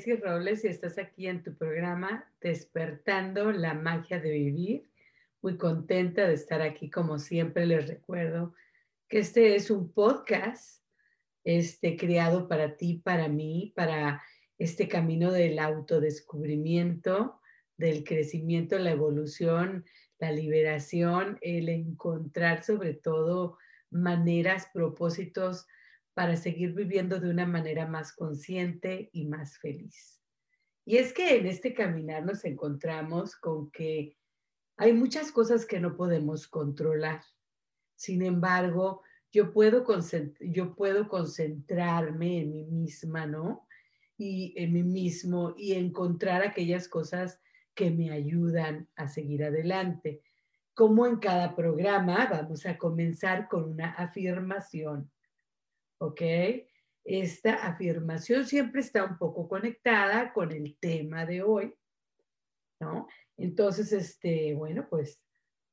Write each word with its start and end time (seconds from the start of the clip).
Gracie 0.00 0.16
Robles 0.16 0.64
y 0.64 0.68
estás 0.68 0.96
aquí 0.96 1.26
en 1.26 1.42
tu 1.42 1.54
programa 1.54 2.24
Despertando 2.40 3.52
la 3.52 3.74
magia 3.74 4.18
de 4.18 4.30
vivir. 4.30 4.88
Muy 5.42 5.58
contenta 5.58 6.26
de 6.26 6.32
estar 6.32 6.62
aquí. 6.62 6.88
Como 6.88 7.18
siempre 7.18 7.66
les 7.66 7.86
recuerdo 7.86 8.54
que 9.08 9.18
este 9.18 9.56
es 9.56 9.70
un 9.70 9.92
podcast 9.92 10.82
este, 11.44 11.98
creado 11.98 12.48
para 12.48 12.78
ti, 12.78 13.02
para 13.04 13.28
mí, 13.28 13.74
para 13.76 14.22
este 14.56 14.88
camino 14.88 15.32
del 15.32 15.58
autodescubrimiento, 15.58 17.38
del 17.76 18.02
crecimiento, 18.02 18.78
la 18.78 18.92
evolución, 18.92 19.84
la 20.18 20.32
liberación, 20.32 21.36
el 21.42 21.68
encontrar 21.68 22.64
sobre 22.64 22.94
todo 22.94 23.58
maneras, 23.90 24.66
propósitos, 24.72 25.66
para 26.14 26.36
seguir 26.36 26.74
viviendo 26.74 27.20
de 27.20 27.30
una 27.30 27.46
manera 27.46 27.86
más 27.86 28.12
consciente 28.12 29.10
y 29.12 29.26
más 29.26 29.58
feliz. 29.58 30.20
Y 30.84 30.96
es 30.96 31.12
que 31.12 31.36
en 31.36 31.46
este 31.46 31.72
caminar 31.72 32.24
nos 32.24 32.44
encontramos 32.44 33.36
con 33.36 33.70
que 33.70 34.16
hay 34.76 34.92
muchas 34.92 35.30
cosas 35.30 35.66
que 35.66 35.78
no 35.78 35.96
podemos 35.96 36.48
controlar. 36.48 37.22
Sin 37.94 38.22
embargo, 38.22 39.02
yo 39.30 39.52
puedo, 39.52 39.84
yo 40.40 40.74
puedo 40.74 41.08
concentrarme 41.08 42.40
en 42.40 42.52
mí 42.52 42.64
misma, 42.64 43.26
¿no? 43.26 43.66
Y 44.16 44.54
en 44.56 44.72
mí 44.72 44.82
mismo 44.82 45.54
y 45.56 45.74
encontrar 45.74 46.42
aquellas 46.42 46.88
cosas 46.88 47.40
que 47.74 47.90
me 47.90 48.10
ayudan 48.10 48.88
a 48.96 49.08
seguir 49.08 49.44
adelante. 49.44 50.22
Como 50.74 51.06
en 51.06 51.16
cada 51.16 51.54
programa, 51.54 52.26
vamos 52.30 52.66
a 52.66 52.76
comenzar 52.76 53.48
con 53.48 53.64
una 53.70 53.90
afirmación 53.92 55.10
¿ok? 56.00 56.22
Esta 57.04 57.66
afirmación 57.66 58.46
siempre 58.46 58.80
está 58.80 59.04
un 59.04 59.18
poco 59.18 59.48
conectada 59.48 60.32
con 60.32 60.50
el 60.52 60.76
tema 60.78 61.26
de 61.26 61.42
hoy, 61.42 61.74
¿no? 62.80 63.06
Entonces, 63.36 63.92
este, 63.92 64.54
bueno, 64.54 64.86
pues 64.88 65.22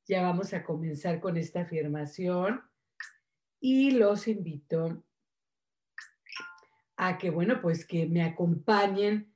ya 0.06 0.22
vamos 0.22 0.52
a 0.54 0.64
comenzar 0.64 1.20
con 1.20 1.36
esta 1.36 1.62
afirmación 1.62 2.62
y 3.60 3.92
los 3.92 4.28
invito 4.28 5.04
a 6.96 7.18
que, 7.18 7.30
bueno, 7.30 7.60
pues 7.60 7.86
que 7.86 8.06
me 8.06 8.22
acompañen 8.22 9.34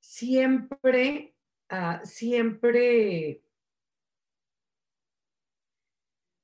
siempre, 0.00 1.36
uh, 1.70 2.04
siempre, 2.04 3.42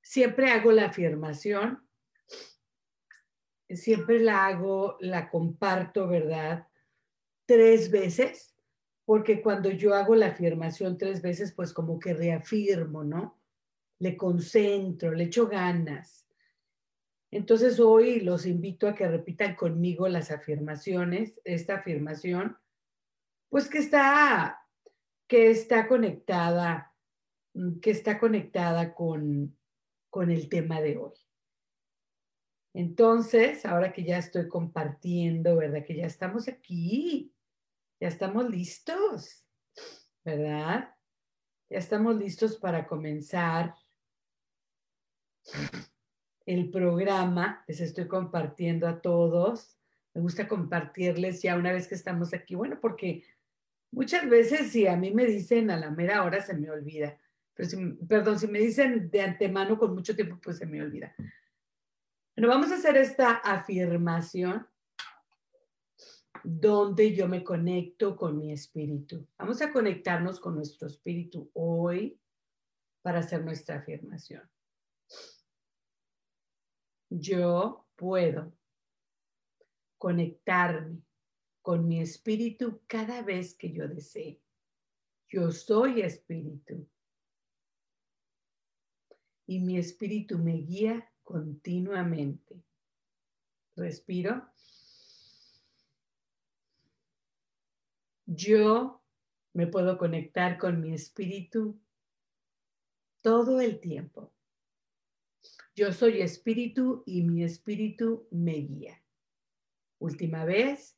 siempre 0.03 0.51
hago 0.51 0.73
la 0.73 0.87
afirmación 0.87 1.87
siempre 3.77 4.21
la 4.21 4.47
hago, 4.47 4.97
la 5.01 5.31
comparto, 5.31 6.09
¿verdad? 6.09 6.67
Tres 7.47 7.91
veces, 7.91 8.55
porque 9.05 9.43
cuando 9.43 9.71
yo 9.71 9.95
hago 9.95 10.15
la 10.15 10.29
afirmación 10.29 10.99
tres 10.99 11.23
veces, 11.23 11.53
pues 11.53 11.73
como 11.73 11.99
que 11.99 12.15
reafirmo, 12.15 13.05
¿no? 13.05 13.41
Le 13.99 14.17
concentro, 14.17 15.13
le 15.13 15.25
echo 15.25 15.49
ganas. 15.49 16.27
Entonces 17.31 17.81
hoy 17.81 18.21
los 18.21 18.47
invito 18.47 18.87
a 18.87 18.95
que 18.95 19.09
repitan 19.09 19.55
conmigo 19.55 20.07
las 20.07 20.31
afirmaciones, 20.31 21.41
esta 21.45 21.77
afirmación, 21.77 22.59
pues 23.49 23.69
que 23.69 23.79
está, 23.79 24.67
que 25.27 25.51
está 25.51 25.89
conectada, 25.89 26.95
que 27.81 27.91
está 27.91 28.19
conectada 28.19 28.95
con, 28.95 29.57
con 30.11 30.31
el 30.31 30.49
tema 30.49 30.81
de 30.81 30.99
hoy. 30.99 31.13
Entonces, 32.75 33.67
ahora 33.67 33.93
que 33.93 34.05
ya 34.05 34.19
estoy 34.19 34.49
compartiendo, 34.49 35.57
¿verdad? 35.57 35.85
Que 35.85 35.97
ya 35.97 36.07
estamos 36.07 36.49
aquí, 36.49 37.35
ya 38.01 38.09
estamos 38.09 38.49
listos, 38.49 39.45
¿verdad? 40.25 40.95
Ya 41.69 41.79
estamos 41.79 42.17
listos 42.17 42.57
para 42.57 42.87
comenzar 42.87 43.75
el 46.47 46.71
programa. 46.71 47.65
Les 47.67 47.81
estoy 47.81 48.09
compartiendo 48.09 48.89
a 48.89 49.01
todos. 49.01 49.79
Me 50.15 50.21
gusta 50.21 50.49
compartirles 50.49 51.43
ya 51.43 51.57
una 51.57 51.73
vez 51.73 51.89
que 51.89 51.95
estamos 51.95 52.33
aquí. 52.35 52.55
Bueno, 52.55 52.79
porque 52.81 53.25
muchas 53.91 54.29
veces 54.29 54.71
si 54.71 54.87
a 54.87 54.97
mí 54.97 55.13
me 55.13 55.27
dicen 55.27 55.71
a 55.71 55.77
la 55.77 55.91
mera 55.91 56.25
hora 56.25 56.41
se 56.43 56.55
me 56.55 56.71
olvida. 56.71 57.19
Pero 57.55 57.69
perdón, 58.09 58.39
si 58.39 58.47
me 58.47 58.59
dicen 58.59 59.11
de 59.11 59.21
antemano 59.21 59.79
con 59.79 59.95
mucho 59.95 60.15
tiempo, 60.17 60.39
pues 60.43 60.59
se 60.59 60.67
me 60.67 60.83
olvida. 60.83 61.15
Bueno, 62.35 62.49
vamos 62.49 62.73
a 62.73 62.77
hacer 62.77 62.97
esta 62.97 63.35
afirmación 63.35 64.67
donde 66.43 67.15
yo 67.15 67.29
me 67.29 67.45
conecto 67.45 68.17
con 68.17 68.39
mi 68.39 68.53
espíritu. 68.53 69.29
Vamos 69.37 69.61
a 69.61 69.71
conectarnos 69.71 70.41
con 70.41 70.55
nuestro 70.55 70.89
espíritu 70.89 71.51
hoy 71.53 72.19
para 73.03 73.19
hacer 73.19 73.45
nuestra 73.45 73.77
afirmación. 73.77 74.49
Yo 77.11 77.87
puedo 77.97 78.51
conectarme 79.99 81.03
con 81.61 81.87
mi 81.87 82.01
espíritu 82.01 82.81
cada 82.87 83.21
vez 83.21 83.55
que 83.55 83.73
yo 83.73 83.87
desee. 83.87 84.41
Yo 85.29 85.53
soy 85.53 86.01
espíritu. 86.01 86.89
Y 89.47 89.61
mi 89.61 89.77
espíritu 89.77 90.39
me 90.39 90.55
guía 90.55 91.12
continuamente. 91.23 92.63
Respiro. 93.77 94.47
Yo 98.27 99.03
me 99.53 99.67
puedo 99.67 99.99
conectar 99.99 100.59
con 100.59 100.81
mi 100.81 100.95
espíritu 100.95 101.79
todo 103.21 103.61
el 103.61 103.81
tiempo. 103.81 104.33
Yo 105.75 105.93
soy 105.93 106.21
espíritu 106.21 107.03
y 107.07 107.23
mi 107.23 107.45
espíritu 107.45 108.27
me 108.31 108.55
guía. 108.55 109.03
Última 109.99 110.45
vez. 110.45 110.97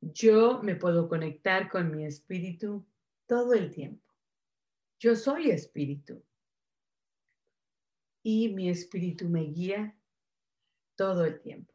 Yo 0.00 0.62
me 0.62 0.76
puedo 0.76 1.08
conectar 1.08 1.68
con 1.68 1.90
mi 1.96 2.04
espíritu 2.04 2.84
todo 3.26 3.54
el 3.54 3.70
tiempo. 3.70 4.04
Yo 4.98 5.16
soy 5.16 5.50
espíritu 5.50 6.22
y 8.24 8.48
mi 8.48 8.70
espíritu 8.70 9.28
me 9.28 9.42
guía 9.42 9.94
todo 10.96 11.24
el 11.24 11.40
tiempo. 11.40 11.74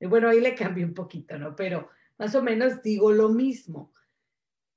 Y 0.00 0.06
bueno, 0.06 0.28
ahí 0.28 0.40
le 0.40 0.56
cambio 0.56 0.84
un 0.84 0.92
poquito, 0.92 1.38
¿no? 1.38 1.54
Pero 1.54 1.88
más 2.18 2.34
o 2.34 2.42
menos 2.42 2.82
digo 2.82 3.12
lo 3.12 3.28
mismo. 3.28 3.94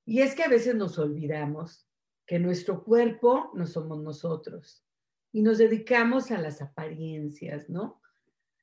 Y 0.06 0.22
es 0.22 0.36
que 0.36 0.44
a 0.44 0.48
veces 0.48 0.76
nos 0.76 1.00
olvidamos 1.00 1.90
que 2.28 2.38
nuestro 2.38 2.84
cuerpo 2.84 3.52
no 3.56 3.66
somos 3.66 4.02
nosotros 4.02 4.86
y 5.32 5.42
nos 5.42 5.58
dedicamos 5.58 6.30
a 6.30 6.40
las 6.40 6.62
apariencias, 6.62 7.68
¿no? 7.68 8.00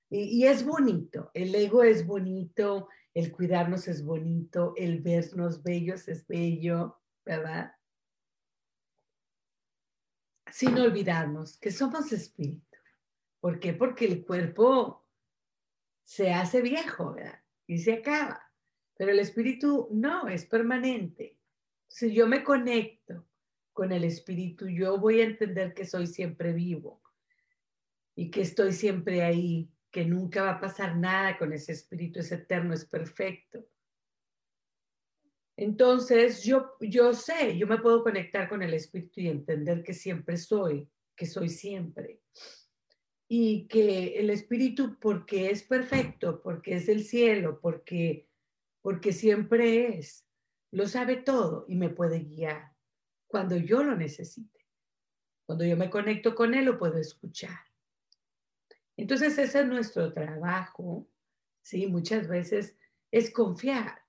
Y, 0.09 0.21
y, 0.23 0.47
es 0.47 0.65
bonito, 0.65 1.31
el 1.35 1.55
ego 1.55 1.83
es 1.83 2.07
bonito, 2.07 2.89
el 3.15 3.33
cuidarnos 3.33 3.89
es 3.89 4.05
bonito, 4.05 4.75
el 4.77 5.01
vernos 5.01 5.63
bellos 5.63 6.07
es 6.07 6.27
bello, 6.27 7.01
¿verdad? 7.25 7.73
Sin 10.53 10.79
olvidarnos 10.79 11.57
que 11.57 11.71
somos 11.71 12.13
espíritu. 12.13 12.79
¿Por 13.41 13.59
qué? 13.59 13.73
Porque 13.73 14.05
el 14.05 14.25
cuerpo 14.25 15.09
se 16.05 16.33
hace 16.33 16.61
viejo, 16.61 17.15
¿verdad? 17.15 17.41
Y 17.67 17.79
se 17.79 17.95
acaba. 17.95 18.43
Pero 18.97 19.13
el 19.13 19.19
espíritu 19.19 19.89
no, 19.91 20.29
es 20.29 20.45
permanente. 20.45 21.39
Si 21.89 22.13
yo 22.13 22.27
me 22.27 22.45
conecto 22.45 23.27
con 23.73 23.93
el 23.93 24.05
espíritu, 24.05 24.69
yo 24.69 24.99
voy 24.99 25.21
a 25.21 25.25
entender 25.25 25.73
que 25.73 25.87
soy 25.87 26.07
siempre 26.07 26.53
vivo 26.53 27.03
y 28.15 28.31
que 28.31 28.43
estoy 28.43 28.73
siempre 28.73 29.23
ahí, 29.23 29.71
que 29.91 30.05
nunca 30.05 30.43
va 30.43 30.51
a 30.51 30.61
pasar 30.61 30.97
nada 30.97 31.39
con 31.39 31.53
ese 31.55 31.73
espíritu, 31.73 32.21
es 32.21 32.31
eterno, 32.31 32.75
es 32.75 32.85
perfecto. 32.85 33.67
Entonces, 35.63 36.43
yo, 36.43 36.73
yo 36.81 37.15
sé, 37.15 37.57
yo 37.57 37.69
me 37.69 37.79
puedo 37.79 38.03
conectar 38.03 38.49
con 38.49 38.65
el 38.65 38.75
espíritu 38.75 39.21
y 39.21 39.29
entender 39.29 39.85
que 39.85 39.95
siempre 39.95 40.37
soy, 40.37 40.91
que 41.15 41.25
soy 41.25 41.51
siempre. 41.51 42.21
Y 43.29 43.69
que 43.69 44.19
el 44.19 44.31
espíritu, 44.31 44.99
porque 44.99 45.51
es 45.51 45.63
perfecto, 45.63 46.43
porque 46.43 46.75
es 46.75 46.87
del 46.87 47.05
cielo, 47.05 47.61
porque, 47.61 48.29
porque 48.81 49.13
siempre 49.13 49.99
es, 49.99 50.27
lo 50.73 50.89
sabe 50.89 51.15
todo 51.19 51.65
y 51.69 51.77
me 51.77 51.91
puede 51.91 52.25
guiar 52.25 52.75
cuando 53.29 53.57
yo 53.57 53.85
lo 53.85 53.95
necesite. 53.95 54.67
Cuando 55.47 55.65
yo 55.65 55.77
me 55.77 55.91
conecto 55.91 56.35
con 56.35 56.55
él, 56.55 56.65
lo 56.65 56.77
puedo 56.77 56.99
escuchar. 56.99 57.61
Entonces, 58.97 59.39
ese 59.39 59.61
es 59.61 59.67
nuestro 59.69 60.13
trabajo, 60.13 61.09
¿sí? 61.63 61.87
Muchas 61.87 62.27
veces 62.27 62.77
es 63.13 63.31
confiar 63.31 64.02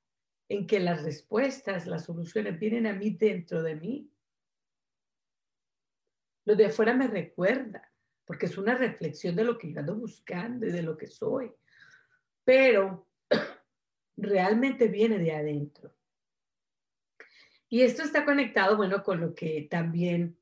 en 0.54 0.68
que 0.68 0.80
las 0.80 1.04
respuestas, 1.04 1.88
las 1.88 2.06
soluciones 2.06 2.60
vienen 2.60 2.86
a 2.86 2.94
mí 2.94 3.10
dentro 3.10 3.64
de 3.64 3.76
mí. 3.76 4.12
Lo 6.46 6.56
de 6.56 6.68
afuera 6.68 6.94
me 6.94 7.08
recuerda, 7.08 7.92
porque 8.26 8.46
es 8.46 8.58
una 8.58 8.76
reflexión 8.76 9.36
de 9.36 9.46
lo 9.46 9.58
que 9.58 9.72
yo 9.72 9.80
ando 9.80 9.96
buscando 9.96 10.68
y 10.68 10.72
de 10.72 10.84
lo 10.84 10.96
que 10.96 11.08
soy. 11.08 11.52
Pero 12.44 13.08
realmente 14.18 14.88
viene 14.88 15.18
de 15.18 15.32
adentro. 15.32 15.92
Y 17.68 17.82
esto 17.82 18.04
está 18.04 18.24
conectado, 18.24 18.78
bueno, 18.78 19.02
con 19.02 19.20
lo 19.20 19.34
que 19.34 19.68
también 19.72 20.38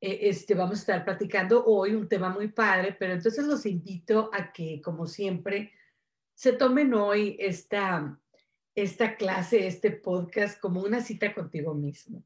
eh, 0.00 0.18
este, 0.22 0.54
vamos 0.54 0.78
a 0.78 0.80
estar 0.80 1.04
platicando 1.04 1.64
hoy, 1.64 1.94
un 1.94 2.08
tema 2.08 2.30
muy 2.30 2.48
padre, 2.48 2.96
pero 2.98 3.12
entonces 3.12 3.44
los 3.44 3.64
invito 3.64 4.28
a 4.32 4.52
que, 4.52 4.80
como 4.82 5.06
siempre, 5.06 5.72
se 6.34 6.54
tomen 6.54 6.92
hoy 6.94 7.36
esta, 7.38 8.18
esta 8.82 9.16
clase, 9.16 9.66
este 9.66 9.90
podcast, 9.90 10.60
como 10.60 10.82
una 10.82 11.00
cita 11.00 11.34
contigo 11.34 11.74
mismo, 11.74 12.24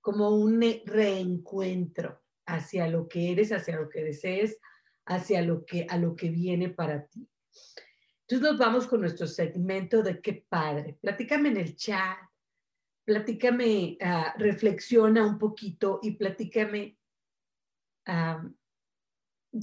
como 0.00 0.30
un 0.30 0.60
reencuentro 0.84 2.22
hacia 2.46 2.88
lo 2.88 3.08
que 3.08 3.32
eres, 3.32 3.52
hacia 3.52 3.76
lo 3.76 3.88
que 3.88 4.04
desees, 4.04 4.58
hacia 5.06 5.42
lo 5.42 5.64
que, 5.64 5.86
a 5.88 5.96
lo 5.98 6.14
que 6.16 6.30
viene 6.30 6.68
para 6.68 7.06
ti. 7.06 7.28
Entonces 8.22 8.50
nos 8.50 8.58
vamos 8.58 8.86
con 8.86 9.00
nuestro 9.00 9.26
segmento 9.26 10.02
de 10.02 10.20
qué 10.20 10.44
padre. 10.48 10.96
Platícame 11.00 11.50
en 11.50 11.56
el 11.58 11.76
chat, 11.76 12.18
platícame, 13.04 13.98
uh, 14.00 14.38
reflexiona 14.38 15.26
un 15.26 15.38
poquito 15.38 16.00
y 16.02 16.12
platícame 16.12 16.96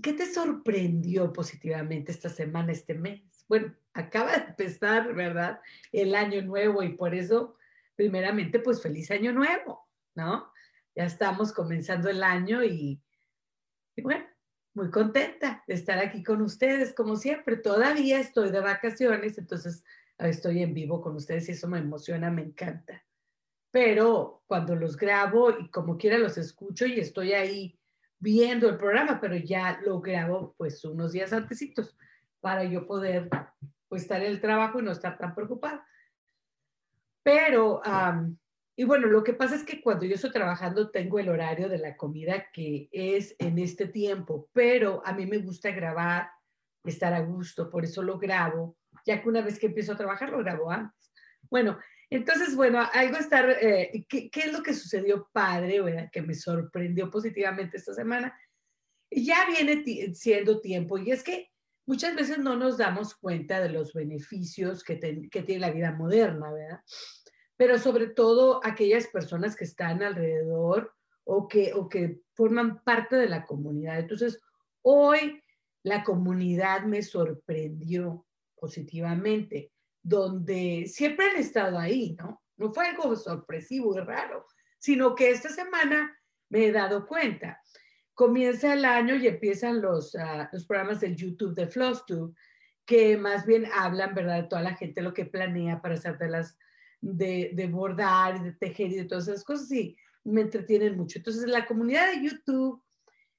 ¿Qué 0.04 0.14
te 0.14 0.32
sorprendió 0.32 1.34
positivamente 1.34 2.12
esta 2.12 2.30
semana, 2.30 2.72
este 2.72 2.94
mes? 2.94 3.24
Bueno, 3.50 3.76
acaba 3.94 4.38
de 4.38 4.46
empezar, 4.46 5.14
¿verdad? 5.16 5.60
El 5.92 6.14
año 6.14 6.42
nuevo 6.44 6.84
y 6.84 6.90
por 6.90 7.16
eso, 7.16 7.58
primeramente, 7.96 8.60
pues 8.60 8.82
feliz 8.82 9.10
año 9.10 9.34
nuevo, 9.34 9.90
¿no? 10.14 10.54
Ya 10.96 11.06
estamos 11.06 11.52
comenzando 11.52 12.10
el 12.10 12.22
año 12.22 12.64
y, 12.64 13.02
bueno, 14.04 14.24
muy 14.76 14.92
contenta 14.92 15.64
de 15.68 15.74
estar 15.74 15.98
aquí 15.98 16.24
con 16.24 16.42
ustedes, 16.42 16.94
como 16.94 17.16
siempre. 17.16 17.58
Todavía 17.58 18.20
estoy 18.20 18.52
de 18.52 18.60
vacaciones, 18.60 19.40
entonces 19.40 19.84
estoy 20.20 20.62
en 20.62 20.76
vivo 20.76 21.02
con 21.02 21.16
ustedes 21.16 21.50
y 21.50 21.54
eso 21.54 21.68
me 21.68 21.80
emociona, 21.80 22.30
me 22.30 22.44
encanta. 22.44 23.04
Pero 23.72 24.44
cuando 24.46 24.76
los 24.76 24.96
grabo 24.96 25.58
y 25.60 25.70
como 25.72 25.98
quiera 25.98 26.20
los 26.20 26.38
escucho 26.38 26.86
y 26.86 27.00
estoy 27.00 27.34
ahí 27.34 27.80
viendo 28.20 28.70
el 28.70 28.78
programa, 28.78 29.20
pero 29.20 29.36
ya 29.38 29.80
lo 29.84 30.00
grabo 30.02 30.54
pues 30.56 30.86
unos 30.86 31.14
días 31.14 31.34
antesitos 31.34 31.96
para 32.40 32.64
yo 32.64 32.86
poder 32.86 33.30
pues 33.88 34.04
estar 34.04 34.22
en 34.22 34.28
el 34.28 34.42
trabajo 34.42 34.80
y 34.80 34.84
no 34.84 34.92
estar 34.92 35.18
tan 35.18 35.34
preocupada. 35.34 35.86
Pero, 37.24 37.82
y 38.76 38.84
bueno, 38.84 39.08
lo 39.08 39.24
que 39.24 39.34
pasa 39.34 39.56
es 39.56 39.64
que 39.64 39.82
cuando 39.82 40.06
yo 40.06 40.16
estoy 40.16 40.32
trabajando 40.32 40.90
tengo 40.90 41.20
el 41.20 41.30
horario 41.30 41.68
de 41.68 41.80
la 41.80 41.98
comida 41.98 42.48
que 42.54 42.88
es 42.92 43.36
en 43.40 43.60
este 43.60 43.88
tiempo, 43.88 44.50
pero 44.54 45.02
a 45.06 45.14
mí 45.14 45.26
me 45.26 45.40
gusta 45.40 45.72
grabar, 45.72 46.30
estar 46.84 47.14
a 47.14 47.20
gusto, 47.20 47.70
por 47.70 47.84
eso 47.84 48.02
lo 48.02 48.18
grabo, 48.18 48.78
ya 49.06 49.22
que 49.22 49.30
una 49.30 49.42
vez 49.42 49.60
que 49.60 49.68
empiezo 49.68 49.94
a 49.94 49.98
trabajar 49.98 50.30
lo 50.30 50.40
grabo 50.40 50.72
antes. 50.72 51.12
Bueno, 51.50 51.78
entonces, 52.10 52.56
bueno, 52.56 52.80
algo 52.94 53.18
estar, 53.18 53.50
eh, 53.62 54.06
¿qué, 54.08 54.30
es 54.34 54.52
lo 54.52 54.64
que 54.64 54.74
sucedió 54.74 55.30
padre, 55.32 55.82
¿verdad? 55.82 56.10
que 56.12 56.22
me 56.22 56.34
sorprendió 56.34 57.12
positivamente 57.12 57.78
esta 57.78 57.94
semana? 57.94 58.36
Ya 59.12 59.46
viene 59.46 59.84
siendo 60.14 60.60
tiempo 60.62 60.98
y 60.98 61.12
es 61.12 61.24
que 61.24 61.52
muchas 61.90 62.16
veces 62.16 62.38
no 62.38 62.56
nos 62.56 62.78
damos 62.78 63.16
cuenta 63.16 63.60
de 63.60 63.70
los 63.70 63.94
beneficios 63.94 64.84
que, 64.84 65.00
que 65.32 65.42
tiene 65.42 65.62
la 65.62 65.72
vida 65.72 65.92
moderna, 65.92 66.52
¿verdad? 66.52 66.82
Pero 67.58 67.80
sobre 67.80 68.06
todo 68.06 68.62
aquellas 68.64 69.08
personas 69.08 69.56
que 69.56 69.64
están 69.64 70.04
alrededor 70.04 70.94
o 71.24 71.48
que, 71.48 71.74
o 71.74 71.90
que 71.90 72.22
forman 72.36 72.84
parte 72.84 73.16
de 73.16 73.28
la 73.28 73.44
comunidad. 73.44 73.98
Entonces, 73.98 74.40
hoy 74.84 75.42
la 75.82 76.04
comunidad 76.04 76.84
me 76.84 77.02
sorprendió 77.02 78.24
positivamente 78.56 79.72
donde 80.04 80.86
siempre 80.86 81.32
han 81.32 81.38
estado 81.38 81.80
ahí, 81.80 82.16
¿no? 82.20 82.44
No 82.58 82.72
fue 82.72 82.86
algo 82.86 83.16
sorpresivo 83.16 83.98
y 83.98 84.02
raro, 84.02 84.46
sino 84.78 85.16
que 85.16 85.32
esta 85.32 85.50
semana 85.50 86.16
me 86.50 86.68
he 86.68 86.72
dado 86.72 87.08
cuenta. 87.08 87.60
Comienza 88.20 88.74
el 88.74 88.84
año 88.84 89.16
y 89.16 89.28
empiezan 89.28 89.82
los, 89.82 90.14
ah, 90.16 90.50
los 90.52 90.66
programas 90.66 91.00
del 91.00 91.16
YouTube 91.16 91.56
de 91.56 91.68
FlossTube, 91.68 92.36
que 92.86 93.16
más 93.16 93.46
bien 93.46 93.66
hablan, 93.74 94.14
¿verdad?, 94.14 94.42
de 94.42 94.50
toda 94.50 94.62
la 94.62 94.76
gente 94.76 95.02
lo 95.02 95.14
que 95.14 95.24
planea 95.24 95.82
para 95.82 95.94
hacer 95.94 96.18
de 96.18 96.28
las, 96.28 96.58
de, 97.00 97.52
de 97.54 97.68
bordar 97.68 98.44
de 98.44 98.52
tejer 98.52 98.92
y 98.92 98.98
de 98.98 99.06
todas 99.06 99.30
esas 99.30 99.46
cosas, 99.46 99.72
y 99.72 99.96
me 100.26 100.42
entretienen 100.42 100.98
mucho. 100.98 101.20
Entonces, 101.20 101.48
la 101.48 101.66
comunidad 101.66 102.12
de 102.12 102.22
YouTube 102.22 102.84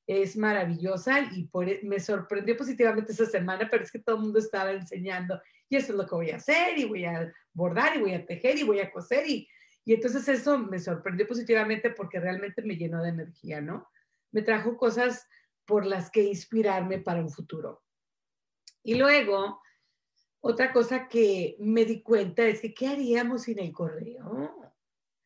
es 0.06 0.34
maravillosa 0.34 1.28
y 1.30 1.44
por, 1.48 1.68
e, 1.68 1.80
me 1.82 2.00
sorprendió 2.00 2.56
positivamente 2.56 3.12
esa 3.12 3.26
semana, 3.26 3.68
pero 3.70 3.84
es 3.84 3.92
que 3.92 3.98
todo 3.98 4.16
el 4.16 4.22
mundo 4.22 4.38
estaba 4.38 4.72
enseñando 4.72 5.42
y 5.68 5.76
eso 5.76 5.92
es 5.92 5.98
lo 5.98 6.06
que 6.06 6.14
voy 6.14 6.30
a 6.30 6.36
hacer 6.36 6.78
y 6.78 6.86
voy 6.86 7.04
a 7.04 7.30
bordar 7.52 7.98
y 7.98 8.00
voy 8.00 8.14
a 8.14 8.24
tejer 8.24 8.56
y 8.56 8.62
voy 8.62 8.80
a 8.80 8.90
coser 8.90 9.28
y, 9.28 9.46
y 9.84 9.92
entonces 9.92 10.26
eso 10.26 10.58
me 10.58 10.78
sorprendió 10.78 11.28
positivamente 11.28 11.90
porque 11.90 12.18
realmente 12.18 12.62
me 12.62 12.78
llenó 12.78 13.02
de 13.02 13.10
energía, 13.10 13.60
¿no? 13.60 13.86
Me 14.32 14.42
trajo 14.42 14.76
cosas 14.76 15.26
por 15.64 15.86
las 15.86 16.10
que 16.10 16.22
inspirarme 16.22 16.98
para 16.98 17.20
un 17.20 17.30
futuro. 17.30 17.82
Y 18.82 18.94
luego, 18.94 19.60
otra 20.40 20.72
cosa 20.72 21.06
que 21.08 21.56
me 21.58 21.84
di 21.84 22.02
cuenta 22.02 22.46
es 22.46 22.60
que, 22.60 22.72
¿qué 22.74 22.88
haríamos 22.88 23.42
sin 23.42 23.58
el 23.58 23.72
correo? 23.72 24.72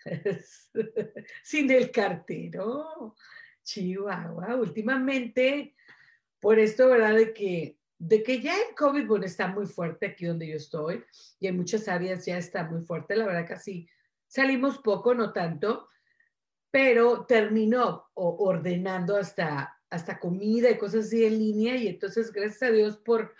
sin 1.42 1.70
el 1.70 1.90
cartero. 1.90 3.14
Chihuahua, 3.62 4.56
últimamente, 4.56 5.74
por 6.38 6.58
esto, 6.58 6.88
¿verdad? 6.88 7.14
De 7.14 7.32
que, 7.32 7.78
de 7.98 8.22
que 8.22 8.40
ya 8.40 8.54
el 8.54 8.74
COVID, 8.74 9.06
bueno, 9.06 9.24
está 9.24 9.48
muy 9.48 9.66
fuerte 9.66 10.06
aquí 10.06 10.26
donde 10.26 10.46
yo 10.46 10.56
estoy 10.56 11.02
y 11.40 11.46
en 11.46 11.56
muchas 11.56 11.88
áreas 11.88 12.26
ya 12.26 12.36
está 12.36 12.64
muy 12.64 12.82
fuerte, 12.82 13.16
la 13.16 13.24
verdad 13.24 13.46
casi 13.48 13.88
salimos 14.26 14.78
poco, 14.78 15.14
no 15.14 15.32
tanto, 15.32 15.88
pero 16.74 17.24
terminó 17.24 18.10
ordenando 18.14 19.16
hasta, 19.16 19.80
hasta 19.90 20.18
comida 20.18 20.68
y 20.68 20.76
cosas 20.76 21.04
así 21.04 21.24
en 21.24 21.38
línea 21.38 21.76
y 21.76 21.86
entonces 21.86 22.32
gracias 22.32 22.64
a 22.64 22.72
Dios 22.72 22.96
por 22.96 23.32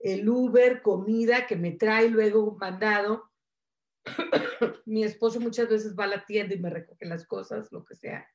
el 0.00 0.28
Uber, 0.28 0.82
comida 0.82 1.46
que 1.46 1.54
me 1.54 1.70
trae 1.70 2.08
luego 2.08 2.56
mandado. 2.60 3.30
Mi 4.86 5.04
esposo 5.04 5.38
muchas 5.38 5.68
veces 5.68 5.96
va 5.96 6.02
a 6.02 6.08
la 6.08 6.26
tienda 6.26 6.52
y 6.52 6.58
me 6.58 6.68
recoge 6.68 7.06
las 7.06 7.24
cosas, 7.28 7.70
lo 7.70 7.84
que 7.84 7.94
sea 7.94 8.28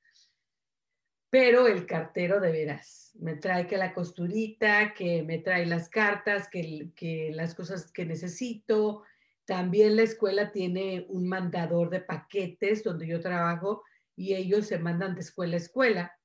pero 1.30 1.68
el 1.68 1.88
cartero 1.88 2.40
de 2.40 2.52
veras 2.52 3.12
me 3.20 3.36
trae 3.36 3.66
que 3.66 3.76
la 3.76 3.94
costurita, 3.94 4.94
que 4.94 5.24
me 5.24 5.40
trae 5.40 5.66
las 5.66 5.90
cartas, 5.90 6.48
que, 6.48 6.92
que 6.96 7.32
las 7.34 7.56
cosas 7.56 7.92
que 7.92 8.06
necesito. 8.06 9.02
También 9.44 9.96
la 9.96 10.04
escuela 10.04 10.52
tiene 10.52 11.08
un 11.10 11.28
mandador 11.28 11.90
de 11.90 12.02
paquetes 12.02 12.84
donde 12.84 13.08
yo 13.08 13.20
trabajo 13.20 13.84
y 14.16 14.34
ellos 14.36 14.68
se 14.68 14.80
mandan 14.80 15.16
de 15.16 15.22
escuela 15.22 15.56
a 15.56 15.58
escuela. 15.58 16.20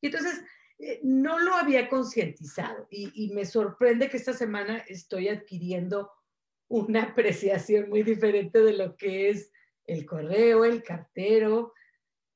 Y 0.00 0.06
entonces 0.06 0.42
eh, 0.78 1.00
no 1.02 1.38
lo 1.38 1.54
había 1.54 1.88
concientizado 1.88 2.86
y, 2.90 3.30
me 3.32 3.44
sorprende 3.44 4.08
que 4.08 4.16
esta 4.16 4.32
semana 4.32 4.78
estoy 4.88 5.28
adquiriendo 5.28 6.10
una 6.68 7.04
apreciación 7.04 7.88
muy 7.88 8.02
diferente 8.02 8.60
de 8.60 8.72
lo 8.72 8.96
que 8.96 9.30
es 9.30 9.52
el 9.86 10.06
correo, 10.06 10.64
el 10.64 10.82
cartero, 10.82 11.72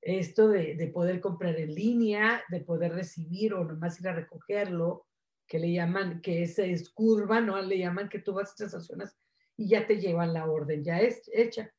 esto 0.00 0.48
de, 0.48 0.90
poder 0.92 1.20
comprar 1.20 1.56
en 1.56 1.74
línea, 1.74 2.44
de 2.50 2.60
poder 2.60 2.92
recibir 2.92 3.54
o 3.54 3.64
nomás 3.64 4.00
ir 4.00 4.08
a 4.08 4.14
recogerlo, 4.14 5.06
que 5.46 5.58
le 5.58 5.72
llaman, 5.72 6.20
que 6.20 6.42
es, 6.42 6.58
es 6.58 6.90
curva, 6.90 7.40
¿no? 7.40 7.60
Le 7.60 7.78
llaman 7.78 8.08
que 8.08 8.18
tú 8.18 8.34
vas 8.34 8.54
a 8.60 8.64
estas 8.64 9.16
y 9.56 9.68
ya 9.68 9.86
te 9.86 9.98
llevan 9.98 10.32
la 10.32 10.46
orden 10.46 10.84
ya 10.84 11.00
es, 11.00 11.28
hecha. 11.32 11.72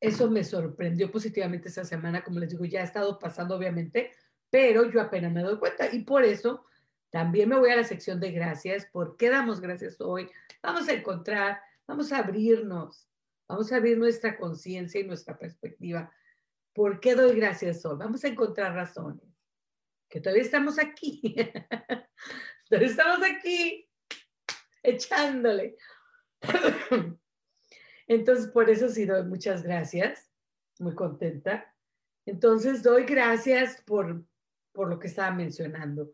Eso 0.00 0.30
me 0.30 0.42
sorprendió 0.44 1.10
positivamente 1.10 1.68
esta 1.68 1.84
semana, 1.84 2.24
como 2.24 2.38
les 2.38 2.50
digo, 2.50 2.64
ya 2.64 2.80
ha 2.80 2.84
estado 2.84 3.18
pasando 3.18 3.54
obviamente, 3.54 4.12
pero 4.48 4.90
yo 4.90 5.00
apenas 5.00 5.30
me 5.30 5.42
doy 5.42 5.58
cuenta 5.58 5.92
y 5.92 6.04
por 6.04 6.24
eso 6.24 6.64
también 7.10 7.48
me 7.48 7.58
voy 7.58 7.70
a 7.70 7.76
la 7.76 7.84
sección 7.84 8.18
de 8.18 8.32
gracias. 8.32 8.86
¿Por 8.86 9.16
qué 9.16 9.28
damos 9.28 9.60
gracias 9.60 10.00
hoy? 10.00 10.30
Vamos 10.62 10.88
a 10.88 10.92
encontrar, 10.92 11.60
vamos 11.86 12.12
a 12.12 12.18
abrirnos, 12.18 13.08
vamos 13.46 13.72
a 13.72 13.76
abrir 13.76 13.98
nuestra 13.98 14.38
conciencia 14.38 15.00
y 15.00 15.06
nuestra 15.06 15.36
perspectiva. 15.36 16.10
¿Por 16.72 17.00
qué 17.00 17.14
doy 17.14 17.36
gracias 17.36 17.84
hoy? 17.84 17.98
Vamos 17.98 18.24
a 18.24 18.28
encontrar 18.28 18.74
razones. 18.74 19.24
Que 20.08 20.20
todavía 20.20 20.42
estamos 20.42 20.78
aquí. 20.78 21.34
todavía 22.68 22.88
estamos 22.88 23.20
aquí 23.22 23.88
echándole. 24.82 25.76
Entonces, 28.10 28.48
por 28.48 28.68
eso 28.68 28.88
sí 28.88 29.06
doy 29.06 29.22
muchas 29.22 29.62
gracias, 29.62 30.32
muy 30.80 30.96
contenta. 30.96 31.72
Entonces, 32.26 32.82
doy 32.82 33.04
gracias 33.04 33.80
por, 33.82 34.24
por 34.72 34.88
lo 34.88 34.98
que 34.98 35.06
estaba 35.06 35.30
mencionando, 35.30 36.12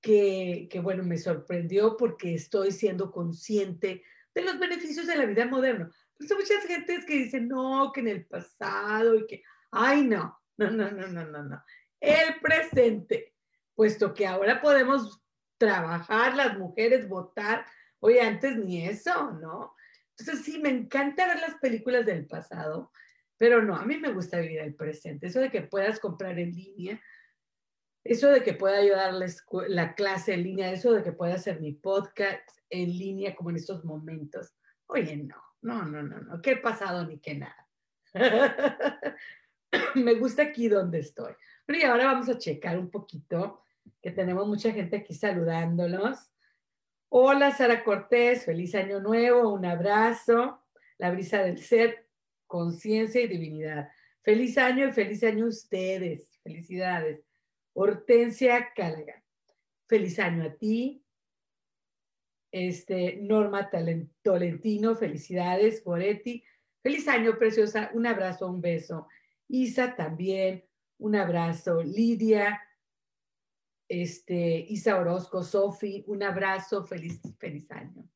que, 0.00 0.66
que, 0.68 0.80
bueno, 0.80 1.04
me 1.04 1.16
sorprendió 1.16 1.96
porque 1.96 2.34
estoy 2.34 2.72
siendo 2.72 3.12
consciente 3.12 4.02
de 4.34 4.42
los 4.42 4.58
beneficios 4.58 5.06
de 5.06 5.14
la 5.14 5.24
vida 5.24 5.46
moderna. 5.46 5.88
Hay 6.18 6.26
muchas 6.36 6.64
gentes 6.66 7.04
que 7.04 7.14
dicen, 7.14 7.46
no, 7.46 7.92
que 7.94 8.00
en 8.00 8.08
el 8.08 8.26
pasado 8.26 9.14
y 9.14 9.24
que, 9.28 9.44
ay, 9.70 10.02
no, 10.02 10.36
no, 10.56 10.68
no, 10.68 10.90
no, 10.90 11.06
no, 11.06 11.26
no, 11.26 11.44
no. 11.44 11.62
El 12.00 12.40
presente, 12.40 13.36
puesto 13.76 14.12
que 14.12 14.26
ahora 14.26 14.60
podemos 14.60 15.22
trabajar, 15.58 16.34
las 16.34 16.58
mujeres 16.58 17.08
votar. 17.08 17.64
Oye, 18.00 18.20
antes 18.20 18.56
ni 18.56 18.84
eso, 18.84 19.30
¿no? 19.30 19.75
Entonces 20.18 20.44
sí, 20.44 20.58
me 20.58 20.70
encanta 20.70 21.26
ver 21.26 21.40
las 21.40 21.56
películas 21.56 22.06
del 22.06 22.26
pasado, 22.26 22.90
pero 23.36 23.62
no, 23.62 23.76
a 23.76 23.84
mí 23.84 23.98
me 23.98 24.12
gusta 24.12 24.40
vivir 24.40 24.60
el 24.60 24.74
presente. 24.74 25.26
Eso 25.26 25.40
de 25.40 25.50
que 25.50 25.62
puedas 25.62 26.00
comprar 26.00 26.38
en 26.38 26.52
línea, 26.52 27.00
eso 28.02 28.30
de 28.30 28.42
que 28.42 28.54
pueda 28.54 28.78
ayudar 28.78 29.12
la, 29.12 29.26
la 29.68 29.94
clase 29.94 30.34
en 30.34 30.42
línea, 30.42 30.72
eso 30.72 30.92
de 30.92 31.02
que 31.02 31.12
pueda 31.12 31.34
hacer 31.34 31.60
mi 31.60 31.72
podcast 31.72 32.48
en 32.70 32.88
línea 32.96 33.34
como 33.34 33.50
en 33.50 33.56
estos 33.56 33.84
momentos. 33.84 34.54
Oye, 34.86 35.16
no, 35.16 35.36
no, 35.62 35.84
no, 35.84 36.02
no, 36.02 36.20
no, 36.20 36.40
qué 36.40 36.56
pasado 36.56 37.06
ni 37.06 37.18
qué 37.18 37.34
nada. 37.34 37.68
me 39.96 40.14
gusta 40.14 40.42
aquí 40.42 40.68
donde 40.68 41.00
estoy. 41.00 41.34
Pero 41.64 41.78
y 41.78 41.82
ahora 41.82 42.06
vamos 42.06 42.28
a 42.28 42.38
checar 42.38 42.78
un 42.78 42.90
poquito, 42.90 43.62
que 44.00 44.10
tenemos 44.10 44.46
mucha 44.46 44.72
gente 44.72 44.96
aquí 44.96 45.14
saludándolos. 45.14 46.30
Hola 47.08 47.52
Sara 47.52 47.84
Cortés, 47.84 48.44
feliz 48.44 48.74
año 48.74 48.98
nuevo, 48.98 49.52
un 49.52 49.64
abrazo, 49.64 50.60
la 50.98 51.12
brisa 51.12 51.40
del 51.40 51.58
ser, 51.58 52.08
conciencia 52.48 53.20
y 53.22 53.28
divinidad. 53.28 53.88
Feliz 54.22 54.58
año 54.58 54.88
y 54.88 54.92
feliz 54.92 55.22
año 55.22 55.46
ustedes, 55.46 56.28
felicidades. 56.42 57.22
Hortensia 57.74 58.72
Cálaga, 58.74 59.22
feliz 59.86 60.18
año 60.18 60.44
a 60.44 60.54
ti. 60.54 61.04
Este, 62.50 63.18
Norma 63.22 63.70
Tolentino, 64.22 64.96
felicidades, 64.96 65.84
Goretti. 65.84 66.42
Feliz 66.82 67.06
año, 67.06 67.38
preciosa, 67.38 67.90
un 67.94 68.06
abrazo, 68.06 68.48
un 68.48 68.60
beso. 68.60 69.06
Isa 69.46 69.94
también, 69.94 70.64
un 70.98 71.14
abrazo. 71.14 71.82
Lidia, 71.84 72.60
este, 73.88 74.66
Isa 74.68 74.98
Orozco, 74.98 75.42
Sofi, 75.42 76.04
un 76.06 76.22
abrazo, 76.22 76.84
feliz, 76.84 77.20
feliz 77.38 77.70
año. 77.70 78.08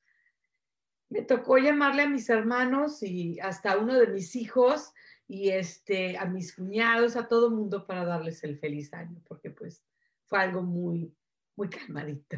Me 1.08 1.22
tocó 1.22 1.58
llamarle 1.58 2.02
a 2.02 2.08
mis 2.08 2.28
hermanos 2.28 3.02
y 3.02 3.38
hasta 3.40 3.78
uno 3.78 3.98
de 3.98 4.06
mis 4.08 4.36
hijos 4.36 4.92
y 5.26 5.50
este, 5.50 6.16
a 6.18 6.24
mis 6.24 6.54
cuñados, 6.54 7.16
a 7.16 7.28
todo 7.28 7.50
mundo 7.50 7.86
para 7.86 8.04
darles 8.04 8.42
el 8.44 8.58
feliz 8.58 8.92
año, 8.92 9.20
porque 9.26 9.50
pues 9.50 9.84
fue 10.26 10.40
algo 10.40 10.62
muy, 10.62 11.14
muy 11.56 11.68
calmadito. 11.68 12.36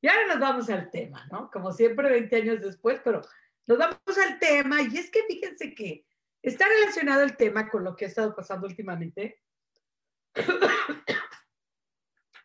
Y 0.00 0.08
ahora 0.08 0.26
nos 0.26 0.40
vamos 0.40 0.70
al 0.70 0.90
tema, 0.90 1.26
¿no? 1.30 1.50
Como 1.50 1.72
siempre, 1.72 2.10
20 2.10 2.36
años 2.36 2.60
después, 2.60 3.00
pero 3.04 3.22
nos 3.66 3.78
vamos 3.78 4.18
al 4.26 4.38
tema 4.38 4.82
y 4.82 4.96
es 4.96 5.10
que 5.10 5.22
fíjense 5.28 5.74
que 5.74 6.04
está 6.42 6.66
relacionado 6.66 7.22
el 7.22 7.36
tema 7.36 7.68
con 7.68 7.84
lo 7.84 7.94
que 7.94 8.06
ha 8.06 8.08
estado 8.08 8.34
pasando 8.34 8.66
últimamente 8.66 9.40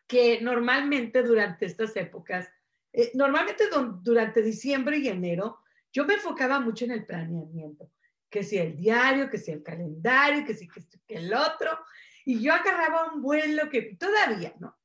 que 0.08 0.40
normalmente 0.40 1.22
durante 1.22 1.66
estas 1.66 1.94
épocas, 1.94 2.50
eh, 2.92 3.12
normalmente 3.14 3.64
durante 4.02 4.42
diciembre 4.42 4.98
y 4.98 5.08
enero, 5.08 5.60
yo 5.92 6.06
me 6.06 6.14
enfocaba 6.14 6.58
mucho 6.58 6.86
en 6.86 6.92
el 6.92 7.04
planeamiento, 7.04 7.92
que 8.30 8.42
si 8.42 8.56
el 8.56 8.74
diario, 8.74 9.30
que 9.30 9.38
si 9.38 9.52
el 9.52 9.62
calendario, 9.62 10.46
que 10.46 10.54
si 10.54 10.66
que, 10.66 10.82
el 11.08 11.32
otro, 11.34 11.78
y 12.24 12.40
yo 12.40 12.52
agarraba 12.54 13.12
un 13.12 13.22
vuelo 13.22 13.68
que 13.68 13.96
todavía, 13.96 14.54
¿no? 14.58 14.76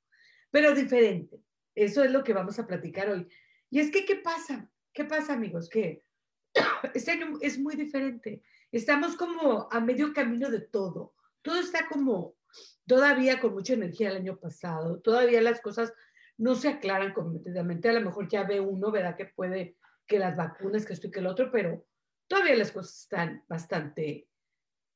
Pero 0.51 0.75
diferente. 0.75 1.41
Eso 1.73 2.03
es 2.03 2.11
lo 2.11 2.23
que 2.23 2.33
vamos 2.33 2.59
a 2.59 2.67
platicar 2.67 3.09
hoy. 3.09 3.27
Y 3.69 3.79
es 3.79 3.91
que, 3.91 4.05
¿qué 4.05 4.17
pasa? 4.17 4.69
¿Qué 4.93 5.05
pasa, 5.05 5.33
amigos? 5.33 5.69
Que 5.69 6.03
este 6.93 7.11
año 7.11 7.37
es 7.41 7.57
muy 7.57 7.75
diferente. 7.75 8.43
Estamos 8.71 9.15
como 9.15 9.67
a 9.71 9.79
medio 9.79 10.13
camino 10.13 10.49
de 10.49 10.61
todo. 10.61 11.15
Todo 11.41 11.59
está 11.59 11.87
como 11.87 12.35
todavía 12.85 13.39
con 13.39 13.53
mucha 13.53 13.73
energía 13.73 14.09
el 14.09 14.17
año 14.17 14.37
pasado, 14.37 14.99
todavía 14.99 15.41
las 15.41 15.61
cosas 15.61 15.93
no 16.37 16.55
se 16.55 16.69
aclaran 16.69 17.13
completamente, 17.13 17.89
a 17.89 17.93
lo 17.93 18.01
mejor 18.01 18.27
ya 18.27 18.43
ve 18.43 18.59
uno, 18.59 18.91
¿verdad? 18.91 19.15
Que 19.15 19.25
puede, 19.25 19.77
que 20.07 20.19
las 20.19 20.35
vacunas, 20.35 20.85
que 20.85 20.93
esto 20.93 21.07
y 21.07 21.11
que 21.11 21.19
el 21.19 21.27
otro, 21.27 21.51
pero 21.51 21.85
todavía 22.27 22.55
las 22.55 22.71
cosas 22.71 23.01
están 23.01 23.43
bastante 23.47 24.27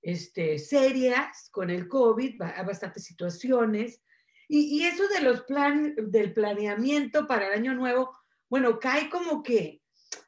este, 0.01 0.57
serias 0.57 1.49
con 1.51 1.69
el 1.69 1.87
COVID, 1.87 2.41
hay 2.41 2.65
bastantes 2.65 3.03
situaciones. 3.03 4.01
Y, 4.47 4.79
y 4.79 4.85
eso 4.85 5.07
de 5.07 5.21
los 5.21 5.43
planes, 5.43 5.93
del 5.97 6.33
planeamiento 6.33 7.27
para 7.27 7.47
el 7.47 7.53
año 7.53 7.73
nuevo, 7.73 8.17
bueno, 8.49 8.79
cae 8.79 9.09
como 9.09 9.43
que, 9.43 9.81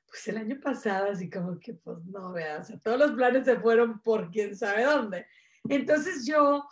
pues 0.07 0.27
el 0.27 0.37
año 0.37 0.59
pasado, 0.61 1.11
así 1.11 1.29
como 1.29 1.59
que, 1.59 1.73
pues 1.73 2.03
no, 2.05 2.33
veas, 2.33 2.73
todos 2.83 2.99
los 2.99 3.11
planes 3.11 3.45
se 3.45 3.59
fueron 3.59 4.01
por 4.01 4.29
quién 4.29 4.55
sabe 4.55 4.83
dónde. 4.83 5.25
Entonces 5.69 6.25
yo 6.25 6.67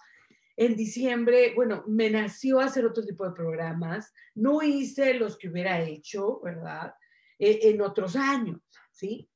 en 0.58 0.76
diciembre, 0.76 1.54
bueno, 1.56 1.84
me 1.88 2.10
nació 2.10 2.60
hacer 2.60 2.84
otro 2.84 3.06
tipo 3.06 3.24
de 3.24 3.36
programas, 3.36 4.12
no 4.34 4.64
hice 4.64 5.14
los 5.14 5.38
que 5.38 5.50
hubiera 5.50 5.80
hecho, 5.82 6.42
¿verdad? 6.42 6.96
Eh, 7.38 7.60
en 7.70 7.82
otros 7.82 8.16
años, 8.16 8.60
¿sí? 8.92 9.30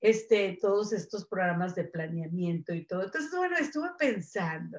Este, 0.00 0.56
todos 0.60 0.92
estos 0.92 1.26
programas 1.26 1.74
de 1.74 1.84
planeamiento 1.84 2.72
y 2.72 2.86
todo. 2.86 3.02
Entonces, 3.02 3.32
bueno, 3.36 3.56
estuve 3.56 3.88
pensando. 3.98 4.78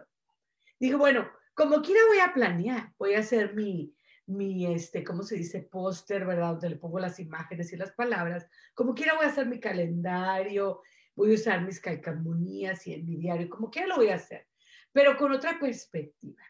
Digo, 0.80 0.98
bueno, 0.98 1.30
como 1.54 1.82
quiera 1.82 2.00
voy 2.08 2.20
a 2.20 2.34
planear, 2.34 2.94
voy 2.98 3.16
a 3.16 3.20
hacer 3.20 3.54
mi, 3.54 3.94
mi, 4.28 4.74
este, 4.74 5.04
¿cómo 5.04 5.24
se 5.24 5.36
dice? 5.36 5.60
Póster, 5.60 6.26
¿verdad? 6.26 6.52
Donde 6.52 6.70
le 6.70 6.78
pongo 6.78 7.00
las 7.00 7.20
imágenes 7.20 7.74
y 7.74 7.76
las 7.76 7.92
palabras. 7.92 8.48
Como 8.74 8.96
quiera 8.96 9.16
voy 9.16 9.26
a 9.26 9.30
hacer 9.30 9.46
mi 9.46 9.60
calendario, 9.60 10.82
voy 11.16 11.32
a 11.32 11.36
usar 11.36 11.66
mis 11.66 11.82
calcamonías 11.82 12.88
y 12.88 12.94
en 12.94 13.06
mi 13.06 13.18
diario, 13.18 13.50
como 13.50 13.70
quiera 13.70 13.90
lo 13.90 13.98
voy 13.98 14.08
a 14.08 14.16
hacer 14.16 14.48
pero 14.92 15.18
con 15.18 15.32
otra 15.32 15.60
perspectiva. 15.60 16.44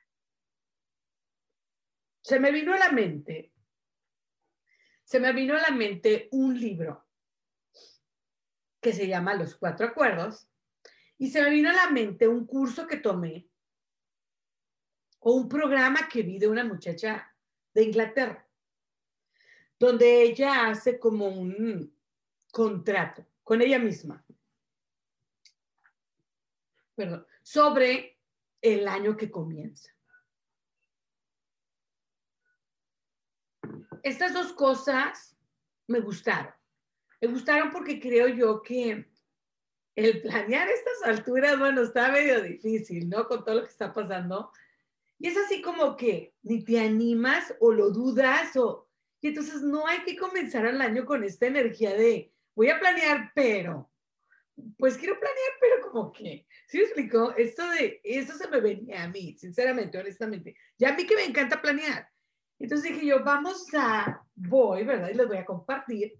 Se 2.21 2.39
me 2.39 2.51
vino 2.51 2.73
a 2.73 2.77
la 2.77 2.91
mente, 2.91 3.51
se 5.03 5.19
me 5.19 5.33
vino 5.33 5.55
a 5.55 5.61
la 5.61 5.71
mente 5.71 6.29
un 6.31 6.59
libro 6.59 7.07
que 8.79 8.93
se 8.93 9.07
llama 9.07 9.35
Los 9.35 9.55
Cuatro 9.55 9.87
Acuerdos 9.87 10.47
y 11.17 11.29
se 11.29 11.43
me 11.43 11.49
vino 11.49 11.69
a 11.69 11.73
la 11.73 11.89
mente 11.89 12.27
un 12.27 12.45
curso 12.45 12.87
que 12.87 12.97
tomé 12.97 13.47
o 15.19 15.33
un 15.33 15.47
programa 15.47 16.07
que 16.09 16.23
vi 16.23 16.39
de 16.39 16.47
una 16.47 16.63
muchacha 16.63 17.35
de 17.73 17.83
Inglaterra, 17.83 18.47
donde 19.77 20.23
ella 20.23 20.67
hace 20.67 20.99
como 20.99 21.27
un 21.27 21.95
contrato 22.51 23.25
con 23.43 23.61
ella 23.61 23.77
misma. 23.77 24.23
Perdón, 26.95 27.25
sobre 27.43 28.10
el 28.61 28.87
año 28.87 29.17
que 29.17 29.31
comienza. 29.31 29.91
Estas 34.03 34.33
dos 34.33 34.53
cosas 34.53 35.37
me 35.87 35.99
gustaron. 35.99 36.53
Me 37.19 37.27
gustaron 37.27 37.71
porque 37.71 37.99
creo 37.99 38.27
yo 38.27 38.61
que 38.61 39.07
el 39.95 40.21
planear 40.21 40.69
estas 40.69 41.03
alturas, 41.03 41.59
bueno, 41.59 41.81
está 41.81 42.11
medio 42.11 42.41
difícil, 42.41 43.09
¿no? 43.09 43.27
Con 43.27 43.43
todo 43.43 43.55
lo 43.55 43.63
que 43.63 43.69
está 43.69 43.93
pasando. 43.93 44.51
Y 45.19 45.27
es 45.27 45.37
así 45.37 45.61
como 45.61 45.95
que 45.95 46.33
ni 46.41 46.63
te 46.63 46.79
animas 46.79 47.53
o 47.59 47.71
lo 47.71 47.91
dudas 47.91 48.55
o... 48.55 48.87
Y 49.21 49.27
entonces 49.27 49.61
no 49.61 49.85
hay 49.85 50.03
que 50.03 50.17
comenzar 50.17 50.65
el 50.65 50.81
año 50.81 51.05
con 51.05 51.23
esta 51.23 51.45
energía 51.45 51.93
de 51.93 52.33
voy 52.55 52.69
a 52.69 52.79
planear, 52.79 53.31
pero 53.35 53.90
pues 54.77 54.97
quiero 54.97 55.19
planear, 55.19 55.51
pero 55.59 55.81
como 55.81 56.11
que, 56.11 56.45
¿sí 56.67 56.77
me 56.77 56.83
explicó? 56.83 57.33
Esto 57.35 57.69
de, 57.71 58.01
eso 58.03 58.37
se 58.37 58.47
me 58.47 58.59
venía 58.59 59.03
a 59.03 59.09
mí, 59.09 59.35
sinceramente, 59.37 59.97
honestamente. 59.97 60.55
Ya 60.77 60.89
a 60.89 60.95
mí 60.95 61.05
que 61.05 61.15
me 61.15 61.25
encanta 61.25 61.61
planear. 61.61 62.07
Entonces 62.59 62.93
dije 62.93 63.05
yo, 63.05 63.23
vamos 63.23 63.65
a, 63.73 64.23
voy, 64.35 64.83
¿verdad? 64.83 65.09
Y 65.09 65.15
les 65.15 65.27
voy 65.27 65.37
a 65.37 65.45
compartir 65.45 66.19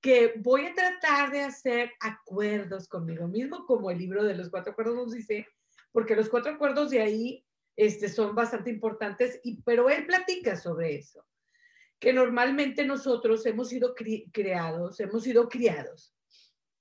que 0.00 0.34
voy 0.38 0.66
a 0.66 0.74
tratar 0.74 1.30
de 1.30 1.42
hacer 1.42 1.92
acuerdos 2.00 2.88
conmigo 2.88 3.28
mismo, 3.28 3.66
como 3.66 3.90
el 3.90 3.98
libro 3.98 4.24
de 4.24 4.34
los 4.34 4.48
cuatro 4.48 4.72
acuerdos 4.72 4.96
nos 4.96 5.12
dice, 5.12 5.46
porque 5.92 6.16
los 6.16 6.28
cuatro 6.28 6.52
acuerdos 6.52 6.90
de 6.90 7.02
ahí 7.02 7.46
este, 7.76 8.08
son 8.08 8.34
bastante 8.34 8.70
importantes, 8.70 9.40
y, 9.44 9.60
pero 9.62 9.90
él 9.90 10.06
platica 10.06 10.56
sobre 10.56 10.96
eso, 10.96 11.24
que 11.98 12.12
normalmente 12.12 12.84
nosotros 12.84 13.44
hemos 13.46 13.68
sido 13.68 13.94
creados, 14.32 14.98
hemos 15.00 15.22
sido 15.22 15.48
criados 15.48 16.14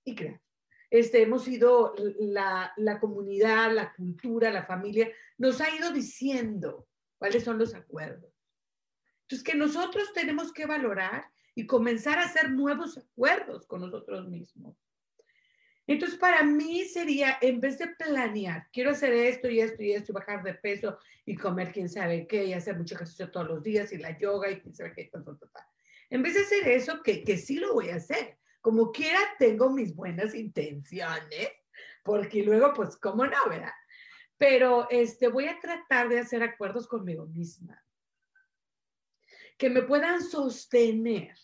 y 0.05 0.15
creados. 0.15 0.48
Este, 0.89 1.21
hemos 1.21 1.43
sido 1.43 1.93
la, 2.19 2.73
la 2.77 2.99
comunidad, 2.99 3.71
la 3.71 3.93
cultura, 3.93 4.51
la 4.51 4.65
familia, 4.65 5.09
nos 5.37 5.61
ha 5.61 5.75
ido 5.75 5.91
diciendo 5.91 6.87
cuáles 7.17 7.43
son 7.43 7.59
los 7.59 7.75
acuerdos. 7.75 8.33
Entonces, 9.21 9.43
que 9.43 9.55
nosotros 9.55 10.11
tenemos 10.13 10.51
que 10.51 10.65
valorar 10.65 11.25
y 11.53 11.67
comenzar 11.67 12.17
a 12.17 12.23
hacer 12.23 12.49
nuevos 12.49 12.97
acuerdos 12.97 13.67
con 13.67 13.81
nosotros 13.81 14.27
mismos. 14.27 14.75
Entonces, 15.85 16.17
para 16.17 16.43
mí 16.43 16.85
sería, 16.85 17.37
en 17.41 17.59
vez 17.59 17.77
de 17.77 17.87
planear, 17.87 18.67
quiero 18.71 18.91
hacer 18.91 19.13
esto 19.13 19.49
y 19.49 19.59
esto 19.59 19.83
y 19.83 19.91
esto, 19.91 20.11
y 20.11 20.15
bajar 20.15 20.43
de 20.43 20.53
peso 20.55 20.97
y 21.25 21.35
comer 21.35 21.71
quién 21.71 21.89
sabe 21.89 22.25
qué, 22.25 22.45
y 22.45 22.53
hacer 22.53 22.77
mucho 22.77 22.95
ejercicio 22.95 23.29
todos 23.29 23.47
los 23.47 23.61
días, 23.61 23.91
y 23.91 23.97
la 23.97 24.17
yoga 24.17 24.49
y 24.49 24.61
quién 24.61 24.73
sabe 24.73 24.93
qué, 24.93 25.11
en 26.09 26.23
vez 26.23 26.33
de 26.33 26.41
hacer 26.41 26.67
eso, 26.67 27.03
que, 27.03 27.23
que 27.23 27.37
sí 27.37 27.57
lo 27.57 27.73
voy 27.75 27.89
a 27.89 27.97
hacer. 27.97 28.38
Como 28.61 28.91
quiera, 28.91 29.19
tengo 29.37 29.69
mis 29.69 29.95
buenas 29.95 30.35
intenciones, 30.35 31.49
porque 32.03 32.43
luego, 32.43 32.73
pues, 32.73 32.97
¿cómo 32.97 33.25
no, 33.25 33.49
verdad? 33.49 33.73
Pero 34.37 34.89
este, 34.89 35.27
voy 35.27 35.45
a 35.45 35.59
tratar 35.59 36.09
de 36.09 36.19
hacer 36.19 36.43
acuerdos 36.43 36.87
conmigo 36.87 37.25
misma, 37.25 37.83
que 39.57 39.69
me 39.69 39.81
puedan 39.81 40.23
sostener, 40.23 41.35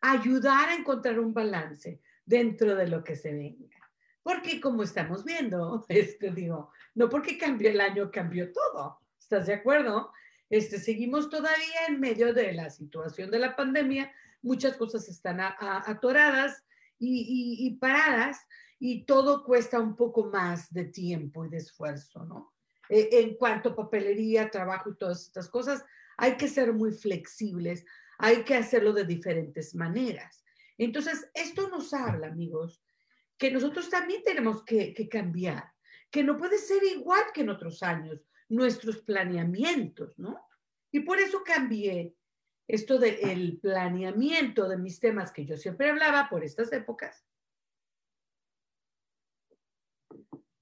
ayudar 0.00 0.70
a 0.70 0.74
encontrar 0.74 1.20
un 1.20 1.34
balance 1.34 2.00
dentro 2.24 2.74
de 2.74 2.88
lo 2.88 3.04
que 3.04 3.16
se 3.16 3.32
venga. 3.32 3.76
Porque 4.22 4.60
como 4.60 4.82
estamos 4.82 5.24
viendo, 5.24 5.84
este, 5.88 6.30
digo, 6.30 6.72
no 6.94 7.08
porque 7.08 7.38
cambió 7.38 7.70
el 7.70 7.80
año, 7.80 8.10
cambió 8.10 8.52
todo. 8.52 9.00
¿Estás 9.18 9.46
de 9.46 9.54
acuerdo? 9.54 10.12
Este, 10.48 10.78
seguimos 10.78 11.30
todavía 11.30 11.86
en 11.88 12.00
medio 12.00 12.34
de 12.34 12.52
la 12.52 12.70
situación 12.70 13.30
de 13.30 13.38
la 13.38 13.54
pandemia, 13.54 14.12
muchas 14.42 14.76
cosas 14.76 15.08
están 15.08 15.40
atoradas 15.40 16.64
y, 16.98 17.76
paradas 17.80 18.38
y 18.78 19.04
todo 19.04 19.44
cuesta 19.44 19.80
un 19.80 19.96
poco 19.96 20.26
más 20.26 20.72
de 20.72 20.84
tiempo 20.84 21.44
y 21.44 21.50
de 21.50 21.58
esfuerzo, 21.58 22.24
¿no? 22.24 22.54
E, 22.88 23.08
en 23.12 23.36
cuanto 23.36 23.70
a 23.70 23.76
papelería, 23.76 24.50
trabajo 24.50 24.90
y 24.90 24.96
todas 24.96 25.22
estas 25.22 25.48
cosas, 25.48 25.84
hay 26.16 26.36
que 26.36 26.48
ser 26.48 26.72
muy 26.72 26.92
flexibles, 26.92 27.84
hay 28.18 28.42
que 28.44 28.54
hacerlo 28.54 28.92
de 28.92 29.04
diferentes 29.04 29.74
maneras. 29.74 30.44
Entonces, 30.76 31.30
esto 31.34 31.68
nos 31.68 31.92
habla, 31.92 32.28
amigos, 32.28 32.82
que 33.38 33.50
nosotros 33.50 33.88
también 33.88 34.22
tenemos 34.22 34.64
que, 34.64 35.08
cambiar, 35.08 35.72
que 36.10 36.22
no 36.22 36.36
puede 36.36 36.58
ser 36.58 36.82
igual 36.84 37.22
que 37.32 37.40
en 37.40 37.50
otros 37.50 37.82
años 37.82 38.20
nuestros 38.48 38.98
planeamientos, 38.98 40.18
¿no? 40.18 40.46
Y 40.90 41.00
por 41.00 41.18
eso 41.18 41.42
cambié 41.44 42.14
esto 42.74 42.98
del 42.98 43.58
planeamiento 43.60 44.68
de 44.68 44.76
mis 44.76 45.00
temas 45.00 45.32
que 45.32 45.44
yo 45.44 45.56
siempre 45.56 45.90
hablaba 45.90 46.28
por 46.28 46.44
estas 46.44 46.72
épocas 46.72 47.24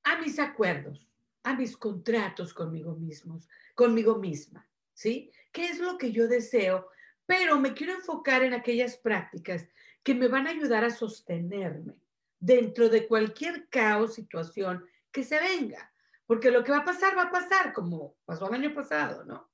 a 0.05 0.19
mis 0.19 0.39
acuerdos, 0.39 1.07
a 1.43 1.55
mis 1.55 1.77
contratos 1.77 2.55
conmigo 2.55 2.95
mismos, 2.95 3.47
conmigo 3.75 4.17
misma, 4.17 4.67
¿sí? 4.95 5.31
¿Qué 5.53 5.67
es 5.67 5.79
lo 5.81 5.99
que 5.99 6.13
yo 6.13 6.29
deseo? 6.29 6.89
Pero 7.27 7.59
me 7.59 7.75
quiero 7.75 7.93
enfocar 7.93 8.43
en 8.43 8.55
aquellas 8.55 8.97
prácticas 8.97 9.67
que 10.03 10.15
me 10.15 10.29
van 10.29 10.47
a 10.47 10.51
ayudar 10.51 10.85
a 10.85 10.91
sostenerme 10.91 12.01
dentro 12.41 12.89
de 12.89 13.07
cualquier 13.07 13.69
caos, 13.69 14.15
situación 14.15 14.87
que 15.13 15.25
se 15.25 15.39
venga. 15.39 15.93
Porque 16.27 16.51
lo 16.51 16.65
que 16.65 16.73
va 16.73 16.79
a 16.79 16.85
pasar, 16.85 17.17
va 17.17 17.25
a 17.25 17.31
pasar, 17.31 17.75
como 17.75 18.17
pasó 18.25 18.49
el 18.49 18.55
año 18.55 18.75
pasado, 18.75 19.25
¿no? 19.25 19.51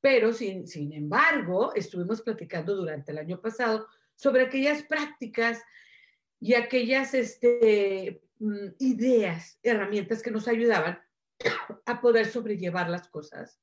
Pero 0.00 0.32
sin, 0.32 0.66
sin 0.66 0.92
embargo, 0.92 1.74
estuvimos 1.74 2.22
platicando 2.22 2.76
durante 2.76 3.12
el 3.12 3.18
año 3.18 3.40
pasado 3.40 3.86
sobre 4.14 4.42
aquellas 4.42 4.82
prácticas 4.82 5.62
y 6.40 6.54
aquellas 6.54 7.14
este, 7.14 8.22
mm, 8.38 8.68
ideas, 8.78 9.58
herramientas 9.62 10.22
que 10.22 10.30
nos 10.30 10.46
ayudaban 10.46 11.00
a 11.86 12.00
poder 12.00 12.26
sobrellevar 12.26 12.88
las 12.88 13.08
cosas. 13.08 13.60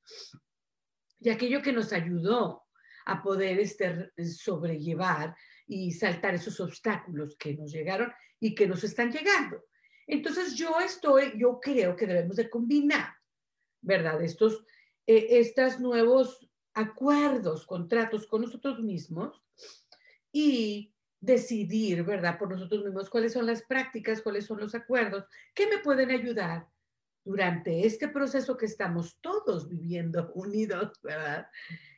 Y 1.19 1.29
aquello 1.29 1.61
que 1.61 1.73
nos 1.73 1.93
ayudó 1.93 2.63
a 3.05 3.21
poder 3.21 3.59
este, 3.59 4.11
sobrellevar 4.25 5.35
y 5.67 5.91
saltar 5.91 6.35
esos 6.35 6.59
obstáculos 6.59 7.35
que 7.37 7.55
nos 7.55 7.71
llegaron 7.71 8.11
y 8.39 8.53
que 8.53 8.67
nos 8.67 8.83
están 8.83 9.11
llegando. 9.11 9.63
Entonces 10.07 10.55
yo 10.55 10.79
estoy, 10.79 11.33
yo 11.37 11.59
creo 11.59 11.95
que 11.95 12.05
debemos 12.05 12.35
de 12.35 12.49
combinar, 12.49 13.13
¿verdad? 13.81 14.21
Estos, 14.21 14.63
eh, 15.07 15.27
estos 15.31 15.79
nuevos 15.79 16.47
acuerdos, 16.73 17.65
contratos 17.65 18.27
con 18.27 18.41
nosotros 18.41 18.79
mismos 18.81 19.41
y 20.31 20.93
decidir, 21.19 22.03
¿verdad? 22.03 22.37
Por 22.37 22.49
nosotros 22.49 22.83
mismos 22.83 23.09
cuáles 23.09 23.33
son 23.33 23.45
las 23.45 23.63
prácticas, 23.63 24.21
cuáles 24.21 24.45
son 24.45 24.59
los 24.59 24.75
acuerdos 24.75 25.25
que 25.53 25.67
me 25.67 25.79
pueden 25.79 26.11
ayudar 26.11 26.67
durante 27.23 27.85
este 27.85 28.07
proceso 28.07 28.55
que 28.55 28.67
estamos 28.67 29.19
todos 29.21 29.67
viviendo 29.67 30.31
unidos, 30.35 30.99
¿verdad? 31.01 31.47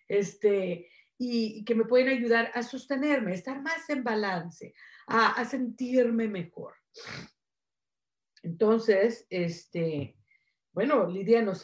Este, 0.08 0.90
y, 1.18 1.66
que 1.66 1.76
me 1.76 1.86
pueden 1.86 2.08
ayudar 2.10 2.52
a 2.54 2.64
sostenerme, 2.64 3.32
a 3.32 3.36
estar 3.36 3.62
más 3.62 3.90
en 3.90 4.04
balance, 4.04 4.74
a, 5.08 5.44
sentirme 5.46 6.28
mejor. 6.28 6.76
Entonces, 8.44 9.26
este, 9.30 10.17
bueno, 10.78 11.08
Lidia 11.08 11.42
nos, 11.42 11.62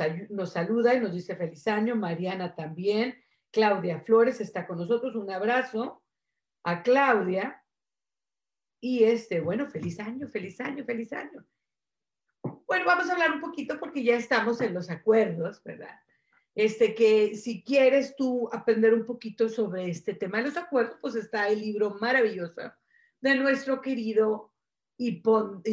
saluda 0.52 0.96
y 0.96 1.00
nos 1.00 1.14
dice 1.14 1.36
feliz 1.36 1.68
año, 1.68 1.96
Mariana 1.96 2.56
también, 2.56 3.16
Claudia 3.52 4.00
Flores 4.00 4.42
está 4.42 4.66
con 4.66 4.80
nosotros, 4.80 5.14
un 5.16 5.30
abrazo 5.30 6.02
a 6.64 6.82
Claudia. 6.82 7.64
Y 8.82 9.04
este, 9.04 9.40
bueno, 9.40 9.68
feliz 9.70 10.00
año, 10.00 10.28
feliz 10.30 10.60
año, 10.60 10.84
feliz 10.84 11.14
año. 11.14 11.46
Bueno, 12.66 12.86
vamos 12.88 13.08
a 13.08 13.14
hablar 13.14 13.34
un 13.34 13.42
poquito 13.42 13.80
porque 13.80 14.04
ya 14.04 14.16
estamos 14.16 14.60
en 14.62 14.74
los 14.74 14.90
acuerdos, 14.90 15.62
¿verdad? 15.64 15.96
este, 16.56 16.96
que 16.96 17.36
si 17.36 17.64
quieres 17.64 18.16
tú 18.16 18.50
aprender 18.52 18.96
un 18.96 19.06
poquito 19.06 19.48
sobre 19.48 19.92
este 19.92 20.16
tema 20.16 20.40
de 20.40 20.46
los 20.46 20.58
acuerdos, 20.58 20.98
pues 21.00 21.14
está 21.14 21.50
el 21.50 21.62
libro 21.62 21.98
maravilloso 22.02 22.74
de 23.22 23.36
nuestro 23.36 23.80
querido 23.80 24.52
y 24.98 25.22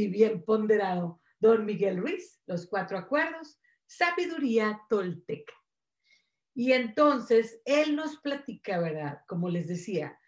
bien 0.08 0.44
ponderado 0.44 1.19
don 1.40 1.64
Miguel 1.66 1.98
Ruiz, 1.98 2.40
Los 2.46 2.66
Cuatro 2.66 2.98
Acuerdos, 2.98 3.58
Sabiduría 3.86 4.80
Tolteca. 4.88 5.54
Y 6.54 6.72
entonces 6.72 7.60
él 7.64 7.96
nos 7.96 8.18
platica, 8.18 8.78
¿verdad? 8.78 9.22
Como 9.26 9.48
les 9.48 9.66
decía, 9.66 10.18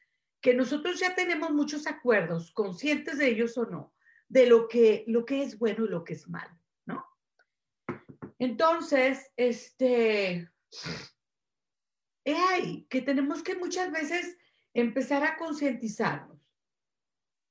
que 0.41 0.55
nosotros 0.55 0.99
ya 0.99 1.15
tenemos 1.15 1.53
muchos 1.53 1.87
acuerdos, 1.87 2.51
conscientes 2.53 3.19
de 3.19 3.29
ellos 3.29 3.57
o 3.57 3.67
no, 3.67 3.95
de 4.29 4.47
lo 4.47 4.67
que, 4.67 5.05
lo 5.07 5.25
que 5.25 5.43
es 5.43 5.59
bueno 5.59 5.85
y 5.85 5.89
lo 5.89 6.03
que 6.03 6.15
es 6.15 6.29
malo. 6.29 6.59
Entonces, 8.43 9.31
este, 9.37 10.51
hay 12.25 12.87
que 12.91 13.01
tenemos 13.01 13.41
que 13.41 13.55
muchas 13.55 13.93
veces 13.93 14.37
empezar 14.75 15.23
a 15.23 15.37
concientizarnos. 15.37 16.41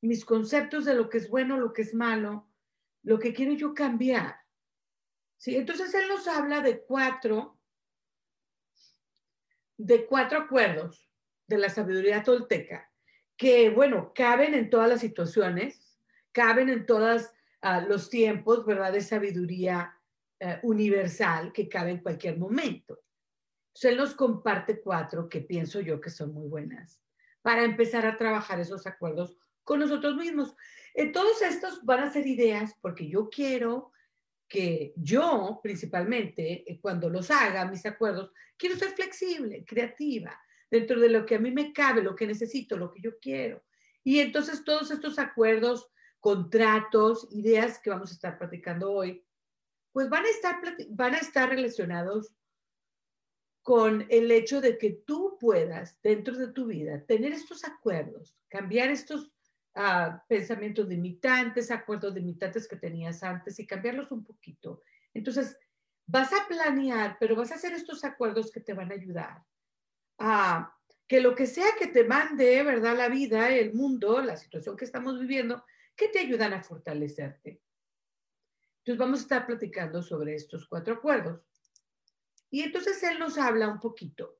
Mis 0.02 0.26
conceptos 0.26 0.84
de 0.84 0.96
lo 0.96 1.10
que 1.10 1.20
es 1.20 1.30
bueno, 1.30 1.58
lo 1.58 1.72
que 1.72 1.84
es 1.84 1.94
malo, 1.94 2.51
lo 3.04 3.20
que 3.20 3.34
quiero 3.34 3.54
yo 3.54 3.74
cambiar. 3.74 4.36
¿Sí? 5.38 5.56
Entonces 5.56 5.94
él 5.94 6.08
nos 6.08 6.28
habla 6.28 6.62
de 6.62 6.82
cuatro, 6.82 7.60
de 9.78 10.06
cuatro 10.06 10.40
acuerdos 10.40 11.10
de 11.48 11.58
la 11.58 11.70
sabiduría 11.70 12.24
tolteca, 12.24 12.92
que, 13.36 13.70
bueno, 13.70 14.14
caben 14.14 14.54
en 14.54 14.70
todas 14.70 14.88
las 14.88 15.02
situaciones, 15.02 16.00
caben 16.32 16.70
en 16.70 16.86
todos 16.86 17.32
ah, 17.62 17.82
los 17.82 18.10
tiempos, 18.10 18.66
¿verdad? 18.66 18.94
De 18.94 19.02
sabiduría 19.02 19.98
eh, 20.40 20.60
universal 20.64 21.52
que 21.52 21.68
cabe 21.68 21.92
en 21.92 22.02
cualquier 22.02 22.38
momento. 22.38 23.00
Entonces, 23.68 23.92
él 23.92 23.98
nos 23.98 24.14
comparte 24.14 24.82
cuatro 24.82 25.30
que 25.30 25.42
pienso 25.42 25.80
yo 25.82 26.02
que 26.02 26.10
son 26.10 26.34
muy 26.34 26.48
buenas 26.48 27.02
para 27.42 27.64
empezar 27.64 28.06
a 28.06 28.18
trabajar 28.18 28.60
esos 28.60 28.86
acuerdos 28.86 29.38
con 29.64 29.80
nosotros 29.80 30.16
mismos. 30.16 30.56
Eh, 30.94 31.12
todos 31.12 31.42
estos 31.42 31.84
van 31.84 32.02
a 32.02 32.12
ser 32.12 32.28
ideas 32.28 32.76
porque 32.82 33.08
yo 33.08 33.30
quiero 33.30 33.92
que 34.48 34.94
yo, 34.98 35.60
principalmente, 35.64 36.70
eh, 36.70 36.80
cuando 36.82 37.10
los 37.10 37.32
haga, 37.32 37.66
mis 37.66 37.86
acuerdos, 37.86 38.32
quiero 38.58 38.76
ser 38.76 38.90
flexible, 38.90 39.64
creativa, 39.66 40.38
dentro 40.70 41.00
de 41.00 41.10
lo 41.10 41.26
que 41.26 41.36
a 41.36 41.40
mí 41.40 41.52
me 41.52 41.72
cabe, 41.72 42.04
lo 42.04 42.16
que 42.16 42.28
necesito, 42.28 42.76
lo 42.78 42.92
que 42.92 43.02
yo 43.02 43.18
quiero. 43.20 43.64
Y 44.04 44.20
entonces 44.20 44.64
todos 44.66 44.92
estos 44.92 45.20
acuerdos, 45.20 45.90
contratos, 46.20 47.28
ideas 47.32 47.80
que 47.80 47.90
vamos 47.90 48.12
a 48.12 48.14
estar 48.14 48.38
platicando 48.38 48.92
hoy, 48.92 49.26
pues 49.92 50.10
van 50.10 50.26
a 50.26 50.30
estar, 50.30 50.62
van 50.90 51.16
a 51.16 51.20
estar 51.20 51.50
relacionados 51.50 52.34
con 53.64 54.06
el 54.10 54.32
hecho 54.32 54.60
de 54.60 54.78
que 54.78 54.92
tú 55.06 55.38
puedas 55.40 56.02
dentro 56.02 56.36
de 56.36 56.52
tu 56.52 56.66
vida 56.66 57.06
tener 57.06 57.32
estos 57.32 57.64
acuerdos, 57.64 58.36
cambiar 58.48 58.90
estos, 58.90 59.31
ah, 59.76 60.24
pensamientos 60.28 60.88
limitantes, 60.88 61.72
acuerdos 61.72 62.14
limitantes 62.14 62.68
que 62.68 62.76
tenías 62.76 63.24
antes 63.24 63.60
y 63.60 63.68
cambiarlos 63.68 64.12
un 64.12 64.24
poquito. 64.24 64.84
Entonces, 65.14 65.58
vas 66.06 66.32
a 66.34 66.48
planear, 66.48 67.18
pero 67.20 67.36
vas 67.36 67.52
a 67.52 67.56
hacer 67.56 67.74
estos 67.74 68.04
acuerdos 68.04 68.52
que 68.52 68.60
te 68.60 68.74
van 68.74 68.92
a 68.92 68.96
ayudar 68.96 69.44
a 70.18 70.76
que 71.08 71.20
lo 71.20 71.36
que 71.36 71.48
sea 71.48 71.76
que 71.78 71.88
te 71.88 72.06
mande, 72.06 72.64
¿verdad? 72.64 72.96
La 72.96 73.10
vida, 73.10 73.50
el 73.50 73.74
mundo, 73.74 74.22
la 74.22 74.38
situación 74.38 74.78
que 74.78 74.86
estamos 74.86 75.20
viviendo, 75.20 75.66
que 75.96 76.08
te 76.08 76.20
ayudan 76.20 76.54
a 76.54 76.64
fortalecerte. 76.64 77.62
Entonces 78.80 78.98
vamos 78.98 79.20
a 79.20 79.24
estar 79.24 79.46
platicando 79.46 80.02
sobre 80.02 80.36
estos 80.36 80.68
cuatro 80.68 80.96
acuerdos. 80.96 81.42
Y 82.50 82.62
entonces 82.62 83.02
él 83.04 83.20
nos 83.20 83.38
habla 83.38 83.68
un 83.68 83.80
poquito. 83.80 84.40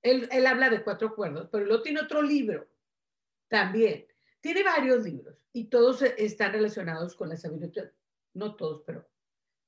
Él, 0.00 0.28
él 0.32 0.46
habla 0.46 0.70
de 0.70 0.82
cuatro 0.82 1.08
acuerdos, 1.08 1.48
pero 1.50 1.64
luego 1.64 1.82
tiene 1.82 2.00
otro 2.00 2.22
libro 2.22 2.71
también. 3.52 4.06
Tiene 4.40 4.62
varios 4.62 5.04
libros 5.04 5.36
y 5.52 5.64
todos 5.64 6.00
están 6.00 6.52
relacionados 6.52 7.14
con 7.14 7.28
la 7.28 7.36
sabiduría. 7.36 7.92
No 8.32 8.56
todos, 8.56 8.82
pero 8.86 9.06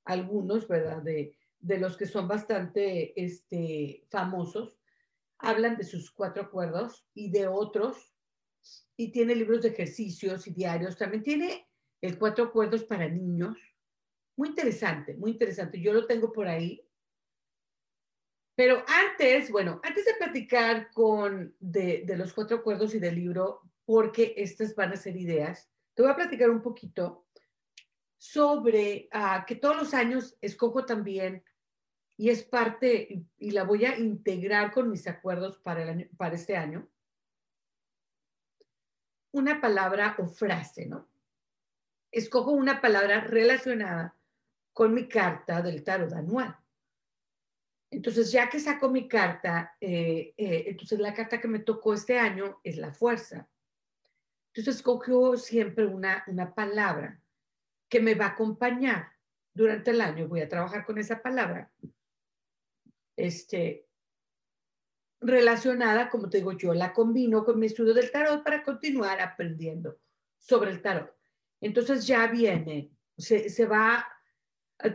algunos, 0.07 0.67
¿verdad? 0.67 1.03
De, 1.03 1.37
de 1.61 1.79
los 1.79 1.99
que 1.99 2.07
son 2.07 2.27
bastante 2.27 3.13
este, 3.23 4.07
famosos, 4.09 4.81
hablan 5.37 5.77
de 5.77 5.85
sus 5.85 6.11
cuatro 6.11 6.45
acuerdos 6.45 7.07
y 7.13 7.31
de 7.31 7.47
otros. 7.47 8.15
Y 8.97 9.13
tiene 9.13 9.35
libros 9.35 9.61
de 9.61 9.69
ejercicios 9.69 10.47
y 10.47 10.55
diarios. 10.55 10.97
También 10.97 11.23
tiene 11.23 11.69
el 12.01 12.19
cuatro 12.19 12.45
acuerdos 12.45 12.85
para 12.85 13.07
niños. 13.07 13.59
Muy 14.35 14.49
interesante, 14.49 15.15
muy 15.15 15.33
interesante. 15.33 15.79
Yo 15.79 15.93
lo 15.93 16.07
tengo 16.07 16.33
por 16.33 16.49
ahí. 16.49 16.81
Pero 18.57 18.83
antes, 18.87 19.51
bueno, 19.51 19.79
antes 19.85 20.07
de 20.07 20.15
platicar 20.15 20.91
con 20.95 21.55
de, 21.61 22.05
de, 22.07 22.17
los 22.17 22.33
cuatro 22.33 22.57
acuerdos 22.59 22.95
y 22.95 22.99
del 22.99 23.17
libro, 23.17 23.61
porque 23.85 24.35
estas 24.37 24.75
van 24.75 24.93
a 24.93 24.97
ser 24.97 25.17
ideas, 25.17 25.71
te 25.95 26.03
voy 26.03 26.11
a 26.11 26.17
platicar 26.17 26.51
un 26.51 26.63
poquito 26.63 27.27
sobre 28.19 29.09
uh, 29.15 29.45
que 29.47 29.57
todos 29.57 29.77
los 29.77 29.95
años 29.95 30.37
escojo 30.41 30.85
también 30.85 31.45
y 32.17 32.31
es 32.31 32.45
parte, 32.45 33.27
y 33.39 33.51
la 33.51 33.65
voy 33.65 33.85
a 33.85 33.99
integrar 33.99 34.73
con 34.73 34.89
mis 34.89 35.07
acuerdos 35.09 35.59
para, 35.59 35.83
el 35.83 35.89
año, 35.89 36.07
para 36.17 36.37
este 36.37 36.57
año, 36.57 36.89
una 39.33 39.61
palabra 39.61 40.15
o 40.19 40.27
frase, 40.27 40.87
¿no? 40.87 41.09
Escojo 42.13 42.53
una 42.53 42.81
palabra 42.81 43.21
relacionada 43.21 44.17
con 44.73 44.95
mi 44.95 45.09
carta 45.09 45.61
del 45.61 45.83
tarot 45.83 46.13
anual. 46.13 46.57
Entonces, 47.91 48.31
ya 48.31 48.49
que 48.49 48.61
saco 48.61 48.89
mi 48.89 49.09
carta, 49.09 49.77
eh, 49.81 50.35
eh, 50.37 50.65
entonces 50.69 50.99
la 51.01 51.15
carta 51.15 51.41
que 51.41 51.49
me 51.49 51.61
tocó 51.61 51.95
este 51.95 52.19
año 52.19 52.61
es 52.63 52.77
la 52.77 52.93
fuerza. 52.93 53.49
Entonces, 54.55 54.77
escojo 54.77 55.37
siempre 55.37 55.85
una, 55.85 56.23
una 56.29 56.55
palabra 56.55 57.21
que 57.89 57.99
me 57.99 58.15
va 58.15 58.27
a 58.27 58.31
acompañar 58.31 59.11
durante 59.53 59.91
el 59.91 60.01
año. 60.01 60.29
Voy 60.29 60.43
a 60.43 60.49
trabajar 60.49 60.87
con 60.87 60.97
esa 60.99 61.21
palabra. 61.21 61.73
Este, 63.17 63.89
relacionada, 65.21 66.09
como 66.09 66.31
te 66.31 66.39
digo, 66.39 66.53
yo 66.53 66.73
la 66.73 66.93
combino 66.93 67.45
con 67.45 67.59
mi 67.59 67.67
estudio 67.67 67.95
del 67.95 68.13
tarot 68.13 68.45
para 68.45 68.63
continuar 68.63 69.21
aprendiendo 69.21 69.99
sobre 70.39 70.71
el 70.71 70.81
tarot. 70.81 71.13
Entonces 71.61 72.07
ya 72.07 72.29
viene, 72.29 72.93
se, 73.19 73.49
se 73.49 73.67
va 73.67 74.07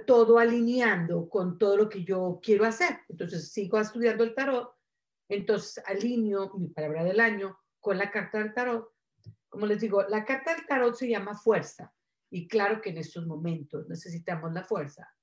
todo 0.05 0.39
alineando 0.39 1.27
con 1.27 1.57
todo 1.57 1.75
lo 1.75 1.89
que 1.89 2.05
yo 2.05 2.39
quiero 2.41 2.63
hacer. 2.63 2.99
Entonces 3.09 3.51
sigo 3.51 3.77
estudiando 3.77 4.23
el 4.23 4.33
tarot, 4.33 4.73
entonces 5.27 5.83
alineo 5.85 6.53
mi 6.57 6.67
palabra 6.67 7.03
del 7.03 7.19
año 7.19 7.59
con 7.81 7.97
la 7.97 8.09
carta 8.09 8.37
del 8.39 8.53
tarot. 8.53 8.93
Como 9.49 9.65
les 9.65 9.81
digo, 9.81 10.03
la 10.03 10.23
carta 10.23 10.55
del 10.55 10.65
tarot 10.65 10.95
se 10.95 11.09
llama 11.09 11.35
fuerza 11.35 11.93
y 12.29 12.47
claro 12.47 12.81
que 12.81 12.91
en 12.91 12.99
estos 12.99 13.25
momentos 13.25 13.87
necesitamos 13.89 14.53
la 14.53 14.63
fuerza. 14.63 15.13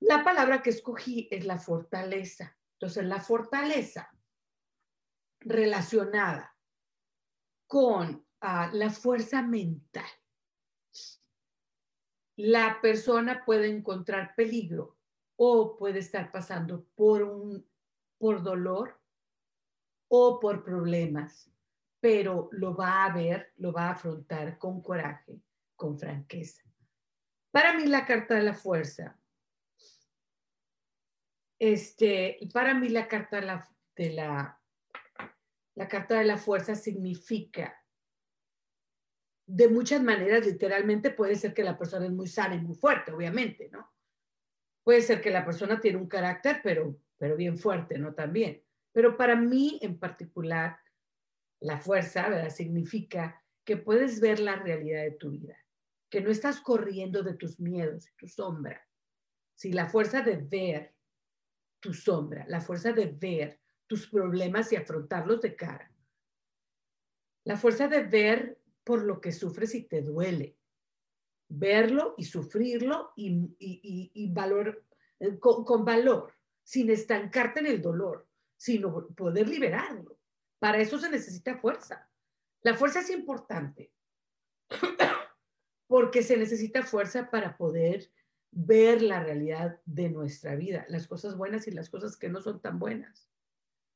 La 0.00 0.22
palabra 0.22 0.62
que 0.62 0.70
escogí 0.70 1.26
es 1.30 1.46
la 1.46 1.58
fortaleza. 1.58 2.56
Entonces, 2.74 3.04
la 3.04 3.20
fortaleza 3.20 4.10
relacionada 5.40 6.54
con 7.66 8.26
uh, 8.42 8.74
la 8.74 8.90
fuerza 8.90 9.42
mental 9.42 10.06
la 12.36 12.80
persona 12.82 13.44
puede 13.44 13.68
encontrar 13.68 14.34
peligro 14.34 14.98
o 15.36 15.76
puede 15.76 16.00
estar 16.00 16.30
pasando 16.30 16.84
por 16.94 17.22
un 17.22 17.66
por 18.18 18.42
dolor 18.42 19.00
o 20.08 20.38
por 20.38 20.64
problemas, 20.64 21.50
pero 22.06 22.48
lo 22.52 22.76
va 22.76 23.04
a 23.04 23.12
ver, 23.12 23.52
lo 23.56 23.72
va 23.72 23.88
a 23.88 23.90
afrontar 23.90 24.58
con 24.58 24.80
coraje, 24.80 25.42
con 25.74 25.98
franqueza. 25.98 26.62
Para 27.50 27.72
mí 27.72 27.86
la 27.86 28.06
carta 28.06 28.36
de 28.36 28.44
la 28.44 28.54
fuerza, 28.54 29.18
este, 31.58 32.38
para 32.54 32.74
mí 32.74 32.90
la 32.90 33.08
carta 33.08 33.40
de 33.40 33.46
la, 33.46 33.68
de 33.96 34.10
la, 34.12 34.62
la 35.74 35.88
carta 35.88 36.20
de 36.20 36.26
la 36.26 36.36
fuerza 36.36 36.76
significa 36.76 37.76
de 39.44 39.66
muchas 39.66 40.00
maneras, 40.00 40.46
literalmente 40.46 41.10
puede 41.10 41.34
ser 41.34 41.52
que 41.52 41.64
la 41.64 41.76
persona 41.76 42.06
es 42.06 42.12
muy 42.12 42.28
sana 42.28 42.54
y 42.54 42.60
muy 42.60 42.76
fuerte, 42.76 43.10
obviamente, 43.10 43.68
¿no? 43.68 43.92
Puede 44.84 45.02
ser 45.02 45.20
que 45.20 45.30
la 45.30 45.44
persona 45.44 45.80
tiene 45.80 45.98
un 45.98 46.06
carácter, 46.06 46.60
pero, 46.62 47.00
pero 47.18 47.34
bien 47.34 47.58
fuerte, 47.58 47.98
¿no? 47.98 48.14
También. 48.14 48.62
Pero 48.92 49.16
para 49.16 49.34
mí 49.34 49.80
en 49.82 49.98
particular, 49.98 50.78
la 51.60 51.78
fuerza, 51.78 52.28
¿verdad? 52.28 52.50
Significa 52.50 53.42
que 53.64 53.76
puedes 53.76 54.20
ver 54.20 54.40
la 54.40 54.56
realidad 54.56 55.02
de 55.02 55.12
tu 55.12 55.30
vida, 55.30 55.56
que 56.08 56.20
no 56.20 56.30
estás 56.30 56.60
corriendo 56.60 57.22
de 57.22 57.34
tus 57.34 57.58
miedos, 57.58 58.08
tu 58.16 58.28
sombra. 58.28 58.86
Si 59.54 59.72
la 59.72 59.88
fuerza 59.88 60.22
de 60.22 60.36
ver 60.36 60.94
tu 61.80 61.92
sombra, 61.92 62.44
la 62.48 62.60
fuerza 62.60 62.92
de 62.92 63.06
ver 63.06 63.60
tus 63.86 64.08
problemas 64.08 64.72
y 64.72 64.76
afrontarlos 64.76 65.40
de 65.40 65.56
cara. 65.56 65.92
La 67.44 67.56
fuerza 67.56 67.88
de 67.88 68.02
ver 68.02 68.60
por 68.84 69.02
lo 69.02 69.20
que 69.20 69.32
sufres 69.32 69.74
y 69.74 69.82
te 69.82 70.02
duele. 70.02 70.56
Verlo 71.48 72.14
y 72.18 72.24
sufrirlo 72.24 73.12
y, 73.16 74.30
valor, 74.32 74.84
eh, 75.20 75.38
con, 75.38 75.84
valor, 75.84 76.34
sin 76.62 76.90
estancarte 76.90 77.60
en 77.60 77.66
el 77.66 77.80
dolor, 77.80 78.28
sino 78.56 79.08
poder 79.08 79.48
liberarlo. 79.48 80.15
Para 80.58 80.78
eso 80.78 80.98
se 80.98 81.10
necesita 81.10 81.56
fuerza. 81.58 82.08
La 82.62 82.74
fuerza 82.74 83.00
es 83.00 83.10
importante 83.10 83.92
porque 85.86 86.22
se 86.22 86.36
necesita 86.36 86.82
fuerza 86.82 87.30
para 87.30 87.56
poder 87.56 88.10
ver 88.50 89.02
la 89.02 89.22
realidad 89.22 89.80
de 89.84 90.08
nuestra 90.08 90.54
vida, 90.54 90.86
las 90.88 91.06
cosas 91.06 91.36
buenas 91.36 91.68
y 91.68 91.72
las 91.72 91.90
cosas 91.90 92.16
que 92.16 92.28
no 92.28 92.40
son 92.40 92.60
tan 92.60 92.78
buenas. 92.78 93.28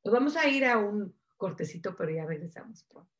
Nos 0.04 0.12
vamos 0.12 0.36
a 0.36 0.46
ir 0.48 0.64
a 0.64 0.78
un 0.78 1.14
cortecito, 1.36 1.96
pero 1.96 2.10
ya 2.10 2.26
regresamos 2.26 2.84
pronto. 2.84 3.19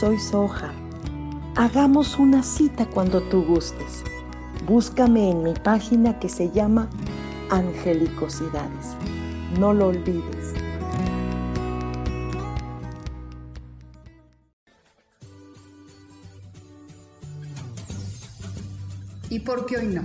Soy 0.00 0.18
Soja 0.18 0.74
Hagamos 1.54 2.18
una 2.18 2.42
cita 2.42 2.84
cuando 2.84 3.22
tú 3.22 3.44
gustes. 3.44 4.02
Búscame 4.66 5.30
en 5.30 5.44
mi 5.44 5.54
página 5.54 6.18
que 6.18 6.28
se 6.28 6.50
llama 6.50 6.90
Angelicosidades. 7.48 8.96
No 9.60 9.72
lo 9.72 9.88
olvides. 9.88 10.54
¿Y 19.30 19.38
por 19.40 19.66
qué 19.66 19.76
hoy 19.76 19.86
no? 19.86 20.02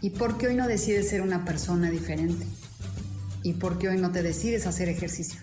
¿Y 0.00 0.10
por 0.10 0.38
qué 0.38 0.48
hoy 0.48 0.56
no 0.56 0.66
decides 0.66 1.08
ser 1.08 1.22
una 1.22 1.44
persona 1.44 1.88
diferente? 1.88 2.44
¿Y 3.44 3.52
por 3.52 3.78
qué 3.78 3.90
hoy 3.90 3.98
no 3.98 4.10
te 4.10 4.24
decides 4.24 4.66
hacer 4.66 4.88
ejercicio? 4.88 5.40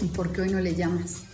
¿Y 0.00 0.06
por 0.06 0.30
qué 0.30 0.42
hoy 0.42 0.50
no 0.50 0.60
le 0.60 0.76
llamas? 0.76 1.33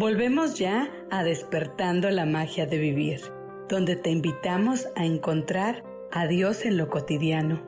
Volvemos 0.00 0.58
ya 0.58 0.90
a 1.10 1.22
despertando 1.24 2.08
la 2.08 2.24
magia 2.24 2.64
de 2.64 2.78
vivir, 2.78 3.20
donde 3.68 3.96
te 3.96 4.08
invitamos 4.08 4.88
a 4.96 5.04
encontrar 5.04 5.84
a 6.10 6.26
Dios 6.26 6.64
en 6.64 6.78
lo 6.78 6.88
cotidiano. 6.88 7.62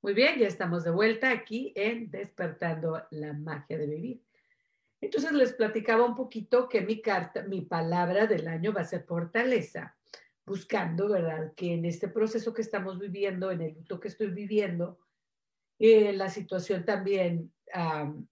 Muy 0.00 0.14
bien, 0.14 0.38
ya 0.38 0.46
estamos 0.46 0.84
de 0.84 0.92
vuelta 0.92 1.30
aquí 1.30 1.74
en 1.76 2.10
Despertando 2.10 3.02
la 3.10 3.34
magia 3.34 3.76
de 3.76 3.86
vivir. 3.86 4.27
Entonces 5.00 5.32
les 5.32 5.52
platicaba 5.52 6.04
un 6.04 6.14
poquito 6.14 6.68
que 6.68 6.80
mi 6.80 7.00
carta, 7.00 7.42
mi 7.42 7.62
palabra 7.62 8.26
del 8.26 8.48
año 8.48 8.72
va 8.72 8.80
a 8.80 8.84
ser 8.84 9.04
fortaleza, 9.04 9.96
buscando, 10.44 11.08
¿verdad? 11.08 11.52
Que 11.54 11.74
en 11.74 11.84
este 11.84 12.08
proceso 12.08 12.52
que 12.52 12.62
estamos 12.62 12.98
viviendo, 12.98 13.50
en 13.50 13.60
el 13.60 13.74
luto 13.74 14.00
que 14.00 14.08
estoy 14.08 14.28
viviendo, 14.28 14.98
eh, 15.78 16.12
la 16.12 16.28
situación 16.28 16.84
también 16.84 17.52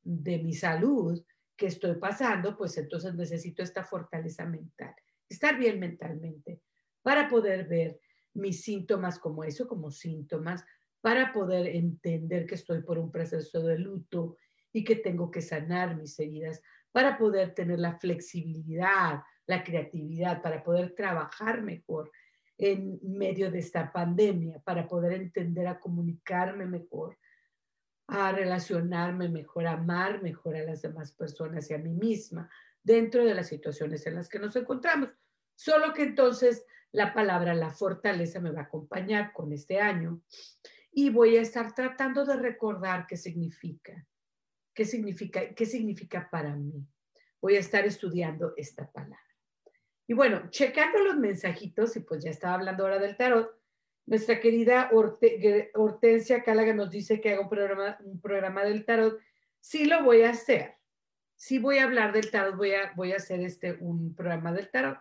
de 0.02 0.38
mi 0.38 0.54
salud 0.54 1.22
que 1.56 1.66
estoy 1.66 1.94
pasando, 1.96 2.56
pues 2.56 2.76
entonces 2.78 3.14
necesito 3.14 3.62
esta 3.62 3.84
fortaleza 3.84 4.44
mental, 4.46 4.94
estar 5.28 5.58
bien 5.58 5.78
mentalmente 5.78 6.60
para 7.02 7.28
poder 7.28 7.68
ver 7.68 8.00
mis 8.34 8.62
síntomas 8.62 9.18
como 9.18 9.44
eso, 9.44 9.68
como 9.68 9.90
síntomas, 9.90 10.64
para 11.00 11.32
poder 11.32 11.66
entender 11.68 12.46
que 12.46 12.56
estoy 12.56 12.82
por 12.82 12.98
un 12.98 13.10
proceso 13.10 13.62
de 13.62 13.78
luto 13.78 14.36
y 14.76 14.84
que 14.84 14.96
tengo 14.96 15.30
que 15.30 15.40
sanar 15.40 15.96
mis 15.96 16.18
heridas 16.20 16.60
para 16.92 17.16
poder 17.16 17.54
tener 17.54 17.78
la 17.78 17.98
flexibilidad, 17.98 19.22
la 19.46 19.64
creatividad, 19.64 20.42
para 20.42 20.62
poder 20.62 20.94
trabajar 20.94 21.62
mejor 21.62 22.12
en 22.58 23.00
medio 23.02 23.50
de 23.50 23.60
esta 23.60 23.90
pandemia, 23.90 24.58
para 24.58 24.86
poder 24.86 25.14
entender 25.14 25.66
a 25.66 25.80
comunicarme 25.80 26.66
mejor, 26.66 27.16
a 28.06 28.32
relacionarme 28.32 29.30
mejor, 29.30 29.66
a 29.66 29.72
amar 29.72 30.22
mejor 30.22 30.56
a 30.56 30.64
las 30.64 30.82
demás 30.82 31.10
personas 31.12 31.70
y 31.70 31.74
a 31.74 31.78
mí 31.78 31.94
misma 31.94 32.46
dentro 32.82 33.24
de 33.24 33.32
las 33.32 33.48
situaciones 33.48 34.06
en 34.06 34.16
las 34.16 34.28
que 34.28 34.38
nos 34.38 34.54
encontramos. 34.56 35.08
Solo 35.54 35.94
que 35.94 36.02
entonces 36.02 36.66
la 36.92 37.14
palabra, 37.14 37.54
la 37.54 37.70
fortaleza 37.70 38.40
me 38.40 38.50
va 38.50 38.60
a 38.60 38.64
acompañar 38.64 39.32
con 39.32 39.54
este 39.54 39.80
año 39.80 40.20
y 40.92 41.08
voy 41.08 41.38
a 41.38 41.40
estar 41.40 41.74
tratando 41.74 42.26
de 42.26 42.36
recordar 42.36 43.06
qué 43.06 43.16
significa 43.16 44.06
¿Qué 44.76 44.84
significa, 44.84 45.54
qué 45.54 45.64
significa 45.64 46.28
para 46.30 46.54
mí? 46.54 46.86
Voy 47.40 47.56
a 47.56 47.60
estar 47.60 47.86
estudiando 47.86 48.52
esta 48.58 48.92
palabra. 48.92 49.18
Y 50.06 50.12
bueno, 50.12 50.50
checando 50.50 51.02
los 51.02 51.16
mensajitos, 51.16 51.96
y 51.96 52.00
pues 52.00 52.22
ya 52.22 52.30
estaba 52.30 52.54
hablando 52.54 52.82
ahora 52.84 52.98
del 52.98 53.16
tarot, 53.16 53.50
nuestra 54.04 54.38
querida 54.38 54.90
Hortensia 54.92 56.42
Cálaga 56.42 56.74
nos 56.74 56.90
dice 56.90 57.22
que 57.22 57.32
haga 57.32 57.40
un 57.40 57.48
programa, 57.48 57.96
un 58.04 58.20
programa 58.20 58.64
del 58.64 58.84
tarot. 58.84 59.18
Sí 59.60 59.86
lo 59.86 60.04
voy 60.04 60.22
a 60.22 60.30
hacer. 60.30 60.74
Sí 61.36 61.58
voy 61.58 61.78
a 61.78 61.84
hablar 61.84 62.12
del 62.12 62.30
tarot, 62.30 62.54
voy 62.54 62.74
a, 62.74 62.92
voy 62.96 63.12
a 63.12 63.16
hacer 63.16 63.40
este, 63.40 63.72
un 63.80 64.14
programa 64.14 64.52
del 64.52 64.70
tarot. 64.70 64.98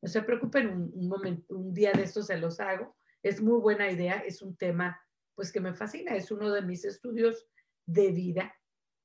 No 0.00 0.08
se 0.08 0.22
preocupen, 0.22 0.68
un, 0.68 0.90
un, 0.94 1.06
momento, 1.06 1.54
un 1.54 1.74
día 1.74 1.92
de 1.92 2.04
estos 2.04 2.28
se 2.28 2.38
los 2.38 2.60
hago. 2.60 2.96
Es 3.22 3.42
muy 3.42 3.60
buena 3.60 3.90
idea, 3.90 4.24
es 4.26 4.40
un 4.40 4.56
tema 4.56 4.98
pues 5.34 5.52
que 5.52 5.60
me 5.60 5.74
fascina, 5.74 6.16
es 6.16 6.30
uno 6.30 6.50
de 6.50 6.62
mis 6.62 6.86
estudios 6.86 7.46
de 7.84 8.10
vida 8.10 8.54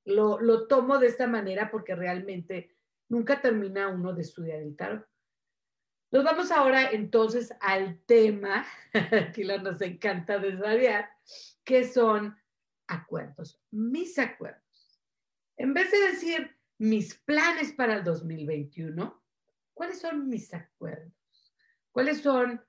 lo, 0.06 0.68
tomo 0.68 0.98
de 0.98 1.08
esta 1.08 1.28
manera 1.28 1.72
porque 1.72 1.96
realmente 1.96 2.76
nunca 3.10 3.42
termina 3.42 3.88
uno 3.90 4.14
de 4.14 4.22
estudiar 4.22 4.60
el 4.60 4.76
tarot. 4.76 5.08
Nos 6.12 6.24
vamos 6.24 6.52
ahora 6.52 6.92
entonces 6.92 7.54
al 7.60 8.00
tema, 8.06 8.66
que 9.34 9.44
nos 9.60 9.82
encanta 9.82 10.38
desvariar, 10.38 11.10
que 11.64 11.88
son 11.88 12.38
acuerdos, 12.88 13.60
mis 13.72 14.20
acuerdos. 14.20 14.62
En 15.58 15.74
vez 15.74 15.92
de 15.92 16.00
decir 16.12 16.58
mis 16.78 17.16
planes 17.16 17.72
para 17.74 17.96
el 17.96 18.04
2021, 18.04 19.24
¿cuáles 19.74 20.02
son 20.02 20.28
mis 20.28 20.54
acuerdos? 20.54 21.14
¿Cuáles 21.92 22.22
son 22.22 22.64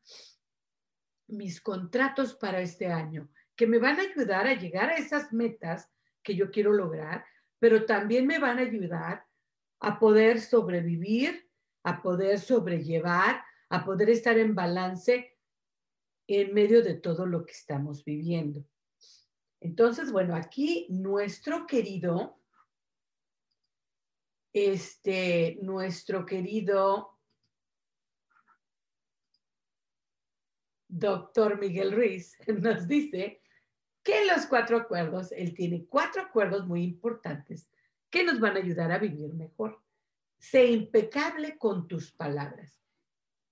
mis 1.26 1.60
contratos 1.60 2.34
para 2.34 2.60
este 2.60 2.86
año 2.86 3.30
que 3.56 3.66
me 3.66 3.78
van 3.78 3.98
a 3.98 4.02
ayudar 4.02 4.46
a 4.46 4.54
llegar 4.54 4.90
a 4.90 4.96
esas 4.96 5.32
metas 5.32 5.90
que 6.24 6.34
yo 6.34 6.50
quiero 6.50 6.72
lograr, 6.72 7.24
pero 7.60 7.86
también 7.86 8.26
me 8.26 8.40
van 8.40 8.58
a 8.58 8.62
ayudar 8.62 9.24
a 9.80 9.98
poder 9.98 10.40
sobrevivir, 10.40 11.48
a 11.84 12.02
poder 12.02 12.40
sobrellevar, 12.40 13.44
a 13.68 13.84
poder 13.84 14.10
estar 14.10 14.38
en 14.38 14.54
balance 14.54 15.38
en 16.26 16.54
medio 16.54 16.82
de 16.82 16.94
todo 16.94 17.26
lo 17.26 17.44
que 17.44 17.52
estamos 17.52 18.04
viviendo. 18.04 18.64
Entonces, 19.60 20.10
bueno, 20.10 20.34
aquí 20.34 20.86
nuestro 20.90 21.66
querido, 21.66 22.40
este, 24.52 25.58
nuestro 25.62 26.24
querido 26.24 27.18
doctor 30.88 31.58
Miguel 31.58 31.92
Ruiz 31.92 32.36
nos 32.46 32.86
dice 32.86 33.43
que 34.04 34.26
los 34.26 34.46
cuatro 34.46 34.76
acuerdos, 34.76 35.32
él 35.32 35.54
tiene 35.54 35.86
cuatro 35.86 36.22
acuerdos 36.22 36.66
muy 36.66 36.84
importantes 36.84 37.68
que 38.10 38.22
nos 38.22 38.38
van 38.38 38.56
a 38.56 38.60
ayudar 38.60 38.92
a 38.92 38.98
vivir 38.98 39.32
mejor. 39.32 39.82
Sé 40.38 40.70
impecable 40.70 41.58
con 41.58 41.88
tus 41.88 42.12
palabras. 42.12 42.78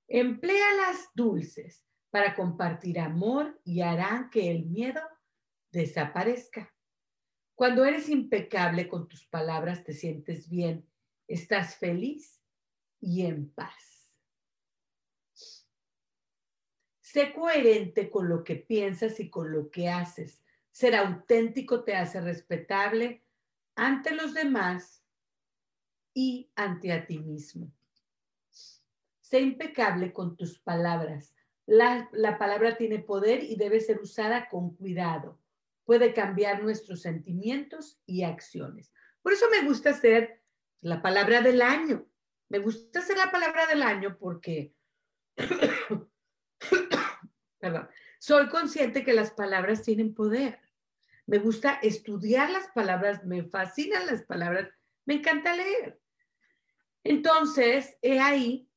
Empléalas 0.06 1.08
dulces 1.14 1.84
para 2.10 2.36
compartir 2.36 3.00
amor 3.00 3.58
y 3.64 3.80
harán 3.80 4.28
que 4.28 4.50
el 4.50 4.66
miedo 4.66 5.00
desaparezca. 5.70 6.72
Cuando 7.54 7.84
eres 7.86 8.10
impecable 8.10 8.88
con 8.88 9.08
tus 9.08 9.24
palabras, 9.26 9.82
te 9.84 9.94
sientes 9.94 10.48
bien, 10.50 10.86
estás 11.26 11.76
feliz 11.76 12.42
y 13.00 13.24
en 13.24 13.50
paz. 13.50 13.91
Sé 17.12 17.34
coherente 17.34 18.08
con 18.08 18.30
lo 18.30 18.42
que 18.42 18.56
piensas 18.56 19.20
y 19.20 19.28
con 19.28 19.52
lo 19.52 19.70
que 19.70 19.90
haces. 19.90 20.42
Ser 20.70 20.96
auténtico 20.96 21.84
te 21.84 21.94
hace 21.94 22.22
respetable 22.22 23.22
ante 23.74 24.14
los 24.14 24.32
demás 24.32 25.04
y 26.14 26.50
ante 26.54 26.90
a 26.90 27.04
ti 27.04 27.18
mismo. 27.18 27.70
Sé 28.50 29.40
impecable 29.40 30.14
con 30.14 30.38
tus 30.38 30.58
palabras. 30.58 31.34
La, 31.66 32.08
palabra 32.38 32.78
tiene 32.78 32.98
poder 32.98 33.44
y 33.44 33.56
debe 33.56 33.80
ser 33.80 34.00
usada 34.00 34.48
con 34.48 34.74
cuidado. 34.74 35.38
Puede 35.84 36.14
cambiar 36.14 36.62
nuestros 36.62 37.02
sentimientos 37.02 38.00
y 38.06 38.22
acciones. 38.22 38.90
Por 39.20 39.34
eso 39.34 39.50
me 39.50 39.68
gusta 39.68 39.90
hacer 39.90 40.40
la 40.80 41.02
palabra 41.02 41.42
del 41.42 41.60
año. 41.60 42.06
Me 42.48 42.58
gusta 42.58 43.00
hacer 43.00 43.18
la 43.18 43.30
palabra 43.30 43.66
del 43.66 43.82
año 43.82 44.16
porque, 44.18 44.72
perdón, 47.62 47.88
soy 48.18 48.48
consciente 48.48 49.04
que 49.04 49.12
las 49.12 49.30
palabras 49.30 49.84
tienen 49.84 50.14
poder. 50.14 50.58
Me 51.26 51.38
gusta 51.38 51.74
estudiar 51.74 52.50
las 52.50 52.66
palabras, 52.72 53.24
me 53.24 53.44
fascinan 53.44 54.04
las 54.04 54.22
palabras, 54.24 54.68
me 55.04 55.14
encanta 55.14 55.54
leer. 55.54 56.00
Entonces, 57.04 57.96
he 58.02 58.18
ahí 58.18 58.68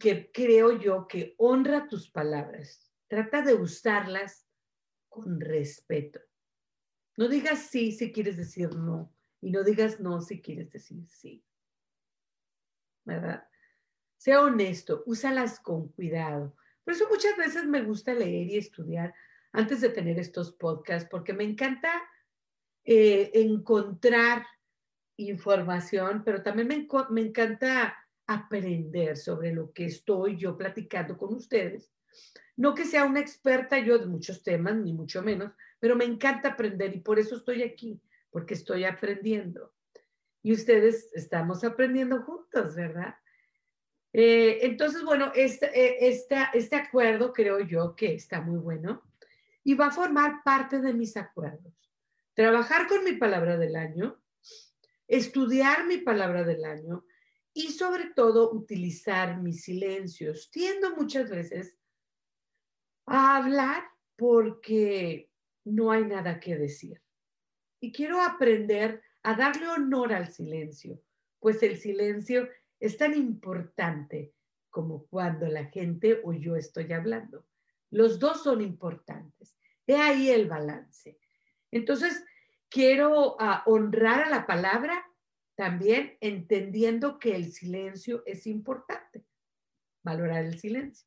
que 0.00 0.32
creo 0.32 0.80
yo 0.80 1.06
que 1.06 1.34
honra 1.36 1.88
tus 1.88 2.08
palabras. 2.10 2.90
Trata 3.06 3.42
de 3.42 3.52
usarlas 3.52 4.48
con 5.10 5.38
respeto. 5.38 6.18
No 7.18 7.28
digas 7.28 7.66
sí 7.66 7.92
si 7.92 8.12
quieres 8.12 8.38
decir 8.38 8.74
no 8.74 9.14
y 9.42 9.50
no 9.50 9.62
digas 9.62 10.00
no 10.00 10.22
si 10.22 10.40
quieres 10.40 10.70
decir 10.70 11.06
sí. 11.06 11.44
Sea 14.16 14.40
honesto, 14.40 15.02
úsalas 15.04 15.60
con 15.60 15.88
cuidado. 15.88 16.56
Por 16.84 16.94
eso 16.94 17.06
muchas 17.08 17.36
veces 17.36 17.64
me 17.64 17.82
gusta 17.82 18.14
leer 18.14 18.48
y 18.48 18.56
estudiar 18.56 19.14
antes 19.52 19.80
de 19.80 19.90
tener 19.90 20.18
estos 20.18 20.52
podcasts, 20.52 21.08
porque 21.10 21.32
me 21.32 21.44
encanta 21.44 21.90
eh, 22.84 23.30
encontrar 23.34 24.44
información, 25.16 26.22
pero 26.24 26.42
también 26.42 26.68
me, 26.68 26.88
me 27.10 27.20
encanta 27.20 27.96
aprender 28.26 29.16
sobre 29.16 29.52
lo 29.52 29.72
que 29.72 29.86
estoy 29.86 30.36
yo 30.36 30.56
platicando 30.56 31.16
con 31.16 31.34
ustedes. 31.34 31.92
No 32.56 32.74
que 32.74 32.84
sea 32.84 33.04
una 33.04 33.20
experta 33.20 33.78
yo 33.78 33.98
de 33.98 34.06
muchos 34.06 34.42
temas, 34.42 34.76
ni 34.76 34.92
mucho 34.92 35.22
menos, 35.22 35.52
pero 35.78 35.96
me 35.96 36.04
encanta 36.04 36.50
aprender 36.50 36.94
y 36.94 37.00
por 37.00 37.18
eso 37.18 37.36
estoy 37.36 37.62
aquí, 37.62 38.00
porque 38.30 38.54
estoy 38.54 38.84
aprendiendo. 38.84 39.72
Y 40.42 40.52
ustedes 40.52 41.10
estamos 41.14 41.64
aprendiendo 41.64 42.22
juntos, 42.22 42.74
¿verdad? 42.74 43.14
Eh, 44.12 44.58
entonces, 44.62 45.02
bueno, 45.02 45.32
este, 45.34 45.66
eh, 45.74 46.24
este 46.52 46.76
acuerdo 46.76 47.32
creo 47.32 47.60
yo 47.60 47.96
que 47.96 48.14
está 48.14 48.40
muy 48.40 48.58
bueno 48.58 49.02
y 49.64 49.74
va 49.74 49.86
a 49.86 49.92
formar 49.92 50.42
parte 50.44 50.80
de 50.80 50.92
mis 50.92 51.16
acuerdos. 51.16 51.72
Trabajar 52.34 52.88
con 52.88 53.04
mi 53.04 53.12
palabra 53.12 53.56
del 53.56 53.76
año, 53.76 54.22
estudiar 55.08 55.86
mi 55.86 55.98
palabra 55.98 56.44
del 56.44 56.64
año 56.64 57.04
y 57.54 57.72
sobre 57.72 58.06
todo 58.14 58.52
utilizar 58.52 59.40
mis 59.40 59.62
silencios. 59.62 60.50
Tiendo 60.50 60.94
muchas 60.96 61.30
veces 61.30 61.76
a 63.06 63.36
hablar 63.36 63.84
porque 64.16 65.30
no 65.64 65.90
hay 65.90 66.04
nada 66.04 66.40
que 66.40 66.56
decir. 66.56 67.02
Y 67.80 67.92
quiero 67.92 68.20
aprender 68.20 69.02
a 69.22 69.34
darle 69.34 69.68
honor 69.68 70.12
al 70.12 70.32
silencio, 70.32 71.00
pues 71.38 71.62
el 71.62 71.78
silencio 71.78 72.48
es 72.82 72.96
tan 72.96 73.14
importante 73.14 74.34
como 74.68 75.06
cuando 75.06 75.46
la 75.46 75.66
gente 75.66 76.20
o 76.24 76.32
yo 76.32 76.56
estoy 76.56 76.92
hablando. 76.92 77.46
Los 77.90 78.18
dos 78.18 78.42
son 78.42 78.60
importantes. 78.60 79.56
He 79.86 79.94
ahí 79.94 80.30
el 80.30 80.48
balance. 80.48 81.16
Entonces, 81.70 82.24
quiero 82.68 83.36
ah, 83.38 83.62
honrar 83.66 84.24
a 84.24 84.30
la 84.30 84.46
palabra 84.48 85.06
también 85.54 86.16
entendiendo 86.20 87.20
que 87.20 87.36
el 87.36 87.52
silencio 87.52 88.24
es 88.26 88.48
importante. 88.48 89.24
Valorar 90.02 90.44
el 90.44 90.58
silencio. 90.58 91.06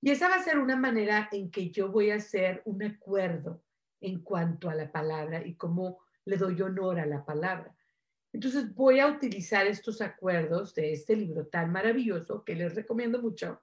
Y 0.00 0.10
esa 0.10 0.30
va 0.30 0.36
a 0.36 0.42
ser 0.42 0.58
una 0.58 0.76
manera 0.76 1.28
en 1.32 1.50
que 1.50 1.70
yo 1.70 1.92
voy 1.92 2.12
a 2.12 2.16
hacer 2.16 2.62
un 2.64 2.82
acuerdo 2.82 3.62
en 4.00 4.22
cuanto 4.22 4.70
a 4.70 4.74
la 4.74 4.90
palabra 4.90 5.46
y 5.46 5.54
cómo 5.56 5.98
le 6.24 6.38
doy 6.38 6.62
honor 6.62 6.98
a 6.98 7.04
la 7.04 7.26
palabra. 7.26 7.76
Entonces 8.34 8.74
voy 8.74 8.98
a 8.98 9.06
utilizar 9.06 9.64
estos 9.68 10.00
acuerdos 10.00 10.74
de 10.74 10.92
este 10.92 11.14
libro 11.14 11.46
tan 11.46 11.70
maravilloso 11.70 12.42
que 12.42 12.56
les 12.56 12.74
recomiendo 12.74 13.22
mucho. 13.22 13.62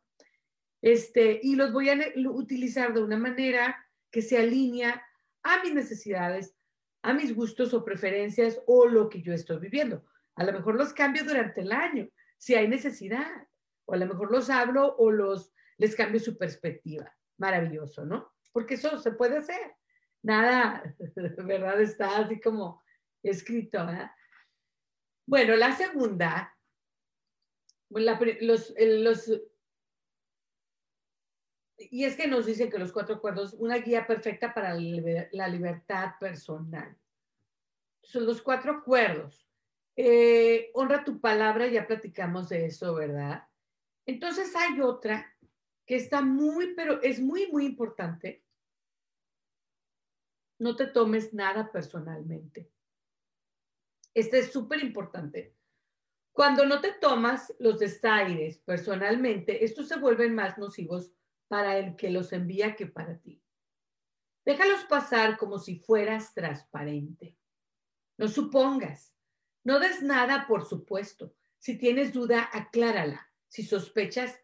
Este, 0.82 1.42
y 1.44 1.58
los 1.58 1.74
voy 1.74 1.90
a 1.90 1.98
utilizar 2.30 2.94
de 2.94 3.04
una 3.04 3.18
manera 3.18 3.86
que 4.10 4.22
se 4.22 4.38
alinea 4.38 5.06
a 5.44 5.62
mis 5.62 5.74
necesidades, 5.74 6.56
a 7.02 7.14
mis 7.14 7.36
gustos 7.36 7.74
o 7.74 7.84
preferencias 7.84 8.62
o 8.66 8.88
lo 8.88 9.10
que 9.10 9.22
yo 9.22 9.34
estoy 9.34 9.60
viviendo. 9.60 10.06
A 10.36 10.46
lo 10.46 10.54
mejor 10.54 10.76
los 10.76 10.94
cambio 10.94 11.26
durante 11.26 11.60
el 11.60 11.74
año, 11.74 12.08
si 12.38 12.56
hay 12.56 12.70
necesidad, 12.70 13.46
o 13.84 13.94
a 13.94 13.98
lo 13.98 14.08
mejor 14.08 14.32
los 14.32 14.50
hablo 14.50 14.96
o 14.96 15.12
los 15.12 15.52
les 15.80 15.98
cambio 15.98 16.22
su 16.22 16.38
perspectiva. 16.38 17.14
Maravilloso, 17.38 18.06
¿no? 18.06 18.32
Porque 18.54 18.76
eso 18.76 18.98
se 19.00 19.12
puede 19.12 19.40
hacer. 19.40 19.76
Nada, 20.24 20.96
¿verdad? 21.46 21.82
Está 21.82 22.20
así 22.20 22.40
como 22.40 22.82
escrito. 23.22 23.86
Bueno, 25.32 25.56
la 25.56 25.74
segunda, 25.78 26.58
los, 27.88 28.74
y 31.78 32.04
es 32.04 32.18
que 32.18 32.28
nos 32.28 32.46
dicen 32.46 32.70
que 32.70 32.78
los 32.78 32.92
cuatro 32.92 33.16
acuerdos, 33.16 33.54
una 33.54 33.78
guía 33.78 34.06
perfecta 34.06 34.54
para 34.54 34.74
la 34.74 35.48
libertad 35.48 36.16
personal. 36.20 36.98
Son 38.02 38.26
los 38.26 38.42
cuatro 38.42 38.74
acuerdos. 38.74 39.48
Eh, 39.96 40.70
honra 40.74 41.06
tu 41.06 41.22
palabra, 41.22 41.66
ya 41.68 41.88
platicamos 41.88 42.50
de 42.50 42.66
eso, 42.66 42.94
¿verdad? 42.94 43.48
Entonces 44.06 44.54
hay 44.54 44.82
otra 44.82 45.34
que 45.86 45.96
está 45.96 46.22
muy, 46.22 46.74
pero 46.76 47.02
es 47.02 47.22
muy, 47.22 47.50
muy 47.50 47.68
importante. 47.68 48.44
No 50.60 50.76
te 50.76 50.88
tomes 50.88 51.34
nada 51.34 51.72
personalmente. 51.72 52.70
Este 54.14 54.40
es 54.40 54.52
súper 54.52 54.84
importante. 54.84 55.56
Cuando 56.34 56.66
no 56.66 56.80
te 56.80 56.94
tomas 56.94 57.54
los 57.60 57.80
desaires 57.80 58.58
personalmente, 58.60 59.66
estos 59.66 59.88
se 59.88 60.00
vuelven 60.00 60.34
más 60.34 60.58
nocivos 60.58 61.12
para 61.48 61.78
el 61.78 61.96
que 61.96 62.10
los 62.10 62.32
envía 62.32 62.76
que 62.76 62.88
para 62.88 63.18
ti. 63.20 63.42
Déjalos 64.46 64.86
pasar 64.86 65.38
como 65.38 65.60
si 65.60 65.80
fueras 65.80 66.34
transparente. 66.34 67.38
No 68.18 68.28
supongas. 68.28 69.14
No 69.64 69.80
des 69.80 70.02
nada 70.02 70.48
por 70.48 70.66
supuesto. 70.66 71.36
Si 71.60 71.78
tienes 71.78 72.14
duda, 72.14 72.50
aclárala. 72.52 73.32
Si 73.48 73.64
sospechas, 73.64 74.40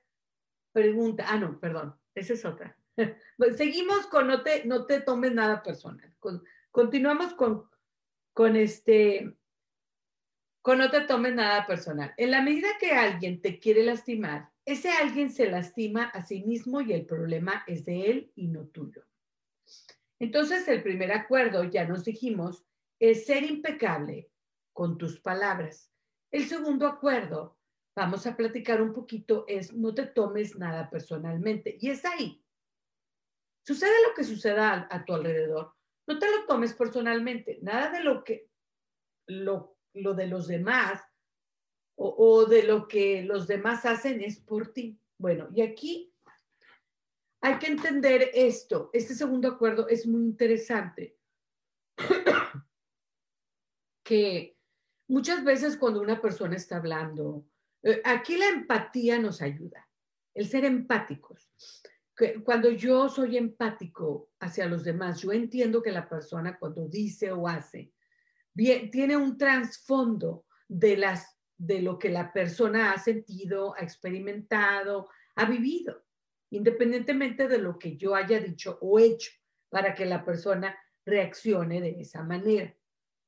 pregunta. 0.72 1.26
Ah, 1.28 1.40
no, 1.40 1.60
perdón. 1.60 2.00
Esa 2.14 2.34
es 2.34 2.46
otra. 2.46 2.78
Seguimos 3.56 4.08
con 4.08 4.28
no 4.28 4.44
te, 4.44 4.66
no 4.66 4.86
te 4.86 5.02
tomes 5.02 5.34
nada 5.34 5.64
personal. 5.64 6.14
continuamos 6.72 7.34
con, 7.34 7.70
con 8.34 8.56
este, 8.56 9.36
con 10.68 10.80
no 10.80 10.92
te 10.92 11.00
tomes 11.00 11.34
nada 11.34 11.66
personal. 11.66 12.14
En 12.18 12.30
la 12.30 12.42
medida 12.42 12.68
que 12.78 12.92
alguien 12.92 13.42
te 13.42 13.58
quiere 13.58 13.86
lastimar, 13.86 14.52
ese 14.66 14.90
alguien 14.90 15.32
se 15.32 15.50
lastima 15.50 16.10
a 16.10 16.26
sí 16.26 16.44
mismo 16.44 16.82
y 16.82 16.92
el 16.92 17.06
problema 17.06 17.64
es 17.68 17.86
de 17.86 18.10
él 18.10 18.34
y 18.36 18.50
no 18.50 18.68
tuyo. 18.68 19.06
Entonces, 20.20 20.68
el 20.68 20.84
primer 20.84 21.14
acuerdo, 21.14 21.64
ya 21.64 21.88
nos 21.88 22.04
dijimos, 22.04 22.66
es 23.00 23.26
ser 23.26 23.44
impecable 23.44 24.30
con 24.74 24.98
tus 24.98 25.22
palabras. 25.22 25.90
El 26.32 26.50
segundo 26.50 26.86
acuerdo, 26.86 27.58
vamos 27.96 28.28
a 28.28 28.36
platicar 28.36 28.82
un 28.82 28.92
poquito, 28.92 29.46
es 29.48 29.72
no 29.72 29.94
te 29.94 30.06
tomes 30.06 30.58
nada 30.58 30.90
personalmente. 30.90 31.78
Y 31.80 31.92
es 31.92 32.04
ahí. 32.04 32.44
Sucede 33.66 33.96
lo 34.06 34.14
que 34.14 34.26
suceda 34.26 34.86
a, 34.92 35.06
tu 35.06 35.14
alrededor. 35.14 35.74
No 36.06 36.20
te 36.20 36.30
lo 36.30 36.46
tomes 36.46 36.74
personalmente. 36.74 37.58
Nada 37.62 37.90
de 37.90 38.04
lo 38.04 38.26
que, 38.26 38.50
lo, 39.28 39.77
lo 40.02 40.14
de 40.14 40.28
los 40.28 40.48
demás 40.48 41.02
o, 42.00 42.46
de 42.46 42.64
lo 42.64 42.88
que 42.88 43.24
los 43.24 43.48
demás 43.48 43.86
hacen 43.86 44.22
es 44.22 44.40
por 44.40 44.72
ti. 44.72 45.00
Bueno, 45.18 45.50
y 45.52 45.62
aquí 45.62 46.14
hay 47.42 47.58
que 47.58 47.68
entender 47.68 48.30
esto. 48.34 48.92
Este 48.94 49.16
segundo 49.16 49.48
acuerdo 49.48 49.88
es 49.88 50.06
muy 50.06 50.22
interesante. 50.22 51.18
que 54.04 54.58
muchas 55.08 55.44
veces 55.44 55.76
cuando 55.76 56.02
una 56.02 56.22
persona 56.22 56.56
está 56.56 56.78
hablando, 56.78 57.46
eh, 57.84 58.02
aquí 58.06 58.38
la 58.38 58.48
empatía 58.48 59.20
nos 59.20 59.42
ayuda, 59.42 59.90
el 60.34 60.48
ser 60.48 60.66
empáticos. 60.66 61.52
Cuando 62.44 62.70
yo 62.72 63.10
soy 63.10 63.38
empático 63.38 64.32
hacia 64.40 64.66
los 64.66 64.84
demás, 64.84 65.22
yo 65.22 65.32
entiendo 65.32 65.84
que 65.84 65.92
la 65.92 66.08
persona 66.10 66.58
cuando 66.58 66.88
dice 66.88 67.32
o 67.32 67.48
hace, 67.48 67.92
tiene 68.92 69.16
un 69.16 69.38
trasfondo 69.38 70.46
de 70.68 71.02
de 71.58 71.82
lo 71.82 71.98
que 71.98 72.10
la 72.10 72.34
persona 72.34 72.92
ha 72.92 73.00
sentido, 73.00 73.74
ha 73.76 73.84
experimentado, 73.84 75.10
ha 75.36 75.46
vivido, 75.46 76.06
independientemente 76.50 77.48
de 77.48 77.60
lo 77.60 77.80
que 77.80 77.98
yo 77.98 78.16
haya 78.16 78.40
dicho 78.40 78.78
o 78.82 79.00
hecho, 79.00 79.32
para 79.70 79.94
que 79.94 80.06
la 80.06 80.24
persona 80.24 80.78
reaccione 81.06 81.82
de 81.82 82.02
esa 82.02 82.24
manera. 82.24 82.76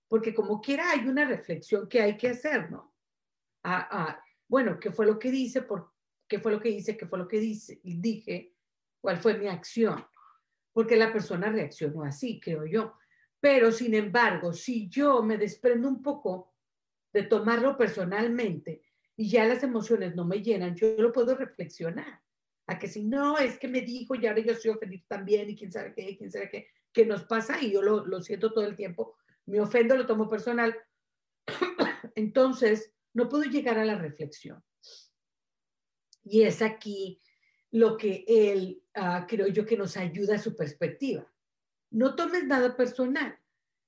Porque 0.07 0.33
como 0.33 0.61
quiera 0.61 0.91
hay 0.91 1.07
una 1.07 1.25
reflexión 1.25 1.87
que 1.87 2.01
hay 2.01 2.17
que 2.17 2.29
hacer, 2.29 2.69
¿no? 2.71 2.93
Ah, 3.63 3.87
ah, 3.91 4.23
bueno, 4.47 4.79
¿qué 4.79 4.91
fue 4.91 5.05
lo 5.05 5.19
que 5.19 5.31
dice? 5.31 5.61
Por, 5.61 5.93
¿Qué 6.27 6.39
fue 6.39 6.51
lo 6.51 6.59
que 6.59 6.69
hice? 6.69 6.95
¿Qué 6.97 7.07
fue 7.07 7.19
lo 7.19 7.27
que 7.27 7.39
dice? 7.39 7.79
Dije, 7.83 8.55
¿cuál 9.01 9.17
fue 9.17 9.37
mi 9.37 9.47
acción? 9.47 10.05
Porque 10.71 10.95
la 10.95 11.11
persona 11.11 11.51
reaccionó 11.51 12.03
así, 12.03 12.39
creo 12.39 12.65
yo. 12.65 12.93
Pero, 13.39 13.71
sin 13.71 13.93
embargo, 13.93 14.53
si 14.53 14.89
yo 14.89 15.23
me 15.23 15.37
desprendo 15.37 15.87
un 15.87 16.01
poco 16.01 16.53
de 17.13 17.23
tomarlo 17.23 17.77
personalmente 17.77 18.81
y 19.15 19.29
ya 19.29 19.45
las 19.45 19.63
emociones 19.63 20.15
no 20.15 20.25
me 20.25 20.41
llenan, 20.41 20.75
yo 20.75 20.95
lo 20.97 21.11
puedo 21.11 21.35
reflexionar. 21.35 22.21
A 22.67 22.77
que 22.77 22.87
si 22.87 23.03
no, 23.03 23.37
es 23.37 23.57
que 23.57 23.67
me 23.67 23.81
dijo 23.81 24.15
y 24.15 24.27
ahora 24.27 24.41
yo 24.41 24.53
soy 24.55 24.71
ofendido 24.71 25.03
también 25.07 25.49
y 25.49 25.55
quién 25.55 25.71
sabe 25.71 25.93
qué, 25.95 26.15
quién 26.17 26.31
sabe 26.31 26.49
qué, 26.49 26.67
que 26.93 27.05
nos 27.05 27.23
pasa 27.23 27.61
y 27.61 27.71
yo 27.71 27.81
lo, 27.81 28.05
lo 28.05 28.21
siento 28.21 28.53
todo 28.53 28.65
el 28.65 28.75
tiempo, 28.75 29.15
me 29.45 29.59
ofendo, 29.59 29.95
lo 29.95 30.05
tomo 30.05 30.29
personal. 30.29 30.75
Entonces, 32.15 32.93
no 33.13 33.27
puedo 33.27 33.43
llegar 33.43 33.79
a 33.79 33.85
la 33.85 33.95
reflexión. 33.95 34.63
Y 36.23 36.43
es 36.43 36.61
aquí 36.61 37.21
lo 37.71 37.97
que 37.97 38.23
él, 38.27 38.83
ah, 38.93 39.25
creo 39.27 39.47
yo, 39.47 39.65
que 39.65 39.77
nos 39.77 39.97
ayuda 39.97 40.35
a 40.35 40.39
su 40.39 40.55
perspectiva. 40.55 41.31
No 41.91 42.15
tomes 42.15 42.45
nada 42.45 42.75
personal, 42.75 43.39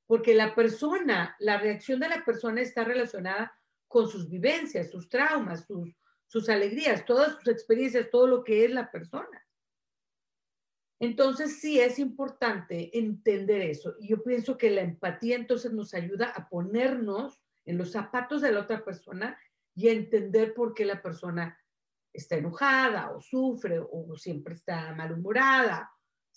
porque 0.08 0.34
la 0.34 0.56
persona, 0.56 1.36
la 1.40 1.58
reacción 1.58 2.00
de 2.00 2.10
la 2.10 2.26
persona 2.26 2.62
está 2.62 2.84
relacionada 2.84 3.58
con 3.88 4.08
sus 4.08 4.30
vivencias, 4.30 4.90
sus 4.90 5.10
traumas, 5.10 5.68
sus, 6.28 6.50
alegrías, 6.50 7.06
todas 7.06 7.36
sus 7.36 7.48
experiencias, 7.48 8.10
todo 8.10 8.26
lo 8.26 8.44
que 8.44 8.66
es 8.66 8.72
la 8.72 8.90
persona. 8.90 9.46
Entonces 11.00 11.60
sí 11.60 11.80
es 11.80 12.00
importante 12.00 12.98
entender 12.98 13.62
eso. 13.62 13.96
Y 14.00 14.10
yo 14.10 14.24
pienso 14.24 14.58
que 14.58 14.70
la 14.70 14.82
empatía 14.82 15.36
entonces 15.36 15.74
nos 15.74 15.94
ayuda 15.94 16.28
a 16.28 16.48
ponernos 16.48 17.42
en 17.66 17.78
los 17.78 17.92
zapatos 17.92 18.42
de 18.42 18.52
la 18.52 18.62
otra 18.62 18.84
persona 18.84 19.38
y 19.76 19.90
a 19.90 19.94
entender 19.94 20.54
por 20.54 20.74
qué 20.74 20.86
la 20.86 21.02
persona 21.02 21.58
está 22.14 22.36
enojada 22.36 23.12
o 23.12 23.22
sufre 23.22 23.80
o 23.80 24.16
siempre 24.16 24.56
está 24.56 24.94
malhumorada. 24.94 25.92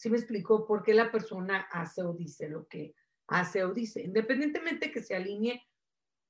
¿Sí 0.04 0.10
me 0.10 0.18
explico 0.18 0.66
por 0.66 0.82
qué 0.82 0.92
la 0.92 1.10
persona 1.10 1.66
hace 1.72 2.02
o 2.02 2.12
dice 2.12 2.46
lo 2.46 2.68
que 2.68 2.94
hace 3.28 3.64
o 3.64 3.72
dice? 3.72 4.02
Independientemente 4.02 4.92
que 4.92 5.02
se 5.02 5.16
alinee 5.16 5.66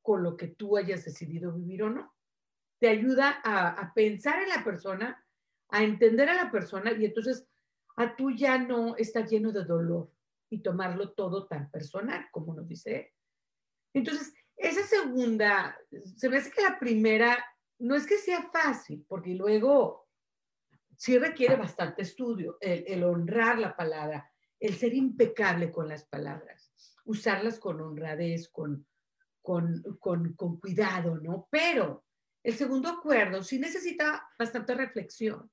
con 0.00 0.22
lo 0.22 0.36
que 0.36 0.46
tú 0.46 0.76
hayas 0.76 1.04
decidido 1.04 1.52
vivir 1.52 1.82
o 1.82 1.90
no. 1.90 2.14
Te 2.78 2.88
ayuda 2.88 3.40
a, 3.42 3.92
pensar 3.92 4.40
en 4.44 4.50
la 4.50 4.62
persona, 4.62 5.26
a 5.70 5.82
entender 5.82 6.28
a 6.28 6.34
la 6.36 6.52
persona 6.52 6.92
y 6.92 7.04
entonces 7.04 7.48
a 7.96 8.14
tú 8.14 8.30
ya 8.30 8.58
no 8.58 8.94
estás 8.94 9.28
lleno 9.28 9.50
de 9.50 9.64
dolor 9.64 10.08
y 10.50 10.62
tomarlo 10.62 11.12
todo 11.12 11.48
tan 11.48 11.68
personal, 11.72 12.28
como 12.30 12.54
nos 12.54 12.68
dice 12.68 13.12
Entonces, 13.92 14.32
esa 14.56 14.84
segunda, 14.84 15.76
se 16.14 16.28
me 16.28 16.36
hace 16.36 16.52
que 16.52 16.62
la 16.62 16.78
primera 16.78 17.44
no 17.80 17.96
es 17.96 18.06
que 18.06 18.18
sea 18.18 18.48
fácil, 18.52 19.04
porque 19.08 19.34
luego 19.34 20.03
sí 20.96 21.18
requiere 21.18 21.56
bastante 21.56 22.02
estudio, 22.02 22.58
el, 22.60 23.02
honrar 23.04 23.58
la 23.58 23.76
palabra, 23.76 24.30
el 24.58 24.74
ser 24.74 24.94
impecable 24.94 25.70
con 25.70 25.88
las 25.88 26.04
palabras, 26.04 26.72
usarlas 27.04 27.58
con 27.58 27.80
honradez, 27.80 28.48
con, 28.48 28.86
con, 29.42 29.82
con, 29.98 30.32
con 30.34 30.58
cuidado, 30.58 31.16
¿no? 31.16 31.48
Pero 31.50 32.04
el 32.42 32.54
segundo 32.54 32.88
acuerdo 32.88 33.42
sí 33.42 33.58
necesita 33.58 34.28
bastante 34.38 34.74
reflexión, 34.74 35.50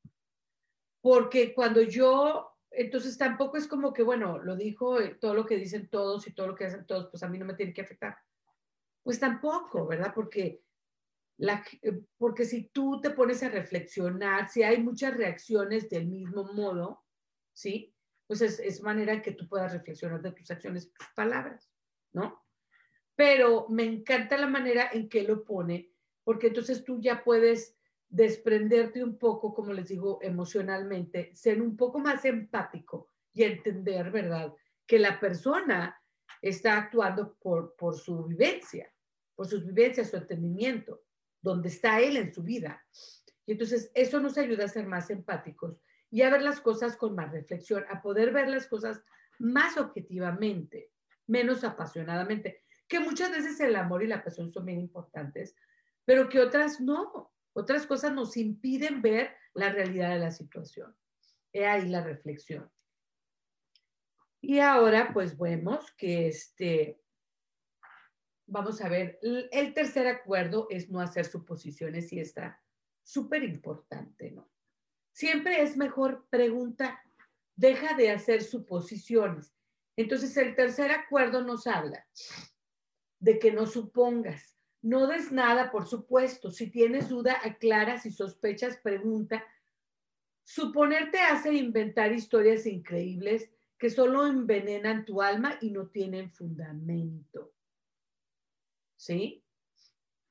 porque 1.02 1.54
cuando 1.54 1.82
yo, 1.82 2.58
entonces 2.70 3.18
tampoco 3.18 3.58
es 3.58 3.68
como 3.68 3.92
que, 3.94 4.04
bueno, 4.04 4.40
lo 4.40 4.56
dijo, 4.56 5.00
eh, 5.00 5.18
todo 5.20 5.34
lo 5.34 5.46
que 5.46 5.58
dicen 5.58 5.90
todos 5.90 6.28
y 6.28 6.34
todo 6.34 6.48
lo 6.48 6.56
que 6.56 6.66
hacen 6.66 6.86
todos, 6.86 7.08
pues 7.10 7.24
a 7.24 7.28
mí 7.28 7.38
no 7.38 7.46
me 7.46 7.56
tiene 7.56 7.74
que 7.74 7.82
afectar. 7.82 8.18
Pues 9.04 9.20
tampoco, 9.20 9.88
¿verdad? 9.88 10.12
Porque 10.14 10.62
eh, 11.42 12.02
porque 12.18 12.46
si 12.46 12.70
tú 12.70 13.02
te 13.02 13.10
pones 13.10 13.42
a 13.42 13.50
reflexionar, 13.50 14.50
si 14.50 14.62
hay 14.64 14.82
muchas 14.82 15.16
reacciones 15.18 15.90
del 15.90 16.08
mismo 16.08 16.44
modo, 16.54 17.04
¿sí? 17.52 17.96
Pues 18.28 18.42
es, 18.42 18.60
es 18.60 18.82
manera 18.82 19.14
en 19.14 19.22
que 19.22 19.32
tú 19.32 19.48
puedas 19.48 19.74
reflexionar 19.74 20.22
de 20.22 20.32
tus 20.32 20.52
acciones 20.52 20.86
y 20.86 20.94
tus 20.94 21.08
palabras, 21.16 21.70
¿no? 22.14 22.46
Pero 23.16 23.68
me 23.70 23.84
encanta 23.84 24.38
la 24.38 24.48
manera 24.48 24.90
en 24.94 25.10
que 25.10 25.24
lo 25.24 25.44
pone, 25.44 25.92
porque 26.24 26.48
entonces 26.48 26.84
tú 26.84 27.02
ya 27.02 27.24
puedes 27.24 27.76
desprenderte 28.08 29.04
un 29.04 29.18
poco, 29.18 29.54
como 29.54 29.74
les 29.74 29.88
digo, 29.88 30.20
emocionalmente, 30.22 31.36
ser 31.36 31.62
un 31.62 31.76
poco 31.76 31.98
más 31.98 32.24
empático 32.26 33.08
y 33.34 33.44
entender, 33.44 34.12
¿verdad? 34.12 34.54
Que 34.86 35.00
la 35.00 35.20
persona 35.20 36.00
está 36.42 36.78
actuando 36.78 37.36
por, 37.36 37.76
por 37.76 37.96
su 37.96 38.26
vivencia, 38.26 38.94
por 39.36 39.48
sus 39.48 39.66
vivencias, 39.66 40.10
su 40.10 40.18
entendimiento 40.18 41.02
donde 41.42 41.70
está 41.70 42.00
Él 42.00 42.18
en 42.18 42.34
su 42.34 42.44
vida. 42.44 42.86
Y 43.46 43.54
entonces 43.54 43.92
eso 43.94 44.20
nos 44.20 44.38
ayuda 44.38 44.66
a 44.66 44.70
ser 44.70 44.88
más 44.88 45.10
empáticos 45.10 45.82
y 46.10 46.22
a 46.22 46.30
ver 46.30 46.42
las 46.42 46.62
cosas 46.62 46.96
con 46.96 47.16
más 47.16 47.32
reflexión, 47.32 47.86
a 47.90 48.02
poder 48.02 48.32
ver 48.32 48.48
las 48.50 48.68
cosas 48.68 49.02
más 49.40 49.78
objetivamente, 49.78 50.92
menos 51.28 51.64
apasionadamente, 51.64 52.64
que 52.88 53.00
muchas 53.00 53.32
veces 53.32 53.60
el 53.62 53.76
amor 53.76 54.04
y 54.04 54.08
la 54.08 54.24
pasión 54.24 54.52
son 54.52 54.66
bien 54.66 54.80
importantes, 54.80 55.56
pero 56.06 56.30
que 56.30 56.40
otras 56.40 56.82
no. 56.82 57.32
Otras 57.54 57.86
cosas 57.86 58.14
nos 58.14 58.38
impiden 58.38 59.02
ver 59.02 59.36
la 59.54 59.72
realidad 59.72 60.12
de 60.12 60.20
la 60.20 60.32
situación. 60.32 60.96
He 61.52 61.66
ahí 61.66 61.90
la 61.90 62.02
reflexión. 62.02 62.72
Y 64.40 64.60
ahora 64.60 65.12
pues 65.14 65.38
vemos 65.38 65.92
que 65.98 66.28
este, 66.28 67.01
vamos 68.52 68.82
a 68.82 68.90
ver, 68.90 69.18
el 69.22 69.74
tercer 69.74 70.08
acuerdo 70.08 70.68
es 70.70 70.90
no 70.90 71.00
hacer 71.00 71.26
suposiciones 71.26 72.12
y 72.12 72.20
está 72.20 72.62
súper 73.02 73.44
importante, 73.44 74.32
¿no? 74.32 74.50
Siempre 75.14 75.62
es 75.62 75.78
mejor 75.78 76.28
preguntar, 76.30 77.00
deja 77.56 77.96
de 77.96 78.12
hacer 78.12 78.44
suposiciones. 78.44 79.54
Entonces, 79.96 80.36
el 80.38 80.56
tercer 80.56 80.92
acuerdo 80.92 81.44
nos 81.44 81.66
habla 81.66 82.06
de 83.20 83.40
que 83.40 83.52
no 83.52 83.66
supongas, 83.68 84.58
no 84.82 85.08
des 85.08 85.32
nada, 85.32 85.72
por 85.72 85.88
supuesto. 85.88 86.50
Si 86.52 86.70
tienes 86.70 87.10
duda, 87.10 87.38
aclara. 87.44 88.00
Si 88.00 88.12
sospechas, 88.12 88.78
pregunta. 88.78 89.46
Suponer 90.44 91.12
te 91.12 91.20
hace 91.20 91.54
inventar 91.54 92.12
historias 92.12 92.66
increíbles 92.66 93.50
que 93.78 93.90
solo 93.90 94.26
envenenan 94.26 95.06
tu 95.06 95.22
alma 95.22 95.58
y 95.62 95.70
no 95.70 95.88
tienen 95.88 96.32
fundamento. 96.32 97.54
¿Sí? 99.02 99.44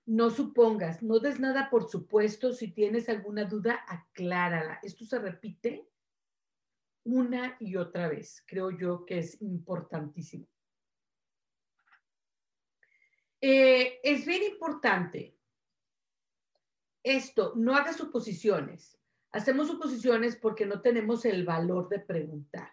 No 0.07 0.31
supongas, 0.31 1.03
no 1.03 1.19
des 1.19 1.41
nada 1.41 1.71
por 1.71 1.91
supuesto. 1.91 2.53
Si 2.53 2.71
tienes 2.71 3.09
alguna 3.09 3.45
duda, 3.45 3.85
aclárala. 3.87 4.79
Esto 4.83 5.05
se 5.05 5.19
repite 5.19 5.89
una 7.05 7.57
y 7.59 7.77
otra 7.77 8.09
vez. 8.09 8.45
Creo 8.47 8.71
yo 8.71 9.05
que 9.05 9.19
es 9.19 9.43
importantísimo. 9.43 10.47
Eh, 13.41 13.99
es 14.05 14.25
bien 14.25 14.45
importante 14.45 15.37
esto, 17.03 17.55
no 17.57 17.75
hagas 17.75 17.97
suposiciones. 17.97 18.99
Hacemos 19.33 19.69
suposiciones 19.69 20.37
porque 20.37 20.67
no 20.67 20.81
tenemos 20.81 21.25
el 21.25 21.45
valor 21.45 21.89
de 21.89 21.99
preguntar. 21.99 22.71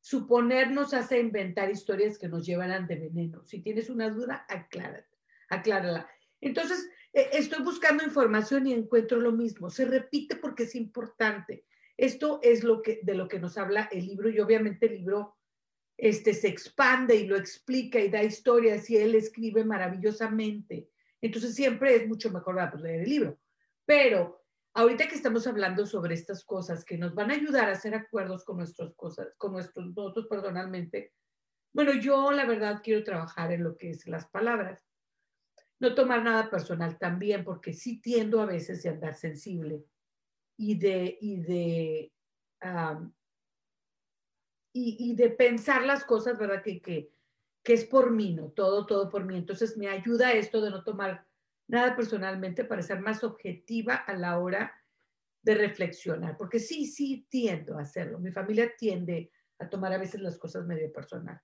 Suponer 0.00 0.70
nos 0.70 0.94
hace 0.94 1.18
inventar 1.18 1.70
historias 1.70 2.18
que 2.18 2.28
nos 2.28 2.46
llevarán 2.46 2.86
de 2.86 2.96
veneno. 2.96 3.44
Si 3.44 3.60
tienes 3.60 3.90
una 3.90 4.10
duda, 4.10 4.46
aclárate 4.48 5.13
aclárala. 5.54 6.08
Entonces, 6.40 6.88
e, 7.12 7.30
estoy 7.32 7.62
buscando 7.62 8.04
información 8.04 8.66
y 8.66 8.72
encuentro 8.72 9.18
lo 9.18 9.32
mismo. 9.32 9.70
Se 9.70 9.84
repite 9.84 10.36
porque 10.36 10.64
es 10.64 10.74
importante. 10.74 11.64
Esto 11.96 12.40
es 12.42 12.64
lo 12.64 12.82
que, 12.82 13.00
de 13.02 13.14
lo 13.14 13.28
que 13.28 13.38
nos 13.38 13.56
habla 13.56 13.88
el 13.92 14.06
libro 14.06 14.28
y 14.28 14.40
obviamente 14.40 14.86
el 14.86 14.96
libro 14.96 15.36
este, 15.96 16.34
se 16.34 16.48
expande 16.48 17.14
y 17.14 17.26
lo 17.26 17.36
explica 17.36 18.00
y 18.00 18.10
da 18.10 18.22
historias 18.22 18.90
y 18.90 18.96
él 18.96 19.14
escribe 19.14 19.64
maravillosamente. 19.64 20.88
Entonces 21.20 21.54
siempre 21.54 21.94
es 21.94 22.08
mucho 22.08 22.30
mejor 22.30 22.58
pues, 22.70 22.82
leer 22.82 23.02
el 23.02 23.08
libro. 23.08 23.38
Pero 23.86 24.44
ahorita 24.74 25.08
que 25.08 25.14
estamos 25.14 25.46
hablando 25.46 25.86
sobre 25.86 26.14
estas 26.14 26.44
cosas 26.44 26.84
que 26.84 26.98
nos 26.98 27.14
van 27.14 27.30
a 27.30 27.34
ayudar 27.34 27.68
a 27.68 27.72
hacer 27.72 27.94
acuerdos 27.94 28.44
con 28.44 28.56
nuestras 28.56 28.92
cosas, 28.94 29.28
con 29.38 29.52
nuestros 29.52 29.86
nosotros 29.94 30.26
personalmente, 30.26 31.12
bueno, 31.72 31.92
yo 31.94 32.30
la 32.32 32.44
verdad 32.44 32.80
quiero 32.82 33.02
trabajar 33.02 33.52
en 33.52 33.64
lo 33.64 33.76
que 33.76 33.90
es 33.90 34.06
las 34.06 34.28
palabras. 34.28 34.84
No 35.84 35.94
tomar 35.94 36.22
nada 36.22 36.48
personal 36.48 36.96
también, 36.96 37.44
porque 37.44 37.74
sí 37.74 38.00
tiendo 38.00 38.40
a 38.40 38.46
veces 38.46 38.82
de 38.82 38.88
andar 38.88 39.14
sensible 39.14 39.84
y 40.56 40.78
de, 40.78 41.18
y 41.20 41.36
de, 41.36 42.12
y, 44.72 45.14
de 45.14 45.28
pensar 45.28 45.84
las 45.84 46.06
cosas, 46.06 46.38
¿verdad? 46.38 46.62
Que, 46.62 46.80
que, 46.80 47.12
que 47.62 47.74
es 47.74 47.84
por 47.84 48.10
mí, 48.10 48.32
¿no? 48.32 48.48
Todo, 48.52 48.86
todo 48.86 49.10
por 49.10 49.26
mí. 49.26 49.36
Entonces 49.36 49.76
me 49.76 49.88
ayuda 49.88 50.32
esto 50.32 50.62
de 50.62 50.70
no 50.70 50.82
tomar 50.84 51.26
nada 51.68 51.94
personalmente 51.94 52.64
para 52.64 52.80
ser 52.80 53.00
más 53.00 53.22
objetiva 53.22 53.94
a 53.94 54.14
la 54.14 54.38
hora 54.38 54.72
de 55.42 55.54
reflexionar, 55.54 56.38
porque 56.38 56.60
sí, 56.60 56.86
sí 56.86 57.26
tiendo 57.28 57.76
a 57.76 57.82
hacerlo. 57.82 58.18
Mi 58.18 58.32
familia 58.32 58.74
tiende 58.74 59.30
a 59.58 59.68
tomar 59.68 59.92
a 59.92 59.98
veces 59.98 60.22
las 60.22 60.38
cosas 60.38 60.64
medio 60.64 60.90
personal. 60.90 61.38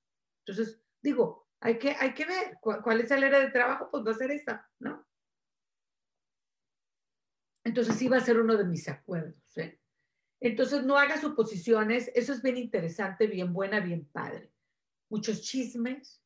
Entonces, 0.46 0.80
digo, 1.02 1.49
hay 1.60 1.78
que, 1.78 1.90
hay 1.90 2.14
que 2.14 2.24
ver 2.24 2.58
cuál 2.60 3.00
es 3.00 3.10
el 3.10 3.22
área 3.22 3.40
de 3.40 3.50
trabajo, 3.50 3.90
pues 3.90 4.04
va 4.04 4.12
a 4.12 4.14
ser 4.14 4.30
esa, 4.30 4.68
¿no? 4.78 5.06
Entonces 7.64 7.96
sí 7.96 8.08
va 8.08 8.16
a 8.16 8.24
ser 8.24 8.40
uno 8.40 8.56
de 8.56 8.64
mis 8.64 8.88
acuerdos. 8.88 9.56
¿eh? 9.58 9.78
Entonces 10.40 10.84
no 10.84 10.96
haga 10.96 11.20
suposiciones, 11.20 12.10
eso 12.14 12.32
es 12.32 12.40
bien 12.40 12.56
interesante, 12.56 13.26
bien 13.26 13.52
buena, 13.52 13.80
bien 13.80 14.06
padre. 14.06 14.50
Muchos 15.10 15.42
chismes, 15.42 16.22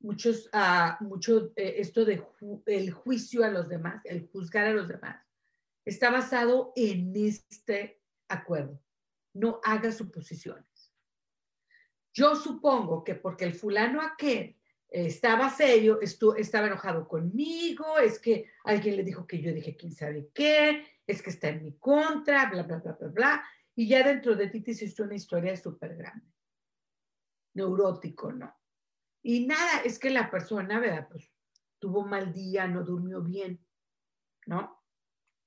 muchos, 0.00 0.48
uh, 0.54 1.04
mucho 1.04 1.52
eh, 1.56 1.74
esto 1.78 2.06
de 2.06 2.26
el 2.66 2.90
juicio 2.92 3.44
a 3.44 3.50
los 3.50 3.68
demás, 3.68 4.00
el 4.04 4.26
juzgar 4.28 4.66
a 4.66 4.72
los 4.72 4.88
demás, 4.88 5.22
está 5.84 6.10
basado 6.10 6.72
en 6.76 7.14
este 7.14 8.00
acuerdo. 8.28 8.82
No 9.34 9.60
haga 9.62 9.92
suposiciones. 9.92 10.94
Yo 12.14 12.36
supongo 12.36 13.04
que 13.04 13.14
porque 13.14 13.44
el 13.44 13.54
fulano 13.54 14.00
aquel 14.00 14.58
estaba 14.92 15.48
serio, 15.48 16.00
estaba 16.00 16.66
enojado 16.66 17.08
conmigo, 17.08 17.98
es 17.98 18.18
que 18.18 18.50
alguien 18.64 18.96
le 18.96 19.04
dijo 19.04 19.26
que 19.26 19.40
yo 19.40 19.52
dije 19.52 19.74
quién 19.74 19.92
sabe 19.92 20.28
qué, 20.34 20.86
es 21.06 21.22
que 21.22 21.30
está 21.30 21.48
en 21.48 21.62
mi 21.62 21.78
contra, 21.78 22.50
bla, 22.50 22.62
bla, 22.62 22.78
bla, 22.78 22.92
bla, 22.92 23.08
bla. 23.08 23.44
Y 23.74 23.88
ya 23.88 24.06
dentro 24.06 24.36
de 24.36 24.48
ti 24.48 24.60
te 24.60 24.72
hiciste 24.72 25.02
una 25.02 25.14
historia 25.14 25.56
súper 25.56 25.96
grande. 25.96 26.26
Neurótico, 27.54 28.32
¿no? 28.32 28.54
Y 29.22 29.46
nada, 29.46 29.80
es 29.84 29.98
que 29.98 30.10
la 30.10 30.30
persona, 30.30 30.78
¿verdad? 30.78 31.08
Pues 31.10 31.32
tuvo 31.78 32.04
mal 32.04 32.32
día, 32.32 32.66
no 32.68 32.84
durmió 32.84 33.22
bien, 33.22 33.64
¿no? 34.46 34.78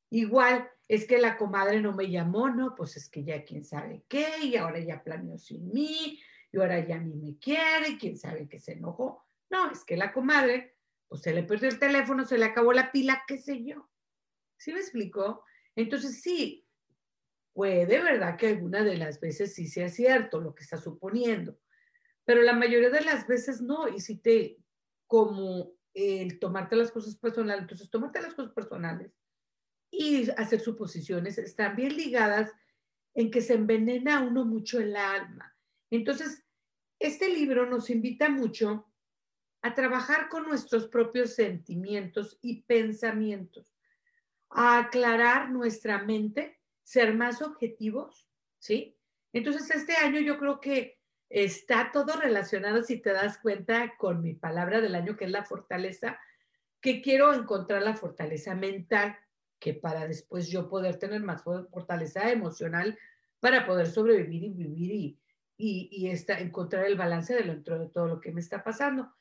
Igual, 0.09 0.69
es 0.87 1.05
que 1.05 1.17
la 1.19 1.37
comadre 1.37 1.81
no 1.81 1.93
me 1.93 2.09
llamó, 2.09 2.49
¿no? 2.49 2.73
Pues 2.75 2.97
es 2.97 3.09
que 3.09 3.23
ya 3.23 3.43
quién 3.43 3.63
sabe 3.63 4.05
qué, 4.07 4.25
y 4.43 4.55
ahora 4.55 4.79
ya 4.79 5.03
planeó 5.03 5.37
sin 5.37 5.71
mí, 5.71 6.19
y 6.51 6.57
ahora 6.57 6.85
ya 6.85 6.97
ni 6.97 7.15
me 7.15 7.37
quiere, 7.37 7.97
quién 7.99 8.17
sabe 8.17 8.47
que 8.47 8.59
se 8.59 8.73
enojó. 8.73 9.24
No, 9.56 9.72
es 9.72 9.86
que 9.86 9.95
la 9.95 10.12
comadre, 10.12 10.76
pues 11.08 11.22
se 11.22 11.34
le 11.34 11.41
perdió 11.41 11.70
el 11.70 11.80
teléfono, 11.80 12.26
se 12.26 12.38
le 12.38 12.43
acabó 12.43 12.74
la 12.74 12.91
pila, 12.91 13.24
qué 13.26 13.38
sé 13.38 13.64
yo. 13.64 13.89
¿Sí 14.58 14.74
me 14.74 14.80
explicó? 14.82 15.45
Entonces, 15.78 16.22
sí, 16.22 16.68
puede, 17.53 18.01
¿verdad? 18.01 18.36
Que 18.36 18.49
alguna 18.49 18.84
de 18.84 18.97
las 18.97 19.22
veces 19.22 19.56
sí 19.56 19.70
sea 19.70 19.88
cierto 19.88 20.41
lo 20.41 20.53
que 20.53 20.64
está 20.64 20.76
suponiendo, 20.76 21.58
pero 22.26 22.41
la 22.41 22.51
mayoría 22.51 22.89
de 22.89 22.99
las 22.99 23.28
veces 23.28 23.62
no. 23.62 23.88
Y 23.88 24.01
si 24.01 24.18
te, 24.18 24.58
como 25.08 25.72
el 25.93 26.38
tomarte 26.38 26.76
las 26.76 26.91
cosas 26.91 27.16
personales, 27.16 27.62
entonces 27.62 27.89
tomarte 27.89 28.22
las 28.22 28.34
cosas 28.34 28.51
personales 28.51 29.14
y 29.89 30.30
hacer 30.32 30.60
suposiciones 30.60 31.38
están 31.38 31.78
bien 31.78 31.95
ligadas 31.95 32.51
en 33.14 33.32
que 33.32 33.39
se 33.39 33.53
envenena 33.53 34.20
uno 34.22 34.43
mucho 34.43 34.82
el 34.82 34.97
alma. 34.97 35.56
Entonces, 35.89 36.43
este 36.99 37.30
libro 37.30 37.70
nos 37.70 37.89
invita 37.89 38.28
mucho 38.28 38.91
a 39.66 39.74
trabajar 39.74 40.30
con 40.30 40.43
nuestros 40.43 40.88
propios 40.88 41.34
sentimientos 41.34 42.38
y 42.43 42.61
pensamientos, 42.61 43.76
a 44.51 44.78
aclarar 44.78 45.49
nuestra 45.49 46.03
mente, 46.03 46.59
ser 46.84 47.16
más 47.16 47.41
objetivos, 47.41 48.28
¿sí? 48.59 48.95
Entonces, 49.34 49.72
este 49.72 49.95
año 49.95 50.20
yo 50.20 50.38
creo 50.38 50.61
que 50.61 50.99
está 51.30 51.89
todo 51.91 52.13
relacionado, 52.13 52.84
si 52.84 53.01
te 53.01 53.11
das 53.11 53.39
cuenta, 53.39 53.97
con 53.97 54.22
mi 54.22 54.36
palabra 54.36 54.82
del 54.82 54.93
año, 54.93 55.18
que 55.18 55.26
es 55.26 55.32
la 55.32 55.45
fortaleza, 55.45 56.20
que 56.80 57.01
quiero 57.01 57.34
encontrar 57.34 57.82
la 57.82 57.95
fortaleza 57.95 58.53
mental, 58.53 59.18
que 59.57 59.74
para 59.74 60.07
después 60.07 60.47
yo 60.47 60.70
poder 60.70 60.99
tener 60.99 61.24
más 61.24 61.41
fortaleza 61.41 62.32
emocional 62.32 62.99
para 63.39 63.66
poder 63.66 63.88
sobrevivir 63.88 64.43
y 64.43 64.53
vivir 64.53 64.91
y, 65.57 65.89
y, 65.91 66.07
encontrar 66.07 66.86
el 66.86 66.97
balance 66.97 67.34
dentro 67.34 67.80
de 67.80 67.89
todo 67.89 68.05
lo 68.05 68.20
que 68.22 68.32
me 68.32 68.41
está 68.41 68.63
pasando. 68.63 69.11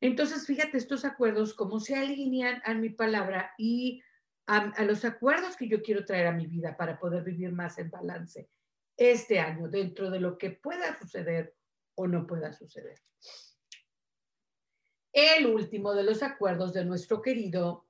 Entonces, 0.00 0.46
fíjate, 0.46 0.78
estos 0.78 1.04
acuerdos, 1.04 1.54
cómo 1.54 1.80
se 1.80 1.96
alinean 1.96 2.62
a 2.64 2.74
mi 2.74 2.90
palabra 2.90 3.52
y 3.58 4.02
a, 4.46 4.82
los 4.84 5.04
acuerdos 5.04 5.56
que 5.56 5.68
yo 5.68 5.82
quiero 5.82 6.04
traer 6.04 6.26
a 6.26 6.32
mi 6.32 6.46
vida 6.46 6.76
para 6.76 6.98
poder 6.98 7.22
vivir 7.22 7.52
más 7.52 7.78
en 7.78 7.90
balance 7.90 8.48
este 8.96 9.38
año, 9.38 9.68
dentro 9.68 10.10
de 10.10 10.20
lo 10.20 10.38
que 10.38 10.50
pueda 10.50 10.98
suceder 10.98 11.54
o 11.94 12.06
no 12.06 12.26
pueda 12.26 12.52
suceder. 12.52 12.98
El 15.12 15.46
último 15.46 15.94
de 15.94 16.02
los 16.02 16.22
acuerdos 16.22 16.72
de 16.72 16.84
nuestro 16.84 17.20
querido 17.20 17.86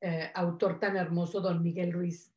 eh, 0.00 0.30
autor 0.34 0.78
tan 0.78 0.96
hermoso, 0.96 1.40
don 1.40 1.62
Miguel 1.62 1.92
Ruiz, 1.92 2.32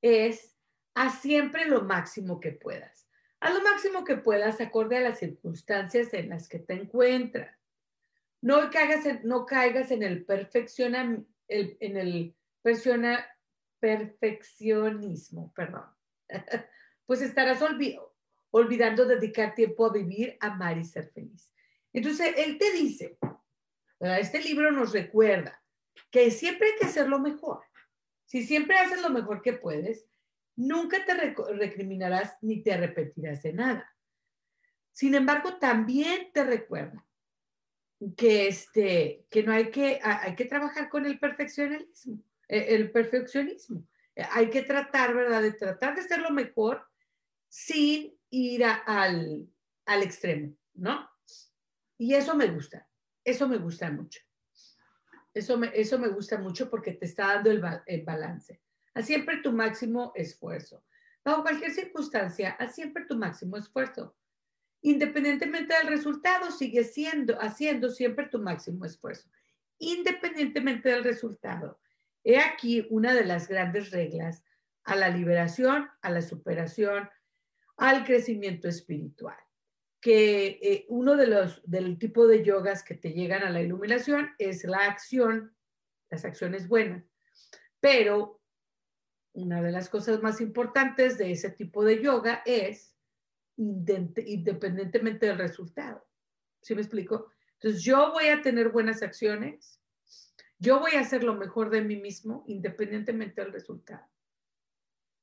es 0.00 0.56
a 0.94 1.10
siempre 1.10 1.66
lo 1.66 1.82
máximo 1.82 2.40
que 2.40 2.52
puedas. 2.52 3.08
A 3.40 3.50
lo 3.50 3.62
máximo 3.62 4.04
que 4.04 4.16
puedas, 4.16 4.60
acorde 4.60 4.98
a 4.98 5.00
las 5.00 5.18
circunstancias 5.18 6.12
en 6.14 6.28
las 6.28 6.48
que 6.48 6.58
te 6.58 6.74
encuentras. 6.74 7.59
No 8.42 8.70
caigas 8.70 9.04
en, 9.06 9.20
no 9.24 9.44
caigas 9.44 9.90
en 9.90 10.02
el, 10.02 10.24
perfecciona, 10.24 11.24
en 11.48 11.96
el 11.96 12.36
perfeccionismo, 13.80 15.52
perdón. 15.54 15.84
pues 17.06 17.22
estarás 17.22 17.60
olvidando 18.50 19.04
dedicar 19.04 19.54
tiempo 19.54 19.86
a 19.86 19.92
vivir, 19.92 20.36
amar 20.40 20.78
y 20.78 20.84
ser 20.84 21.10
feliz. 21.10 21.52
Entonces, 21.92 22.34
él 22.36 22.56
te 22.56 22.72
dice, 22.72 23.18
este 23.98 24.40
libro 24.42 24.70
nos 24.70 24.92
recuerda 24.92 25.60
que 26.10 26.30
siempre 26.30 26.68
hay 26.68 26.78
que 26.78 26.86
hacer 26.86 27.08
lo 27.08 27.18
mejor. 27.18 27.64
Si 28.24 28.44
siempre 28.44 28.78
haces 28.78 29.02
lo 29.02 29.10
mejor 29.10 29.42
que 29.42 29.54
puedes, 29.54 30.06
nunca 30.54 31.04
te 31.04 31.14
recriminarás 31.14 32.36
ni 32.42 32.62
te 32.62 32.72
arrepentirás 32.72 33.42
de 33.42 33.52
nada. 33.52 33.96
Sin 34.92 35.14
embargo, 35.14 35.58
también 35.58 36.30
te 36.32 36.44
recuerda 36.44 37.04
que, 38.16 38.48
este, 38.48 39.26
que 39.30 39.42
no 39.42 39.52
hay 39.52 39.70
que, 39.70 40.00
hay 40.02 40.34
que 40.34 40.46
trabajar 40.46 40.88
con 40.88 41.06
el 41.06 41.18
perfeccionismo, 41.18 42.22
e, 42.48 42.74
el 42.74 42.90
perfeccionismo. 42.90 43.86
Hay 44.32 44.50
que 44.50 44.62
tratar, 44.62 45.14
¿verdad? 45.14 45.42
De 45.42 45.52
tratar 45.52 45.94
de 45.94 46.02
hacer 46.02 46.20
lo 46.20 46.30
mejor 46.30 46.86
sin 47.48 48.14
ir 48.30 48.64
al, 48.64 49.48
al 49.86 50.02
extremo, 50.02 50.56
¿no? 50.74 51.08
Y 51.98 52.14
eso 52.14 52.34
me 52.34 52.46
gusta, 52.46 52.88
eso 53.24 53.48
me 53.48 53.58
gusta 53.58 53.90
mucho. 53.90 54.20
Eso 55.32 55.56
me, 55.56 55.70
eso 55.74 55.98
me 55.98 56.08
gusta 56.08 56.38
mucho 56.38 56.68
porque 56.68 56.92
te 56.92 57.04
está 57.06 57.34
dando 57.34 57.50
el, 57.50 57.62
el 57.86 58.04
balance. 58.04 58.60
Haz 58.94 59.06
siempre 59.06 59.38
tu 59.38 59.52
máximo 59.52 60.12
esfuerzo. 60.14 60.84
Bajo 61.24 61.42
cualquier 61.42 61.70
circunstancia, 61.70 62.50
haz 62.52 62.74
siempre 62.74 63.04
tu 63.04 63.16
máximo 63.16 63.56
esfuerzo. 63.56 64.16
Independientemente 64.82 65.74
del 65.74 65.88
resultado, 65.88 66.50
sigue 66.50 66.84
siendo, 66.84 67.40
haciendo 67.40 67.90
siempre 67.90 68.26
tu 68.26 68.38
máximo 68.38 68.84
esfuerzo. 68.84 69.28
Independientemente 69.78 70.88
del 70.88 71.04
resultado. 71.04 71.80
He 72.24 72.38
aquí 72.38 72.86
una 72.90 73.14
de 73.14 73.24
las 73.24 73.48
grandes 73.48 73.90
reglas 73.90 74.42
a 74.84 74.96
la 74.96 75.08
liberación, 75.08 75.88
a 76.02 76.10
la 76.10 76.22
superación, 76.22 77.08
al 77.76 78.04
crecimiento 78.04 78.68
espiritual 78.68 79.36
que 80.00 80.58
eh, 80.62 80.86
uno 80.88 81.16
de 81.16 81.26
los 81.26 81.60
del 81.64 81.98
tipo 81.98 82.26
de 82.26 82.42
yogas 82.42 82.82
que 82.82 82.94
te 82.94 83.12
llegan 83.12 83.42
a 83.42 83.50
la 83.50 83.60
iluminación 83.60 84.30
es 84.38 84.64
la 84.64 84.86
acción, 84.86 85.54
las 86.08 86.24
acciones 86.24 86.68
buenas. 86.68 87.04
Pero 87.80 88.40
una 89.32 89.62
de 89.62 89.72
las 89.72 89.88
cosas 89.88 90.22
más 90.22 90.40
importantes 90.40 91.18
de 91.18 91.32
ese 91.32 91.50
tipo 91.50 91.84
de 91.84 92.02
yoga 92.02 92.42
es 92.46 92.96
independientemente 93.60 95.26
del 95.26 95.38
resultado. 95.38 96.06
¿Sí 96.62 96.74
me 96.74 96.82
explico? 96.82 97.30
Entonces, 97.54 97.82
yo 97.82 98.12
voy 98.12 98.26
a 98.26 98.42
tener 98.42 98.70
buenas 98.70 99.02
acciones, 99.02 99.80
yo 100.58 100.78
voy 100.80 100.92
a 100.92 101.00
hacer 101.00 101.24
lo 101.24 101.34
mejor 101.34 101.70
de 101.70 101.82
mí 101.82 101.96
mismo 101.96 102.44
independientemente 102.46 103.42
del 103.42 103.52
resultado. 103.52 104.06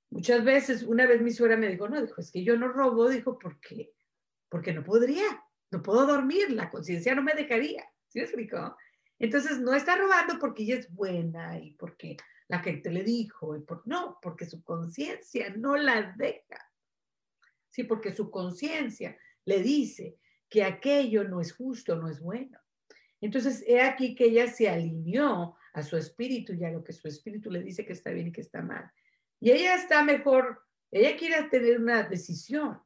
Muchas 0.09 0.43
veces, 0.43 0.83
una 0.83 1.05
vez 1.05 1.21
mi 1.21 1.31
suegra 1.31 1.57
me 1.57 1.67
dijo, 1.67 1.89
no, 1.89 2.01
dijo, 2.01 2.21
es 2.21 2.31
que 2.31 2.43
yo 2.43 2.57
no 2.57 2.69
robo, 2.69 3.09
dijo, 3.09 3.37
porque 3.37 3.93
porque 4.49 4.73
no 4.73 4.83
podría, 4.83 5.43
no 5.71 5.81
puedo 5.81 6.05
dormir, 6.05 6.51
la 6.51 6.69
conciencia 6.69 7.15
no 7.15 7.21
me 7.21 7.33
dejaría. 7.33 7.83
¿Sí 8.07 8.19
me 8.19 8.25
explicó? 8.25 8.75
Entonces 9.19 9.59
no 9.59 9.73
está 9.73 9.97
robando 9.97 10.39
porque 10.39 10.63
ella 10.63 10.75
es 10.75 10.93
buena 10.93 11.59
y 11.59 11.71
porque 11.71 12.17
la 12.47 12.59
gente 12.59 12.91
le 12.91 13.03
dijo, 13.03 13.57
y 13.57 13.61
por, 13.61 13.85
no, 13.87 14.19
porque 14.21 14.45
su 14.45 14.63
conciencia 14.63 15.53
no 15.57 15.75
la 15.75 16.13
deja. 16.17 16.66
Sí, 17.77 17.83
porque 17.83 18.11
su 18.11 18.31
conciencia 18.31 19.15
le 19.45 19.61
dice 19.61 20.17
que 20.49 20.63
aquello 20.63 21.23
no 21.25 21.39
es 21.39 21.53
justo, 21.53 21.95
no 21.95 22.09
es 22.09 22.19
bueno. 22.19 22.59
Entonces, 23.21 23.63
he 23.67 23.81
aquí 23.81 24.15
que 24.15 24.25
ella 24.25 24.47
se 24.47 24.67
alineó 24.67 25.55
a 25.73 25.83
su 25.83 25.95
espíritu 25.95 26.53
y 26.53 26.65
a 26.65 26.71
lo 26.71 26.83
que 26.83 26.91
su 26.91 27.07
espíritu 27.07 27.51
le 27.51 27.61
dice 27.61 27.85
que 27.85 27.93
está 27.93 28.09
bien 28.09 28.29
y 28.29 28.31
que 28.31 28.41
está 28.41 28.63
mal. 28.63 28.89
Y 29.39 29.51
ella 29.51 29.75
está 29.75 30.03
mejor, 30.03 30.59
ella 30.89 31.15
quiere 31.15 31.43
tener 31.49 31.79
una 31.79 32.01
decisión 32.01 32.79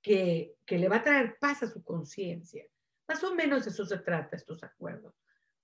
que, 0.00 0.56
le 0.66 0.88
va 0.88 0.96
a 0.96 1.04
traer 1.04 1.36
paz 1.38 1.62
a 1.62 1.66
su 1.66 1.84
conciencia. 1.84 2.64
Más 3.08 3.22
o 3.22 3.34
menos 3.34 3.66
eso 3.66 3.84
se 3.84 3.98
trata, 3.98 4.36
estos 4.36 4.64
acuerdos. 4.64 5.12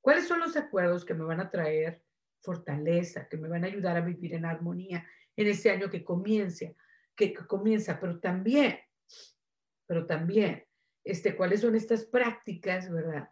¿Cuáles 0.03 0.29
son 0.29 0.41
los 0.41 0.55
acuerdos 0.55 1.03
que 1.03 1.15
me 1.15 1.25
van 1.25 1.41
a 1.41 1.51
traer 1.51 2.03
fortaleza, 2.43 3.27
que 3.27 3.39
me 3.39 3.49
van 3.49 3.65
a 3.65 3.69
ayudar 3.69 3.97
a 3.97 4.03
vivir 4.03 4.35
en 4.35 4.45
armonía 4.45 5.07
en 5.35 5.47
este 5.47 5.71
año 5.71 5.89
que 5.89 6.05
comienza, 6.05 6.67
que, 7.17 7.35
comienza, 7.35 7.99
pero 7.99 8.21
también, 8.21 8.79
pero 9.87 10.07
también, 10.07 10.67
este, 11.05 11.37
cuáles 11.37 11.61
son 11.63 11.75
estas 11.75 12.05
prácticas, 12.05 12.91
¿verdad? 12.91 13.31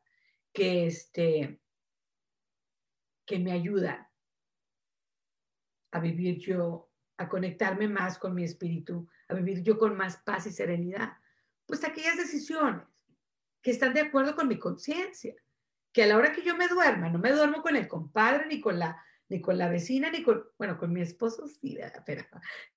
Que, 0.52 0.86
este, 0.86 1.60
que 3.26 3.38
me 3.38 3.52
ayudan 3.52 4.06
a 5.92 6.00
vivir 6.00 6.38
yo, 6.38 6.90
a 7.16 7.28
conectarme 7.28 7.88
más 7.88 8.18
con 8.18 8.34
mi 8.34 8.44
espíritu, 8.44 9.08
a 9.28 9.34
vivir 9.34 9.62
yo 9.62 9.78
con 9.78 9.96
más 9.96 10.16
paz 10.18 10.46
y 10.46 10.50
serenidad? 10.50 11.12
Pues 11.66 11.84
aquellas 11.84 12.16
decisiones 12.16 12.82
que 13.62 13.70
están 13.70 13.94
de 13.94 14.00
acuerdo 14.00 14.34
con 14.34 14.48
mi 14.48 14.58
conciencia, 14.58 15.34
que 15.92 16.02
a 16.02 16.06
la 16.06 16.16
hora 16.16 16.32
que 16.32 16.42
yo 16.42 16.56
me 16.56 16.68
duerma, 16.68 17.08
no 17.08 17.18
me 17.18 17.32
duermo 17.32 17.62
con 17.62 17.76
el 17.76 17.88
compadre, 17.88 18.46
ni 18.46 18.60
con 18.60 18.78
la, 18.78 19.02
ni 19.28 19.40
con 19.40 19.56
la 19.56 19.68
vecina, 19.68 20.10
ni 20.10 20.22
con, 20.22 20.44
bueno, 20.58 20.76
con 20.76 20.92
mi 20.92 21.00
esposo 21.00 21.46
sí, 21.46 21.78
pero, 22.04 22.24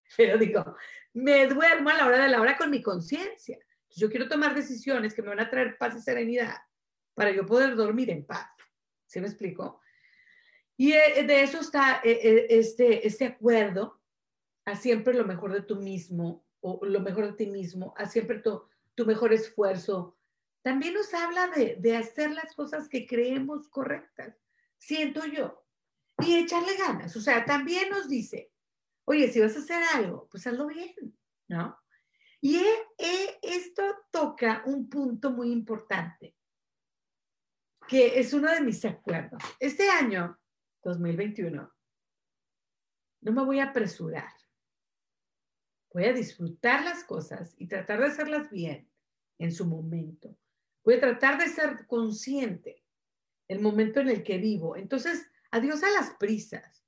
pero 0.17 0.37
digo, 0.37 0.75
me 1.13 1.47
duermo 1.47 1.89
a 1.89 1.95
la 1.95 2.05
hora 2.05 2.23
de 2.23 2.29
la 2.29 2.41
hora 2.41 2.57
con 2.57 2.69
mi 2.69 2.81
conciencia. 2.81 3.57
Yo 3.89 4.09
quiero 4.09 4.27
tomar 4.27 4.53
decisiones 4.53 5.13
que 5.13 5.21
me 5.21 5.29
van 5.29 5.39
a 5.39 5.49
traer 5.49 5.77
paz 5.77 5.95
y 5.95 6.01
serenidad 6.01 6.55
para 7.13 7.31
yo 7.31 7.45
poder 7.45 7.75
dormir 7.75 8.09
en 8.11 8.25
paz. 8.25 8.47
¿Sí 9.07 9.19
me 9.19 9.27
explico? 9.27 9.81
Y 10.77 10.91
eh, 10.93 11.23
de 11.25 11.41
eso 11.41 11.59
está 11.59 12.01
eh, 12.03 12.19
eh, 12.21 12.47
este, 12.49 13.07
este 13.07 13.25
acuerdo 13.25 13.99
a 14.65 14.75
siempre 14.75 15.13
lo 15.13 15.25
mejor 15.25 15.53
de 15.53 15.61
tú 15.61 15.77
mismo 15.77 16.45
o 16.59 16.85
lo 16.85 16.99
mejor 16.99 17.27
de 17.27 17.33
ti 17.33 17.47
mismo, 17.47 17.93
a 17.97 18.05
siempre 18.05 18.39
tu, 18.39 18.63
tu 18.93 19.05
mejor 19.05 19.33
esfuerzo. 19.33 20.17
También 20.61 20.93
nos 20.93 21.13
habla 21.13 21.47
de, 21.47 21.77
de 21.79 21.95
hacer 21.95 22.31
las 22.31 22.53
cosas 22.53 22.89
que 22.89 23.07
creemos 23.07 23.69
correctas, 23.69 24.35
siento 24.77 25.25
yo, 25.25 25.63
y 26.19 26.35
echarle 26.35 26.75
ganas. 26.77 27.15
O 27.15 27.21
sea, 27.21 27.45
también 27.45 27.89
nos 27.89 28.09
dice, 28.09 28.51
oye, 29.07 29.31
si 29.31 29.39
vas 29.39 29.55
a 29.55 29.59
hacer 29.59 29.81
algo, 29.95 30.27
pues 30.29 30.45
hazlo 30.45 30.67
bien, 30.67 31.17
¿no? 31.47 31.79
Y 32.41 32.61
esto 33.41 33.83
toca 34.11 34.63
un 34.65 34.89
punto 34.89 35.31
muy 35.31 35.51
importante, 35.51 36.35
que 37.87 38.19
es 38.19 38.33
uno 38.33 38.51
de 38.51 38.61
mis 38.61 38.83
acuerdos. 38.83 39.41
Este 39.59 39.89
año, 39.89 40.37
2021, 40.83 41.73
no 43.21 43.31
me 43.31 43.45
voy 43.45 43.59
a 43.59 43.69
apresurar. 43.69 44.31
Voy 45.93 46.03
a 46.05 46.13
disfrutar 46.13 46.83
las 46.83 47.03
cosas 47.05 47.55
y 47.57 47.67
tratar 47.67 48.01
de 48.01 48.07
hacerlas 48.07 48.49
bien 48.51 48.91
en 49.39 49.51
su 49.53 49.65
momento. 49.65 50.37
Voy 50.83 50.95
a 50.95 50.99
tratar 50.99 51.39
de 51.39 51.47
ser 51.47 51.87
consciente 51.87 52.83
el 53.47 53.61
momento 53.61 54.01
en 54.01 54.09
el 54.09 54.21
que 54.21 54.37
vivo. 54.37 54.75
Entonces, 54.75 55.31
adiós 55.49 55.81
a 55.83 55.91
las 55.91 56.11
prisas. 56.17 56.83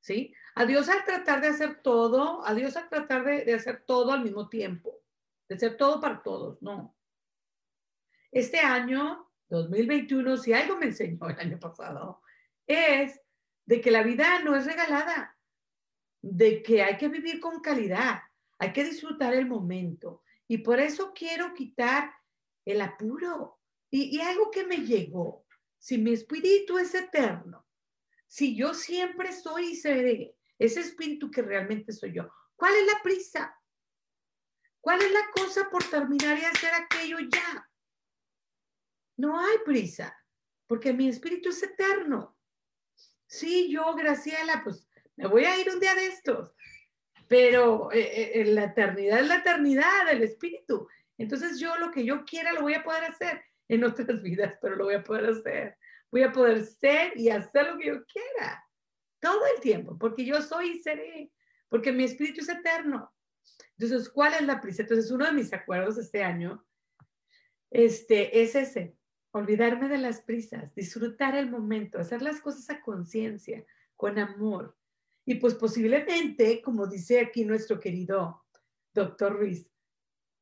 ¿Sí? 0.00 0.32
Adiós 0.54 0.88
al 0.88 1.04
tratar 1.04 1.40
de 1.40 1.48
hacer 1.48 1.80
todo, 1.82 2.44
adiós 2.46 2.76
al 2.76 2.88
tratar 2.88 3.24
de, 3.24 3.44
de 3.44 3.54
hacer 3.54 3.84
todo 3.86 4.12
al 4.12 4.22
mismo 4.22 4.48
tiempo, 4.48 5.02
de 5.48 5.54
hacer 5.54 5.76
todo 5.76 6.00
para 6.00 6.22
todos, 6.22 6.60
no. 6.60 6.94
Este 8.30 8.60
año, 8.60 9.30
2021, 9.48 10.36
si 10.36 10.52
algo 10.52 10.76
me 10.76 10.86
enseñó 10.86 11.28
el 11.28 11.38
año 11.38 11.58
pasado, 11.58 12.22
es 12.66 13.18
de 13.64 13.80
que 13.80 13.90
la 13.90 14.02
vida 14.02 14.40
no 14.40 14.54
es 14.54 14.66
regalada, 14.66 15.36
de 16.20 16.62
que 16.62 16.82
hay 16.82 16.96
que 16.96 17.08
vivir 17.08 17.40
con 17.40 17.60
calidad, 17.60 18.22
hay 18.58 18.72
que 18.72 18.84
disfrutar 18.84 19.34
el 19.34 19.46
momento. 19.46 20.22
Y 20.46 20.58
por 20.58 20.80
eso 20.80 21.12
quiero 21.14 21.54
quitar 21.54 22.12
el 22.64 22.80
apuro. 22.80 23.58
Y, 23.90 24.16
y 24.16 24.20
algo 24.20 24.50
que 24.50 24.64
me 24.66 24.78
llegó, 24.78 25.46
si 25.78 25.98
mi 25.98 26.12
espíritu 26.12 26.78
es 26.78 26.94
eterno, 26.94 27.66
si 28.26 28.54
yo 28.54 28.72
siempre 28.72 29.32
soy 29.32 29.72
y 29.72 29.76
seré 29.76 30.36
ese 30.64 30.80
espíritu 30.80 31.30
que 31.30 31.42
realmente 31.42 31.92
soy 31.92 32.12
yo. 32.12 32.30
¿Cuál 32.54 32.74
es 32.76 32.86
la 32.86 33.02
prisa? 33.02 33.58
¿Cuál 34.80 35.02
es 35.02 35.12
la 35.12 35.28
cosa 35.34 35.68
por 35.70 35.82
terminar 35.84 36.38
y 36.38 36.44
hacer 36.44 36.70
aquello 36.74 37.18
ya? 37.20 37.68
No 39.16 39.38
hay 39.38 39.58
prisa, 39.64 40.16
porque 40.66 40.92
mi 40.92 41.08
espíritu 41.08 41.50
es 41.50 41.62
eterno. 41.62 42.36
Sí, 43.26 43.70
yo, 43.72 43.94
Graciela, 43.94 44.62
pues 44.62 44.88
me 45.16 45.26
voy 45.26 45.44
a 45.44 45.58
ir 45.58 45.68
un 45.70 45.80
día 45.80 45.94
de 45.94 46.06
estos, 46.06 46.54
pero 47.28 47.90
eh, 47.92 48.40
eh, 48.40 48.44
la 48.44 48.64
eternidad 48.64 49.20
es 49.20 49.26
la 49.26 49.36
eternidad 49.36 50.06
del 50.06 50.22
espíritu. 50.22 50.88
Entonces 51.18 51.58
yo 51.58 51.76
lo 51.76 51.90
que 51.90 52.04
yo 52.04 52.24
quiera 52.24 52.52
lo 52.52 52.62
voy 52.62 52.74
a 52.74 52.84
poder 52.84 53.04
hacer 53.04 53.42
en 53.68 53.84
otras 53.84 54.22
vidas, 54.22 54.58
pero 54.60 54.76
lo 54.76 54.84
voy 54.84 54.94
a 54.94 55.04
poder 55.04 55.30
hacer. 55.30 55.76
Voy 56.10 56.22
a 56.22 56.32
poder 56.32 56.64
ser 56.64 57.18
y 57.18 57.30
hacer 57.30 57.66
lo 57.66 57.78
que 57.78 57.86
yo 57.86 58.04
quiera 58.04 58.62
todo 59.22 59.46
el 59.54 59.60
tiempo, 59.60 59.96
porque 59.96 60.24
yo 60.24 60.42
soy 60.42 60.72
y 60.72 60.82
seré, 60.82 61.30
porque 61.68 61.92
mi 61.92 62.02
espíritu 62.02 62.40
es 62.40 62.48
eterno. 62.48 63.14
Entonces, 63.78 64.10
¿cuál 64.10 64.34
es 64.34 64.42
la 64.42 64.60
prisa? 64.60 64.82
Entonces, 64.82 65.10
uno 65.12 65.24
de 65.24 65.32
mis 65.32 65.52
acuerdos 65.52 65.96
este 65.96 66.24
año 66.24 66.66
este, 67.70 68.42
es 68.42 68.56
ese, 68.56 68.96
olvidarme 69.30 69.88
de 69.88 69.98
las 69.98 70.20
prisas, 70.22 70.74
disfrutar 70.74 71.36
el 71.36 71.48
momento, 71.48 72.00
hacer 72.00 72.20
las 72.20 72.40
cosas 72.40 72.68
a 72.68 72.82
conciencia, 72.82 73.64
con 73.96 74.18
amor. 74.18 74.76
Y 75.24 75.36
pues 75.36 75.54
posiblemente, 75.54 76.60
como 76.60 76.88
dice 76.88 77.20
aquí 77.20 77.44
nuestro 77.44 77.78
querido 77.78 78.44
doctor 78.92 79.34
Ruiz, 79.34 79.70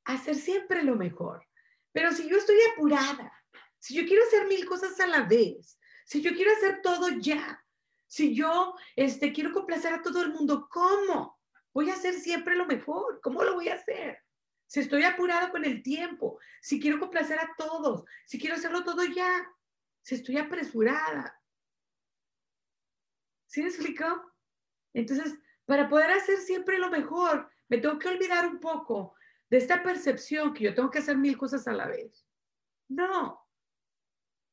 hacer 0.04 0.36
siempre 0.36 0.82
lo 0.82 0.96
mejor. 0.96 1.46
Pero 1.92 2.12
si 2.12 2.28
yo 2.28 2.38
estoy 2.38 2.56
apurada, 2.72 3.30
si 3.78 3.94
yo 3.94 4.06
quiero 4.06 4.24
hacer 4.24 4.46
mil 4.48 4.64
cosas 4.64 4.98
a 5.00 5.06
la 5.06 5.24
vez, 5.24 5.78
si 6.06 6.22
yo 6.22 6.32
quiero 6.32 6.50
hacer 6.52 6.80
todo 6.82 7.10
ya, 7.18 7.62
si 8.10 8.34
yo 8.34 8.74
este, 8.96 9.32
quiero 9.32 9.52
complacer 9.52 9.94
a 9.94 10.02
todo 10.02 10.20
el 10.20 10.32
mundo, 10.32 10.68
¿cómo? 10.68 11.38
Voy 11.72 11.90
a 11.90 11.94
hacer 11.94 12.14
siempre 12.14 12.56
lo 12.56 12.66
mejor. 12.66 13.20
¿Cómo 13.22 13.44
lo 13.44 13.54
voy 13.54 13.68
a 13.68 13.74
hacer? 13.74 14.18
Si 14.66 14.80
estoy 14.80 15.04
apurado 15.04 15.52
con 15.52 15.64
el 15.64 15.80
tiempo, 15.80 16.40
si 16.60 16.80
quiero 16.80 16.98
complacer 16.98 17.38
a 17.38 17.54
todos, 17.56 18.04
si 18.26 18.40
quiero 18.40 18.56
hacerlo 18.56 18.82
todo 18.82 19.04
ya, 19.04 19.48
si 20.02 20.16
estoy 20.16 20.38
apresurada. 20.38 21.40
¿Sí 23.46 23.62
me 23.62 23.68
explicó? 23.68 24.32
Entonces, 24.92 25.38
para 25.64 25.88
poder 25.88 26.10
hacer 26.10 26.38
siempre 26.38 26.78
lo 26.78 26.90
mejor, 26.90 27.48
me 27.68 27.78
tengo 27.78 27.96
que 27.96 28.08
olvidar 28.08 28.44
un 28.44 28.58
poco 28.58 29.14
de 29.48 29.58
esta 29.58 29.84
percepción 29.84 30.52
que 30.52 30.64
yo 30.64 30.74
tengo 30.74 30.90
que 30.90 30.98
hacer 30.98 31.16
mil 31.16 31.38
cosas 31.38 31.68
a 31.68 31.72
la 31.72 31.86
vez. 31.86 32.26
No, 32.88 33.48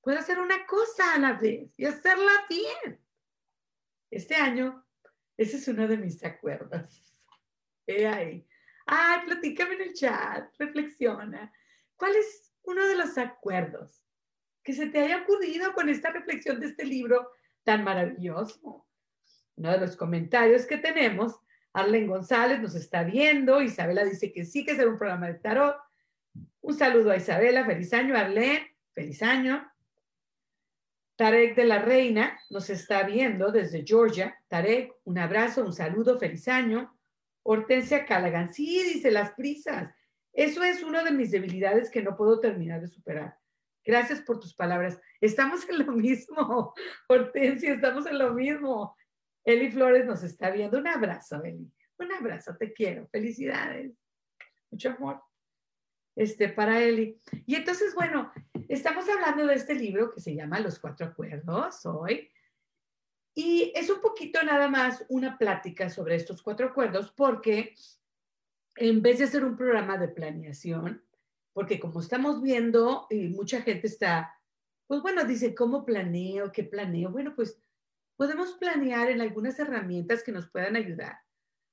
puedo 0.02 0.20
hacer 0.20 0.38
una 0.38 0.64
cosa 0.68 1.16
a 1.16 1.18
la 1.18 1.34
vez 1.34 1.74
y 1.76 1.86
hacerla 1.86 2.46
bien. 2.48 3.07
Este 4.10 4.36
año, 4.36 4.86
ese 5.36 5.58
es 5.58 5.68
uno 5.68 5.88
de 5.88 5.98
mis 5.98 6.24
acuerdos. 6.24 7.04
He 7.86 8.08
ahí. 8.08 8.48
Ay, 8.86 9.20
platícame 9.26 9.76
en 9.76 9.82
el 9.82 9.94
chat, 9.94 10.50
reflexiona. 10.58 11.52
¿Cuál 11.96 12.16
es 12.16 12.54
uno 12.64 12.86
de 12.88 12.96
los 12.96 13.18
acuerdos 13.18 14.04
que 14.64 14.74
se 14.74 14.88
te 14.88 15.00
haya 15.00 15.24
ocurrido 15.24 15.74
con 15.74 15.90
esta 15.90 16.12
reflexión 16.12 16.60
de 16.60 16.68
este 16.68 16.86
libro 16.86 17.32
tan 17.64 17.84
maravilloso? 17.84 18.88
Uno 19.56 19.72
de 19.72 19.80
los 19.80 19.98
comentarios 19.98 20.66
que 20.66 20.78
tenemos, 20.78 21.40
Arlen 21.74 22.08
González 22.08 22.62
nos 22.62 22.76
está 22.76 23.04
viendo, 23.04 23.62
Isabela 23.62 24.06
dice 24.06 24.32
que 24.32 24.46
sí, 24.46 24.64
que 24.64 24.72
es 24.72 24.80
un 24.80 24.98
programa 24.98 25.28
de 25.28 25.36
tarot. 25.36 25.76
Un 26.62 26.74
saludo 26.74 27.12
a 27.12 27.18
Isabela, 27.18 27.66
feliz 27.66 27.94
año, 27.94 28.16
Arlen, 28.16 28.68
feliz 28.94 29.22
año. 29.22 29.70
Tarek 31.18 31.56
de 31.56 31.66
la 31.66 31.80
Reina 31.80 32.40
nos 32.52 32.70
está 32.70 33.02
viendo 33.02 33.52
desde 33.52 33.84
Georgia. 33.84 34.38
Tarek, 34.48 34.94
un 35.04 35.18
abrazo, 35.18 35.66
un 35.66 35.74
saludo, 35.74 36.20
feliz 36.20 36.48
año. 36.48 36.96
Hortensia 37.42 38.06
Callaghan, 38.06 38.54
sí, 38.54 38.84
dice 38.94 39.10
las 39.10 39.32
prisas. 39.32 39.92
Eso 40.32 40.64
es 40.64 40.84
una 40.84 41.04
de 41.04 41.12
mis 41.12 41.32
debilidades 41.32 41.90
que 41.90 42.04
no 42.04 42.16
puedo 42.16 42.40
terminar 42.40 42.82
de 42.82 42.88
superar. 42.88 43.36
Gracias 43.84 44.22
por 44.22 44.40
tus 44.40 44.54
palabras. 44.54 45.02
Estamos 45.20 45.68
en 45.68 45.86
lo 45.88 45.92
mismo, 45.94 46.74
Hortensia, 47.10 47.74
estamos 47.74 48.06
en 48.06 48.20
lo 48.20 48.34
mismo. 48.34 48.96
Eli 49.44 49.72
Flores 49.72 50.06
nos 50.06 50.22
está 50.22 50.52
viendo. 50.52 50.78
Un 50.78 50.88
abrazo, 50.88 51.44
Eli. 51.44 51.72
Un 51.98 52.12
abrazo, 52.12 52.56
te 52.60 52.72
quiero. 52.72 53.08
Felicidades. 53.08 53.92
Mucho 54.70 54.90
amor 54.90 55.27
este, 56.18 56.50
para 56.50 56.84
Eli. 56.84 57.22
Y 57.46 57.56
entonces, 57.56 57.94
bueno, 57.94 58.32
estamos 58.68 59.08
hablando 59.08 59.46
de 59.46 59.54
este 59.54 59.76
libro 59.76 60.10
que 60.12 60.20
se 60.20 60.34
llama 60.36 60.60
Los 60.60 60.80
Cuatro 60.80 61.06
Acuerdos 61.06 61.86
hoy. 61.86 62.32
Y 63.36 63.72
es 63.76 63.92
un 63.92 64.02
poquito 64.02 64.42
nada 64.42 64.68
más 64.68 65.06
una 65.10 65.38
plática 65.38 65.92
sobre 65.92 66.16
estos 66.16 66.42
cuatro 66.42 66.70
acuerdos 66.70 67.14
porque 67.16 67.76
en 68.76 69.04
vez 69.04 69.20
de 69.20 69.26
hacer 69.26 69.46
un 69.46 69.56
programa 69.56 70.00
de 70.00 70.08
planeación, 70.08 71.04
porque 71.54 71.80
como 71.80 72.00
estamos 72.00 72.42
viendo, 72.42 73.06
y 73.12 73.28
mucha 73.28 73.62
gente 73.62 73.86
está, 73.86 74.36
pues 74.88 75.04
bueno, 75.04 75.24
dice, 75.24 75.54
¿cómo 75.54 75.86
planeo? 75.86 76.52
¿Qué 76.52 76.64
planeo? 76.64 77.12
Bueno, 77.12 77.36
pues 77.36 77.62
podemos 78.16 78.54
planear 78.54 79.12
en 79.12 79.22
algunas 79.22 79.60
herramientas 79.60 80.24
que 80.24 80.32
nos 80.32 80.50
puedan 80.50 80.76
ayudar 80.76 81.20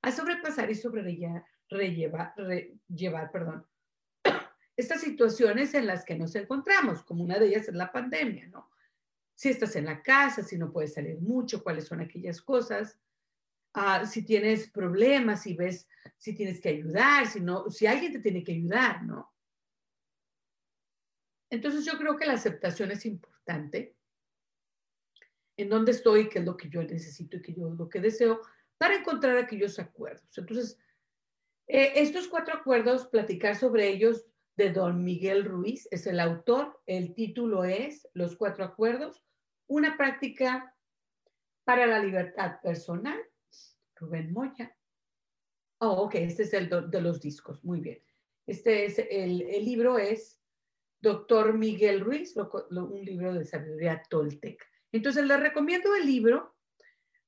a 0.03 0.13
sobrepasar 0.13 0.71
y 0.71 0.75
sobrellevar, 0.75 1.47
rellevar, 1.71 2.35
llevar, 2.89 3.33
perdón, 3.33 3.67
estas 4.77 5.01
situaciones 5.01 5.75
en 5.75 5.87
las 5.87 6.05
que 6.05 6.17
nos 6.17 6.35
encontramos, 6.35 7.03
como 7.03 7.23
una 7.25 7.39
de 7.39 7.47
ellas 7.47 7.69
es 7.69 7.75
la 7.75 7.93
pandemia, 7.93 8.49
¿no? 8.49 8.71
Si 9.35 9.49
estás 9.49 9.77
en 9.77 9.87
la 9.87 10.03
casa, 10.03 10.43
si 10.43 10.57
no 10.57 10.73
puedes 10.73 10.95
salir 10.95 11.21
mucho, 11.21 11.63
cuáles 11.63 11.87
son 11.87 12.01
aquellas 12.01 12.41
cosas, 12.41 12.99
ah, 13.75 14.05
si 14.07 14.25
tienes 14.25 14.71
problemas, 14.71 15.43
si 15.43 15.55
ves, 15.55 15.89
si 16.17 16.35
tienes 16.35 16.61
que 16.61 16.71
ayudar, 16.71 17.27
si 17.27 17.41
no, 17.41 17.71
si 17.71 17.87
alguien 17.87 18.13
te 18.13 18.21
tiene 18.21 18.43
que 18.43 18.53
ayudar, 18.53 19.03
¿no? 19.05 19.33
Entonces 21.51 21.85
yo 21.85 21.97
creo 21.99 22.17
que 22.17 22.27
la 22.27 22.33
aceptación 22.33 22.91
es 22.91 23.07
importante. 23.07 23.97
En 25.57 25.69
dónde 25.69 25.93
estoy, 25.93 26.29
qué 26.29 26.41
es 26.41 26.45
lo 26.45 26.57
que 26.57 26.69
yo 26.69 26.83
necesito 26.83 27.37
y 27.37 27.43
qué 27.43 27.55
yo 27.55 27.71
lo 27.71 27.89
que 27.89 28.01
deseo, 28.01 28.41
para 28.77 28.97
encontrar 28.97 29.37
aquellos 29.37 29.79
acuerdos. 29.79 30.37
Entonces, 30.37 30.79
eh, 31.69 31.93
estos 31.97 32.27
cuatro 32.27 32.55
acuerdos, 32.55 33.07
platicar 33.07 33.57
sobre 33.57 33.89
ellos, 33.89 34.27
de 34.57 34.71
don 34.71 35.05
Miguel 35.05 35.45
Ruiz, 35.45 35.89
es 35.91 36.07
el 36.07 36.21
autor. 36.21 36.81
El 36.87 37.15
título 37.15 37.65
es 37.65 38.09
Los 38.15 38.37
Cuatro 38.37 38.65
Acuerdos, 38.65 39.25
una 39.67 39.97
práctica 39.97 40.75
para 41.65 41.87
la 41.87 41.99
libertad 41.99 42.61
personal. 42.63 43.19
Rubén 43.97 44.33
Moya. 44.33 44.77
Oh, 45.79 46.05
ok, 46.05 46.15
este 46.17 46.45
es 46.45 46.55
el 46.55 46.69
de 46.69 47.01
los 47.01 47.21
discos, 47.21 47.63
muy 47.65 47.81
bien. 47.81 48.03
Este 48.47 48.87
es 48.87 48.99
el, 48.99 49.39
libro 49.65 49.99
es 49.99 50.41
Doctor 51.01 51.57
Miguel 51.57 52.01
Ruiz, 52.01 52.35
un 52.37 53.05
libro 53.05 53.35
de 53.35 53.45
sabiduría 53.45 54.03
tolteca. 54.09 54.67
Entonces 54.93 55.27
les 55.27 55.41
recomiendo 55.41 55.95
el 55.95 56.07
libro, 56.07 56.57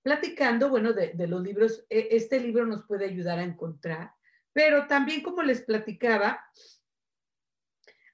platicando, 0.03 0.71
bueno, 0.71 0.93
de, 0.93 1.13
de 1.15 1.27
los 1.27 1.43
libros, 1.43 1.85
e, 1.91 2.09
este 2.13 2.39
libro 2.39 2.65
nos 2.67 2.85
puede 2.87 3.07
ayudar 3.07 3.39
a 3.39 3.45
encontrar, 3.45 4.13
pero 4.53 4.87
también 4.87 5.23
como 5.23 5.43
les 5.43 5.63
platicaba, 5.63 6.41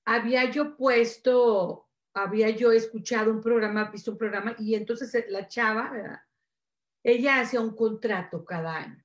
había 0.05 0.51
yo 0.51 0.77
puesto, 0.77 1.89
había 2.15 2.51
yo 2.51 2.73
escuchado 2.73 3.31
un 3.31 3.41
programa, 3.41 3.91
visto 3.91 4.13
un 4.13 4.19
programa, 4.19 4.55
y 4.59 4.75
entonces 4.75 5.15
eh, 5.15 5.27
la 5.29 5.49
chava, 5.49 5.91
¿verdad? 5.91 6.21
ella 7.03 7.41
hacía 7.41 7.61
un 7.61 7.75
contrato 7.75 8.45
cada 8.45 8.77
año. 8.77 9.05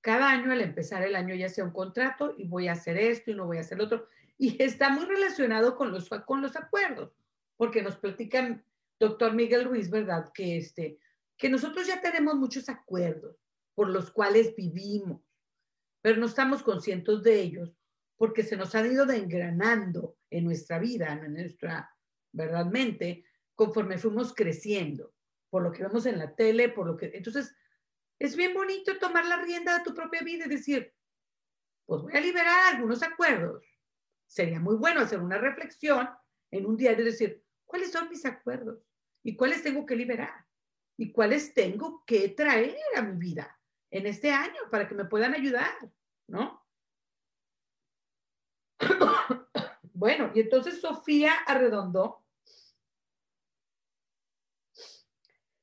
Cada 0.00 0.30
año, 0.30 0.52
al 0.52 0.60
empezar 0.60 1.02
el 1.02 1.16
año, 1.16 1.34
ella 1.34 1.46
hacía 1.46 1.64
un 1.64 1.72
contrato 1.72 2.34
y 2.36 2.46
voy 2.46 2.68
a 2.68 2.72
hacer 2.72 2.96
esto 2.96 3.30
y 3.30 3.34
no 3.34 3.46
voy 3.46 3.58
a 3.58 3.60
hacer 3.60 3.80
otro. 3.80 4.06
Y 4.38 4.62
está 4.62 4.90
muy 4.90 5.04
relacionado 5.04 5.76
con 5.76 5.90
los, 5.90 6.08
con 6.26 6.42
los 6.42 6.56
acuerdos, 6.56 7.12
porque 7.56 7.82
nos 7.82 7.96
platican 7.96 8.64
doctor 9.00 9.32
Miguel 9.32 9.64
Ruiz, 9.64 9.90
¿verdad? 9.90 10.30
Que, 10.32 10.58
este, 10.58 10.98
que 11.36 11.48
nosotros 11.48 11.86
ya 11.86 12.00
tenemos 12.00 12.34
muchos 12.36 12.68
acuerdos 12.68 13.36
por 13.74 13.88
los 13.88 14.10
cuales 14.10 14.54
vivimos, 14.54 15.22
pero 16.02 16.18
no 16.18 16.26
estamos 16.26 16.62
conscientes 16.62 17.22
de 17.22 17.40
ellos 17.40 17.76
porque 18.16 18.42
se 18.42 18.56
nos 18.56 18.74
han 18.74 18.90
ido 18.90 19.10
engranando 19.10 20.16
en 20.30 20.44
nuestra 20.44 20.78
vida, 20.78 21.12
en 21.12 21.34
nuestra, 21.34 21.90
verdad, 22.32 22.66
mente, 22.66 23.24
conforme 23.54 23.98
fuimos 23.98 24.34
creciendo, 24.34 25.14
por 25.50 25.62
lo 25.62 25.72
que 25.72 25.82
vemos 25.82 26.06
en 26.06 26.18
la 26.18 26.34
tele, 26.34 26.68
por 26.68 26.86
lo 26.86 26.96
que... 26.96 27.10
Entonces, 27.14 27.54
es 28.18 28.36
bien 28.36 28.54
bonito 28.54 28.98
tomar 28.98 29.26
la 29.26 29.42
rienda 29.42 29.78
de 29.78 29.84
tu 29.84 29.94
propia 29.94 30.22
vida 30.22 30.46
y 30.46 30.48
decir, 30.48 30.94
pues 31.84 32.02
voy 32.02 32.16
a 32.16 32.20
liberar 32.20 32.74
algunos 32.74 33.02
acuerdos. 33.02 33.64
Sería 34.26 34.58
muy 34.58 34.76
bueno 34.76 35.00
hacer 35.00 35.20
una 35.20 35.38
reflexión 35.38 36.08
en 36.50 36.66
un 36.66 36.76
diario 36.76 37.02
y 37.02 37.10
decir, 37.10 37.44
¿cuáles 37.64 37.92
son 37.92 38.08
mis 38.08 38.24
acuerdos? 38.24 38.82
¿Y 39.22 39.36
cuáles 39.36 39.62
tengo 39.62 39.84
que 39.84 39.96
liberar? 39.96 40.46
¿Y 40.96 41.12
cuáles 41.12 41.52
tengo 41.52 42.02
que 42.06 42.30
traer 42.30 42.76
a 42.96 43.02
mi 43.02 43.18
vida 43.18 43.58
en 43.90 44.06
este 44.06 44.32
año 44.32 44.60
para 44.70 44.88
que 44.88 44.94
me 44.94 45.04
puedan 45.04 45.34
ayudar? 45.34 45.76
¿No? 46.28 46.65
Bueno, 49.96 50.30
y 50.34 50.40
entonces 50.40 50.78
Sofía 50.82 51.32
Arredondo, 51.46 52.22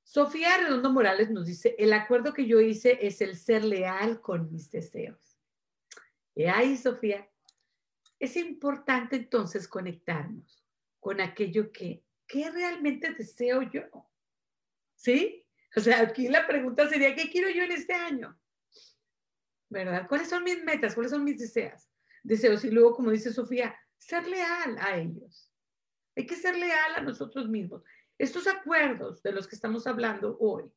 Sofía 0.01 0.55
Arredondo 0.55 0.91
Morales 0.91 1.29
nos 1.29 1.45
dice, 1.45 1.75
el 1.77 1.93
acuerdo 1.93 2.33
que 2.33 2.47
yo 2.47 2.59
hice 2.59 2.97
es 3.05 3.21
el 3.21 3.37
ser 3.37 3.63
leal 3.63 4.21
con 4.21 4.51
mis 4.51 4.71
deseos. 4.71 5.39
Y 6.33 6.45
ahí, 6.45 6.77
Sofía, 6.77 7.29
es 8.17 8.35
importante 8.35 9.17
entonces 9.17 9.67
conectarnos 9.67 10.65
con 10.99 11.21
aquello 11.21 11.71
que, 11.71 12.03
¿qué 12.25 12.49
realmente 12.49 13.13
deseo 13.13 13.61
yo? 13.61 13.83
¿Sí? 14.95 15.45
O 15.75 15.79
sea, 15.79 16.01
aquí 16.01 16.27
la 16.27 16.47
pregunta 16.47 16.89
sería, 16.89 17.13
¿qué 17.13 17.29
quiero 17.29 17.51
yo 17.51 17.61
en 17.61 17.71
este 17.71 17.93
año? 17.93 18.35
¿Verdad? 19.69 20.07
¿Cuáles 20.07 20.29
son 20.29 20.43
mis 20.43 20.63
metas? 20.63 20.95
¿Cuáles 20.95 21.11
son 21.11 21.23
mis 21.23 21.37
deseos? 21.37 21.87
deseos 22.23 22.63
y 22.63 22.71
luego, 22.71 22.95
como 22.95 23.11
dice 23.11 23.31
Sofía, 23.31 23.75
ser 24.03 24.27
leal 24.27 24.77
a 24.79 24.97
ellos. 24.97 25.51
Hay 26.15 26.25
que 26.25 26.35
ser 26.35 26.55
leal 26.55 26.95
a 26.95 27.01
nosotros 27.01 27.47
mismos. 27.47 27.83
Estos 28.17 28.47
acuerdos 28.47 29.23
de 29.23 29.31
los 29.31 29.47
que 29.47 29.55
estamos 29.55 29.87
hablando 29.87 30.37
hoy 30.39 30.71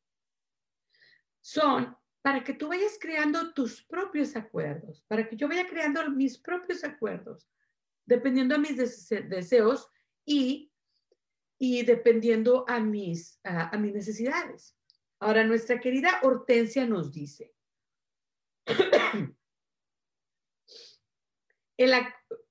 son 1.41 1.95
para 2.21 2.43
que 2.43 2.53
tú 2.53 2.67
vayas 2.67 2.97
creando 2.99 3.53
tus 3.53 3.83
propios 3.83 4.35
acuerdos, 4.35 5.03
para 5.07 5.29
que 5.29 5.35
yo 5.35 5.47
vaya 5.47 5.67
creando 5.67 6.09
mis 6.09 6.37
propios 6.37 6.83
acuerdos, 6.83 7.47
dependiendo 8.05 8.55
a 8.55 8.57
mis 8.57 8.75
deseos 8.75 9.87
y, 10.25 10.71
y 11.57 11.83
dependiendo 11.83 12.65
a 12.67 12.79
mis, 12.79 13.39
a 13.43 13.77
mis 13.77 13.93
necesidades. 13.93 14.75
Ahora, 15.19 15.43
nuestra 15.43 15.79
querida 15.79 16.19
Hortensia 16.23 16.85
nos 16.85 17.11
dice, 17.13 17.53
el, 21.77 21.93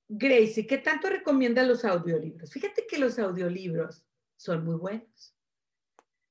Gracie, 0.08 0.66
¿qué 0.66 0.78
tanto 0.78 1.10
recomienda 1.10 1.64
los 1.64 1.84
audiolibros? 1.84 2.52
Fíjate 2.52 2.86
que 2.86 2.98
los 2.98 3.18
audiolibros 3.18 4.04
son 4.36 4.64
muy 4.64 4.76
buenos. 4.76 5.34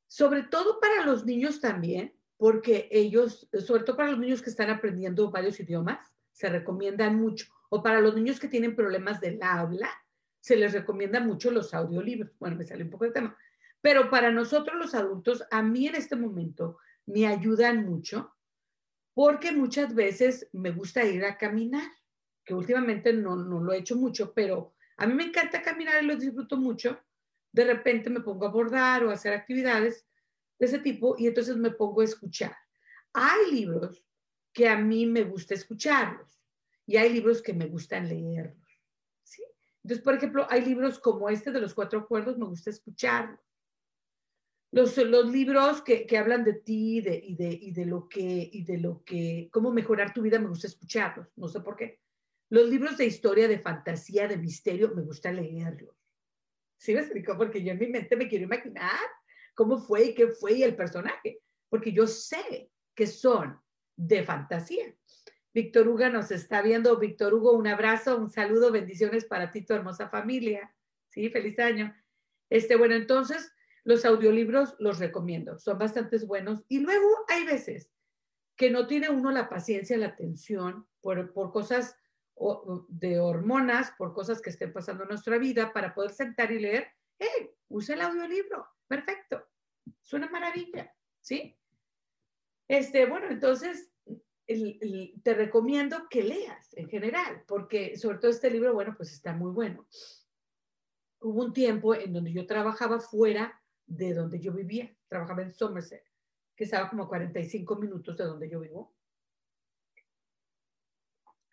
Sobre 0.08 0.44
todo 0.44 0.80
para 0.80 1.06
los 1.06 1.26
niños 1.26 1.60
también, 1.60 2.16
porque 2.38 2.88
ellos, 2.90 3.50
sobre 3.66 3.84
todo 3.84 3.98
para 3.98 4.12
los 4.12 4.20
niños 4.20 4.42
que 4.42 4.50
están 4.50 4.70
aprendiendo 4.70 5.30
varios 5.30 5.60
idiomas, 5.60 6.00
se 6.32 6.50
recomiendan 6.50 7.16
mucho. 7.16 7.48
O 7.70 7.84
para 7.84 8.00
los 8.00 8.16
niños 8.16 8.40
que 8.40 8.48
tienen 8.48 8.76
problemas 8.76 9.20
del 9.20 9.42
habla, 9.42 9.90
se 10.40 10.56
les 10.56 10.72
recomienda 10.72 11.20
mucho 11.20 11.52
los 11.52 11.74
audiolibros. 11.74 12.32
Bueno, 12.40 12.56
me 12.56 12.66
sale 12.66 12.84
un 12.84 12.90
poco 12.90 13.06
de 13.06 13.12
tema. 13.12 13.38
Pero 13.82 14.10
para 14.10 14.32
nosotros 14.32 14.78
los 14.78 14.96
adultos, 14.96 15.44
a 15.52 15.62
mí 15.62 15.88
en 15.88 15.96
este 15.96 16.16
momento 16.16 16.78
me 17.06 17.28
ayudan 17.28 17.86
mucho 17.86 18.34
porque 19.14 19.52
muchas 19.52 19.96
veces 19.96 20.50
me 20.54 20.72
gusta 20.72 21.04
ir 21.04 21.26
a 21.26 21.38
caminar 21.38 21.90
que 22.46 22.54
últimamente 22.54 23.12
no, 23.12 23.36
no 23.36 23.60
lo 23.60 23.74
he 23.74 23.80
hecho 23.80 23.96
mucho, 23.96 24.34
pero 24.34 24.76
a 24.98 25.08
mí 25.08 25.14
me 25.14 25.26
encanta 25.26 25.62
caminar 25.62 26.04
y 26.04 26.06
lo 26.06 26.16
disfruto 26.16 26.58
mucho. 26.58 27.00
De 27.52 27.66
repente 27.66 28.10
me 28.10 28.22
pongo 28.22 28.46
a 28.46 28.52
bordar 28.52 29.04
o 29.04 29.10
a 29.10 29.14
hacer 29.14 29.34
actividades 29.34 30.06
de 30.60 30.66
ese 30.66 30.80
tipo 30.80 31.16
y 31.18 31.28
entonces 31.28 31.58
me 31.58 31.72
pongo 31.72 32.02
a 32.02 32.06
escuchar. 32.06 32.56
Hay 33.14 33.52
libros 33.52 34.06
que 34.54 34.70
a 34.70 34.78
mí 34.78 35.06
me 35.06 35.24
gusta 35.24 35.54
escucharlos 35.54 36.40
y 36.86 36.98
hay 36.98 37.12
libros 37.12 37.42
que 37.42 37.54
me 37.54 37.68
gustan 37.68 38.08
leerlos. 38.08 38.68
¿sí? 39.24 39.44
Entonces, 39.84 40.04
por 40.04 40.16
ejemplo, 40.16 40.48
hay 40.50 40.64
libros 40.64 41.00
como 41.00 41.30
este 41.30 41.52
de 41.52 41.62
los 41.62 41.74
cuatro 41.74 42.00
acuerdos, 42.00 42.38
me 42.38 42.46
gusta 42.46 42.70
escucharlos. 42.70 43.40
Los, 44.72 44.98
los 44.98 45.32
libros 45.32 45.82
que, 45.82 46.06
que, 46.06 46.18
hablan 46.18 46.44
de 46.44 46.54
ti 46.54 47.00
de, 47.00 47.16
y, 47.16 47.36
de, 47.36 47.48
y 47.50 47.72
de 47.72 47.86
lo 47.86 48.10
que, 48.10 48.50
y 48.52 48.66
de 48.66 48.78
lo 48.78 49.04
que, 49.06 49.48
cómo 49.52 49.72
mejorar 49.72 50.14
tu 50.14 50.22
vida, 50.22 50.38
me 50.38 50.50
gusta 50.50 50.68
escucharlos. 50.68 51.28
No 51.38 51.48
sé 51.48 51.62
por 51.62 51.78
qué. 51.78 52.02
Los 52.50 52.70
libros 52.70 52.98
de 52.98 53.06
historia, 53.06 53.48
de 53.48 53.60
fantasía, 53.60 54.28
de 54.28 54.38
misterio, 54.38 54.94
me 54.96 55.02
gusta 55.02 55.32
leerlos. 55.32 55.96
¿Sí 56.78 56.94
me 56.94 57.00
explicó? 57.00 57.38
Porque 57.38 57.64
yo 57.64 57.72
en 57.72 57.80
mi 57.80 57.88
mente 57.88 58.16
me 58.16 58.28
quiero 58.28 58.46
imaginar 58.46 59.00
cómo 59.56 59.80
fue 59.80 60.06
y 60.06 60.16
qué 60.16 60.28
fue 60.28 60.54
y 60.54 60.64
el 60.64 60.76
personaje, 60.76 61.42
porque 61.70 61.92
yo 61.92 62.06
sé 62.06 62.70
que 62.94 63.08
son 63.08 63.60
de 63.96 64.24
fantasía. 64.24 64.96
Víctor 65.54 65.88
Hugo 65.88 66.10
nos 66.10 66.32
está 66.32 66.62
viendo. 66.62 67.00
Víctor 67.00 67.34
Hugo, 67.34 67.54
un 67.54 67.68
abrazo, 67.68 68.18
un 68.18 68.30
saludo, 68.30 68.72
bendiciones 68.72 69.26
para 69.26 69.52
ti, 69.52 69.66
tu 69.66 69.74
hermosa 69.74 70.10
familia. 70.10 70.76
Sí, 71.10 71.30
feliz 71.30 71.58
año. 71.60 71.96
Este, 72.50 72.76
bueno, 72.76 72.94
entonces 72.94 73.54
los 73.86 74.04
audiolibros 74.04 74.76
los 74.80 75.00
recomiendo, 75.00 75.58
son 75.58 75.78
bastante 75.78 76.18
buenos. 76.26 76.64
Y 76.68 76.80
luego 76.80 77.08
hay 77.30 77.46
veces 77.46 77.90
que 78.58 78.70
no 78.70 78.88
tiene 78.88 79.10
uno 79.10 79.32
la 79.32 79.48
paciencia, 79.48 79.98
la 79.98 80.08
atención 80.08 80.88
por, 81.02 81.32
por 81.34 81.52
cosas 81.52 81.96
de 82.90 83.20
hormonas 83.20 83.92
por 83.98 84.14
cosas 84.14 84.42
que 84.42 84.50
estén 84.50 84.74
pasando 84.74 85.04
en 85.04 85.10
nuestra 85.10 85.38
vida 85.38 85.72
para 85.72 85.94
poder 85.94 86.12
sentar 86.12 86.52
y 86.52 86.60
leer, 86.60 86.88
¡eh! 87.20 87.56
Usa 87.70 87.96
el 87.96 88.02
audiolibro, 88.02 88.68
perfecto, 88.88 89.44
es 90.04 90.14
una 90.14 90.30
maravilla, 90.30 90.94
¿sí? 91.22 91.58
Este, 92.68 93.06
bueno, 93.06 93.28
entonces 93.30 93.92
te 94.46 95.34
recomiendo 95.34 96.08
que 96.10 96.24
leas 96.24 96.74
en 96.74 96.88
general, 96.90 97.44
porque 97.48 97.98
sobre 97.98 98.20
todo 98.20 98.32
este 98.32 98.52
libro, 98.52 98.74
bueno, 98.74 98.94
pues 98.96 99.12
está 99.12 99.34
muy 99.34 99.52
bueno. 99.52 99.88
Hubo 101.20 101.46
un 101.46 101.54
tiempo 101.54 101.96
en 101.96 102.14
donde 102.14 102.32
yo 102.32 102.46
trabajaba 102.46 103.00
fuera 103.00 103.62
de 103.88 104.14
donde 104.14 104.40
yo 104.40 104.52
vivía, 104.52 104.96
trabajaba 105.08 105.42
en 105.42 105.54
Somerset, 105.54 106.04
que 106.56 106.66
estaba 106.66 106.90
como 106.90 107.08
45 107.08 107.76
minutos 107.78 108.18
de 108.18 108.24
donde 108.24 108.50
yo 108.50 108.60
vivo. 108.60 108.95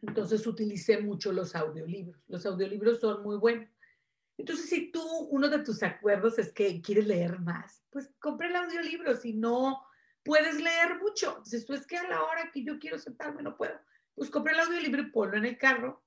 Entonces 0.02 0.46
utilicé 0.46 0.98
mucho 1.00 1.32
los 1.32 1.54
audiolibros. 1.54 2.20
Los 2.26 2.44
audiolibros 2.44 3.00
son 3.00 3.22
muy 3.22 3.36
buenos. 3.36 3.68
Entonces, 4.36 4.68
si 4.68 4.90
tú, 4.90 5.00
uno 5.30 5.48
de 5.48 5.60
tus 5.60 5.82
acuerdos 5.82 6.38
es 6.38 6.52
que 6.52 6.80
quieres 6.82 7.06
leer 7.06 7.38
más, 7.38 7.84
pues 7.90 8.10
compra 8.18 8.48
el 8.48 8.56
audiolibro. 8.56 9.14
Si 9.14 9.34
no 9.34 9.86
puedes 10.24 10.60
leer 10.60 10.98
mucho, 11.00 11.28
entonces 11.28 11.64
tú 11.64 11.74
es 11.74 11.86
que 11.86 11.96
a 11.96 12.08
la 12.08 12.22
hora 12.24 12.50
que 12.52 12.64
yo 12.64 12.78
quiero 12.78 12.98
sentarme 12.98 13.42
no 13.42 13.56
puedo, 13.56 13.78
pues 14.14 14.30
compra 14.30 14.52
el 14.52 14.60
audiolibro 14.60 15.02
y 15.02 15.10
ponlo 15.10 15.36
en 15.36 15.46
el 15.46 15.58
carro 15.58 16.02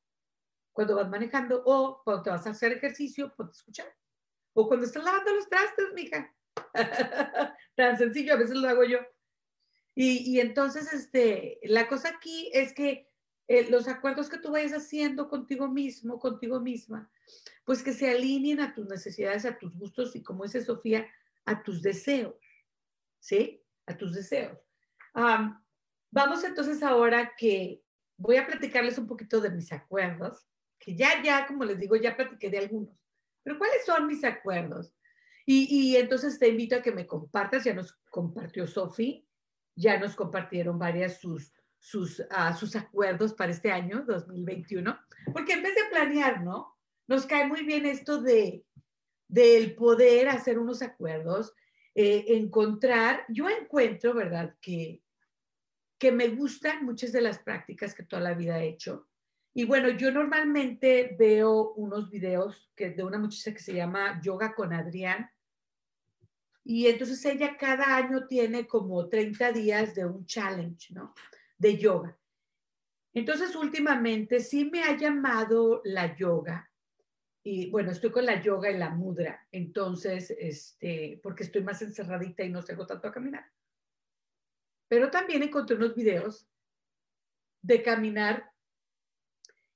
cuando 0.74 0.96
vas 0.96 1.10
manejando 1.10 1.64
o 1.66 2.02
cuando 2.04 2.24
te 2.24 2.30
vas 2.32 2.46
a 2.46 2.50
hacer 2.50 2.74
ejercicio, 2.74 3.34
ponte 3.36 3.52
a 3.52 3.58
escuchar. 3.58 3.96
O 4.54 4.68
cuando 4.68 4.86
estás 4.86 5.04
lavando 5.04 5.34
los 5.34 5.48
trastes, 5.48 5.94
mija. 5.94 6.36
Tan 7.76 7.98
sencillo, 7.98 8.34
a 8.34 8.38
veces 8.38 8.58
lo 8.58 8.68
hago 8.68 8.84
yo. 8.84 9.00
Y, 9.96 10.30
y 10.30 10.42
entonces, 10.42 10.92
este, 10.92 11.60
la 11.64 11.88
cosa 11.88 12.10
aquí 12.10 12.50
es 12.54 12.74
que 12.74 13.10
eh, 13.48 13.70
los 13.70 13.88
acuerdos 13.88 14.30
que 14.30 14.38
tú 14.38 14.52
vayas 14.52 14.74
haciendo 14.74 15.30
contigo 15.30 15.68
mismo, 15.68 16.20
contigo 16.20 16.60
misma, 16.60 17.10
pues 17.64 17.84
que 17.84 17.94
se 17.94 18.10
alineen 18.10 18.60
a 18.60 18.74
tus 18.74 18.88
necesidades, 18.88 19.46
a 19.46 19.58
tus 19.58 19.76
gustos 19.78 20.16
y 20.16 20.24
como 20.24 20.44
dice 20.44 20.64
Sofía, 20.64 21.08
a 21.46 21.62
tus 21.62 21.82
deseos, 21.82 22.36
¿sí? 23.20 23.64
A 23.86 23.96
tus 23.98 24.14
deseos. 24.14 24.58
vamos 25.14 26.44
entonces 26.44 26.82
ahora 26.82 27.34
que 27.38 27.84
voy 28.18 28.38
a 28.38 28.48
platicarles 28.48 28.98
un 28.98 29.08
poquito 29.08 29.42
de 29.42 29.52
mis 29.52 29.72
acuerdos, 29.72 30.48
que 30.80 30.96
ya, 30.96 31.22
ya, 31.24 31.48
como 31.48 31.66
les 31.66 31.80
digo, 31.80 31.96
ya 31.96 32.16
platiqué 32.16 32.50
de 32.50 32.60
algunos, 32.60 32.98
pero 33.44 33.58
¿cuáles 33.58 33.86
son 33.86 34.08
mis 34.08 34.24
acuerdos? 34.24 34.94
Y, 35.48 35.96
entonces 35.98 36.40
te 36.40 36.48
invito 36.48 36.76
a 36.76 36.82
que 36.82 36.92
me 36.92 37.06
compartas, 37.06 37.64
ya 37.64 37.74
nos 37.76 37.94
compartió 38.10 38.66
Sofi, 38.66 39.28
ya 39.76 40.00
nos 40.00 40.16
compartieron 40.16 40.80
varias 40.80 41.20
sus, 41.20 41.54
sus, 41.86 42.24
sus 42.58 42.76
acuerdos 42.76 43.36
para 43.36 43.52
este 43.52 43.72
año 43.72 44.04
2021, 44.08 44.98
porque 45.32 45.54
en 45.54 45.62
vez 45.62 45.76
de 45.76 45.86
planear, 45.92 46.44
¿no? 46.44 46.76
Nos 47.08 47.28
cae 47.28 47.46
muy 47.46 47.64
bien 47.64 47.86
esto 47.86 48.24
de 48.24 48.66
del 49.28 49.76
poder 49.76 50.30
hacer 50.30 50.58
unos 50.58 50.82
acuerdos, 50.82 51.54
eh, 51.94 52.26
encontrar, 52.30 53.26
yo 53.30 53.48
encuentro, 53.50 54.16
¿verdad? 54.16 54.56
Que, 54.62 55.04
que 56.00 56.12
me 56.12 56.30
gustan 56.30 56.86
muchas 56.86 57.12
de 57.12 57.22
las 57.22 57.38
prácticas 57.38 57.94
que 57.94 58.04
toda 58.04 58.22
la 58.22 58.34
vida 58.34 58.60
he 58.60 58.70
hecho. 58.70 59.08
Y 59.54 59.66
bueno, 59.66 59.90
yo 59.90 60.12
normalmente 60.12 61.16
veo 61.20 61.74
unos 61.74 62.10
videos 62.10 62.72
que, 62.76 62.92
de 62.92 63.04
una 63.04 63.20
muchacha 63.20 63.54
que 63.54 63.64
se 63.64 63.74
llama 63.74 64.20
Yoga 64.24 64.56
con 64.56 64.74
Adrián, 64.74 65.30
y 66.64 66.88
entonces 66.88 67.24
ella 67.26 67.58
cada 67.58 67.96
año 67.96 68.26
tiene 68.28 68.66
como 68.66 69.08
30 69.08 69.52
días 69.52 69.94
de 69.94 70.06
un 70.06 70.26
challenge, 70.26 70.94
¿no? 70.96 71.14
De 71.58 71.78
yoga. 71.78 72.18
Entonces 73.14 73.56
últimamente 73.56 74.42
sí 74.42 74.66
me 74.66 74.84
ha 74.84 74.98
llamado 74.98 75.82
la 75.86 76.16
yoga. 76.16 76.70
Y 77.44 77.70
bueno, 77.70 77.92
estoy 77.92 78.12
con 78.12 78.26
la 78.26 78.42
yoga 78.42 78.72
y 78.72 78.78
la 78.78 78.90
mudra. 78.90 79.48
Entonces, 79.52 80.32
este, 80.38 81.20
porque 81.22 81.44
estoy 81.44 81.64
más 81.64 81.82
encerradita 81.82 82.44
y 82.44 82.50
no 82.50 82.62
salgo 82.62 82.86
tanto 82.86 83.08
a 83.08 83.12
caminar. 83.12 83.46
Pero 84.88 85.12
también 85.12 85.44
encontré 85.44 85.76
unos 85.76 85.96
videos 85.96 86.48
de 87.62 87.82
caminar 87.82 88.52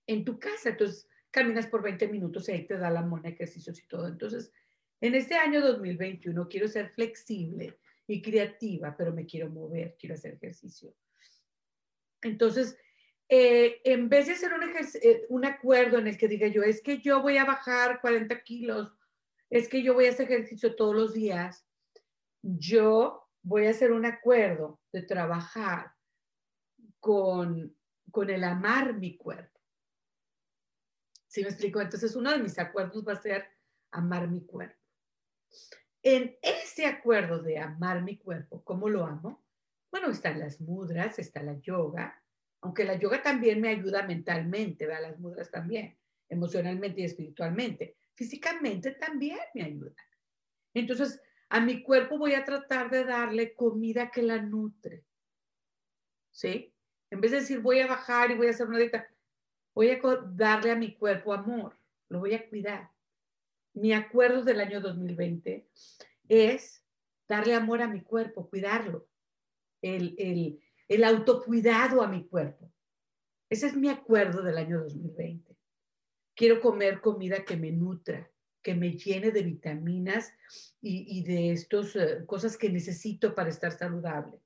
en 0.07 0.25
tu 0.25 0.39
casa. 0.39 0.69
Entonces, 0.69 1.07
caminas 1.31 1.67
por 1.67 1.83
20 1.83 2.07
minutos 2.07 2.49
y 2.49 2.53
ahí 2.53 2.65
te 2.65 2.77
da 2.77 2.89
la 2.89 3.03
mona 3.03 3.29
ejercicios 3.29 3.79
y 3.79 3.87
todo. 3.87 4.07
Entonces, 4.07 4.51
en 5.01 5.15
este 5.15 5.35
año 5.35 5.61
2021 5.61 6.47
quiero 6.49 6.67
ser 6.67 6.89
flexible 6.89 7.79
y 8.07 8.21
creativa, 8.21 8.95
pero 8.97 9.13
me 9.13 9.25
quiero 9.25 9.49
mover, 9.49 9.95
quiero 9.97 10.15
hacer 10.15 10.33
ejercicio. 10.33 10.93
Entonces, 12.21 12.77
eh, 13.27 13.81
en 13.83 14.09
vez 14.09 14.27
de 14.27 14.33
hacer 14.33 14.53
un, 14.53 14.63
eh, 14.63 15.25
un 15.29 15.45
acuerdo 15.45 15.97
en 15.97 16.07
el 16.07 16.17
que 16.17 16.27
diga 16.27 16.47
yo, 16.47 16.63
es 16.63 16.81
que 16.81 16.99
yo 16.99 17.21
voy 17.21 17.37
a 17.37 17.45
bajar 17.45 18.01
40 18.01 18.43
kilos, 18.43 18.91
es 19.49 19.67
que 19.67 19.83
yo 19.83 19.93
voy 19.93 20.07
a 20.07 20.09
hacer 20.09 20.31
ejercicio 20.31 20.75
todos 20.75 20.95
los 20.95 21.13
días, 21.13 21.65
yo 22.41 23.27
voy 23.41 23.67
a 23.67 23.71
hacer 23.71 23.91
un 23.91 24.05
acuerdo 24.05 24.79
de 24.91 25.03
trabajar 25.03 25.93
con, 26.99 27.75
con 28.11 28.29
el 28.29 28.43
amar 28.43 28.95
mi 28.95 29.15
cuerpo. 29.17 29.59
¿Sí 31.27 31.41
me 31.43 31.49
explico? 31.49 31.79
Entonces, 31.79 32.15
uno 32.15 32.31
de 32.31 32.39
mis 32.39 32.57
acuerdos 32.57 33.07
va 33.07 33.13
a 33.13 33.21
ser 33.21 33.45
amar 33.91 34.27
mi 34.27 34.45
cuerpo. 34.45 34.79
En 36.01 36.37
ese 36.41 36.85
acuerdo 36.85 37.39
de 37.41 37.59
amar 37.59 38.01
mi 38.01 38.17
cuerpo, 38.17 38.63
¿cómo 38.63 38.89
lo 38.89 39.05
amo? 39.05 39.43
Bueno, 39.91 40.09
están 40.09 40.39
las 40.39 40.61
mudras, 40.61 41.19
está 41.19 41.41
la 41.41 41.59
yoga, 41.59 42.21
aunque 42.61 42.83
la 42.83 42.95
yoga 42.95 43.21
también 43.23 43.61
me 43.61 43.69
ayuda 43.69 44.05
mentalmente, 44.05 44.85
¿verdad? 44.85 45.09
las 45.09 45.19
mudras 45.19 45.49
también, 45.49 45.97
emocionalmente 46.27 47.01
y 47.01 47.05
espiritualmente. 47.05 47.97
Físicamente 48.13 48.91
también 48.91 49.39
me 49.53 49.63
ayuda. 49.63 49.95
Entonces, 50.73 51.21
a 51.49 51.59
mi 51.59 51.81
cuerpo 51.81 52.17
voy 52.17 52.33
a 52.33 52.43
tratar 52.43 52.89
de 52.89 53.05
darle 53.05 53.53
comida 53.55 54.11
que 54.11 54.21
la 54.21 54.41
nutre. 54.41 55.03
¿Sí? 56.31 56.73
En 57.09 57.21
vez 57.21 57.31
de 57.31 57.39
decir 57.39 57.59
voy 57.59 57.79
a 57.79 57.87
bajar 57.87 58.29
y 58.29 58.35
voy 58.35 58.47
a 58.47 58.51
hacer 58.51 58.67
una 58.67 58.77
dieta, 58.77 59.07
voy 59.73 59.89
a 59.89 59.99
darle 60.33 60.71
a 60.71 60.75
mi 60.75 60.95
cuerpo 60.95 61.33
amor, 61.33 61.75
lo 62.09 62.19
voy 62.19 62.35
a 62.35 62.47
cuidar 62.47 62.91
mi 63.73 63.93
acuerdo 63.93 64.43
del 64.43 64.59
año 64.59 64.81
2020 64.81 65.67
es 66.27 66.83
darle 67.27 67.55
amor 67.55 67.81
a 67.81 67.87
mi 67.87 68.01
cuerpo, 68.01 68.49
cuidarlo, 68.49 69.07
el, 69.81 70.15
el, 70.17 70.59
el 70.87 71.03
autocuidado 71.03 72.01
a 72.01 72.07
mi 72.07 72.27
cuerpo. 72.27 72.71
Ese 73.49 73.67
es 73.67 73.75
mi 73.75 73.89
acuerdo 73.89 74.43
del 74.43 74.57
año 74.57 74.79
2020. 74.81 75.55
Quiero 76.35 76.61
comer 76.61 77.01
comida 77.01 77.43
que 77.43 77.57
me 77.57 77.71
nutra, 77.71 78.29
que 78.61 78.75
me 78.75 78.91
llene 78.91 79.31
de 79.31 79.41
vitaminas 79.41 80.31
y, 80.81 81.23
de 81.23 81.51
estas 81.51 81.95
eh, 81.95 82.25
cosas 82.25 82.57
que 82.57 82.69
necesito 82.69 83.33
para 83.33 83.49
estar 83.49 83.71
saludable. 83.71 84.39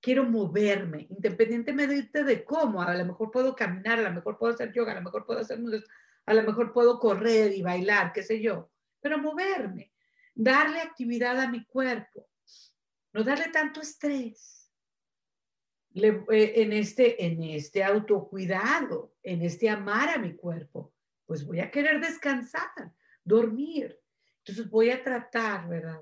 Quiero 0.00 0.24
moverme, 0.24 1.08
independientemente 1.10 2.22
de 2.22 2.44
cómo. 2.44 2.80
A 2.80 2.94
lo 2.94 3.04
mejor 3.04 3.30
puedo 3.30 3.56
caminar, 3.56 3.98
a 3.98 4.08
lo 4.08 4.14
mejor 4.14 4.38
puedo 4.38 4.54
hacer 4.54 4.72
yoga, 4.72 4.92
a 4.92 4.96
lo 4.96 5.02
mejor 5.02 5.26
puedo 5.26 5.40
hacer 5.40 5.58
a 6.26 6.34
lo 6.34 6.42
mejor 6.42 6.74
puedo 6.74 6.98
correr 6.98 7.54
y 7.54 7.62
bailar, 7.62 8.12
qué 8.12 8.22
sé 8.22 8.42
yo, 8.42 8.70
pero 9.00 9.16
moverme, 9.16 9.94
darle 10.34 10.80
actividad 10.80 11.40
a 11.40 11.50
mi 11.50 11.64
cuerpo, 11.64 12.27
no 13.18 13.24
darle 13.24 13.48
tanto 13.48 13.80
estrés. 13.80 14.70
Eh, 15.92 16.52
en, 16.62 16.72
este, 16.72 17.24
en 17.26 17.42
este 17.42 17.82
autocuidado, 17.82 19.16
en 19.24 19.42
este 19.42 19.68
amar 19.68 20.10
a 20.10 20.18
mi 20.18 20.36
cuerpo, 20.36 20.94
pues 21.26 21.44
voy 21.44 21.58
a 21.58 21.70
querer 21.70 22.00
descansar, 22.00 22.92
dormir. 23.24 23.98
Entonces 24.38 24.70
voy 24.70 24.90
a 24.90 25.02
tratar, 25.02 25.68
¿verdad? 25.68 26.00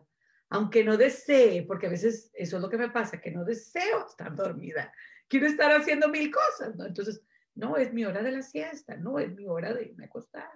Aunque 0.51 0.85
no 0.85 0.99
desee, 0.99 1.63
porque 1.63 1.87
a 1.87 1.91
veces 1.91 2.31
eso 2.35 2.57
es 2.57 2.63
lo 2.63 2.69
que 2.69 2.77
me 2.77 2.91
pasa, 2.91 3.21
que 3.21 3.31
no 3.31 3.45
deseo 3.45 4.07
estar 4.07 4.35
dormida. 4.37 4.93
Quiero 5.27 5.47
estar 5.47 5.73
haciendo 5.73 6.09
mil 6.09 6.31
cosas, 6.31 6.77
¿no? 6.77 6.85
Entonces 6.85 7.23
no, 7.55 7.79
es 7.79 7.95
mi 7.95 8.05
hora 8.05 8.23
de 8.23 8.33
la 8.33 8.43
siesta, 8.43 8.97
no, 8.97 9.19
es 9.19 9.35
mi 9.35 9.47
hora 9.47 9.73
de 9.73 9.87
irme 9.87 10.05
a 10.05 10.09
acostar. 10.09 10.51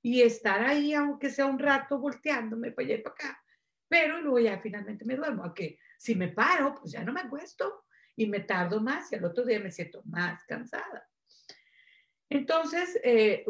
Y 0.00 0.22
estar 0.22 0.62
ahí, 0.62 0.94
aunque 0.94 1.28
sea 1.28 1.44
un 1.44 1.58
rato, 1.58 1.98
volteándome 1.98 2.72
para 2.72 2.86
allá 2.86 2.94
y 2.96 3.02
para 3.02 3.14
acá. 3.14 3.44
Pero 3.88 4.20
luego 4.20 4.38
ya 4.38 4.58
finalmente 4.58 5.04
me 5.04 5.16
duermo. 5.16 5.44
Aunque 5.44 5.78
si 5.98 6.14
me 6.14 6.28
paro, 6.28 6.74
pues 6.74 6.92
ya 6.92 7.04
no 7.04 7.12
me 7.12 7.20
acuesto 7.20 7.84
y 8.16 8.26
me 8.26 8.40
tardo 8.40 8.80
más 8.80 9.12
y 9.12 9.16
al 9.16 9.24
otro 9.26 9.44
día 9.44 9.60
me 9.60 9.70
siento 9.70 10.02
más 10.06 10.42
cansada. 10.44 11.06
Entonces, 12.30 12.98
eh, 13.04 13.44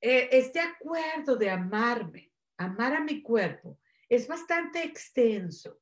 eh, 0.00 0.28
este 0.32 0.60
acuerdo 0.60 1.36
de 1.36 1.50
amarme, 1.50 2.32
amar 2.56 2.94
a 2.94 3.00
mi 3.00 3.20
cuerpo, 3.20 3.78
es 4.08 4.26
bastante 4.26 4.82
extenso. 4.82 5.78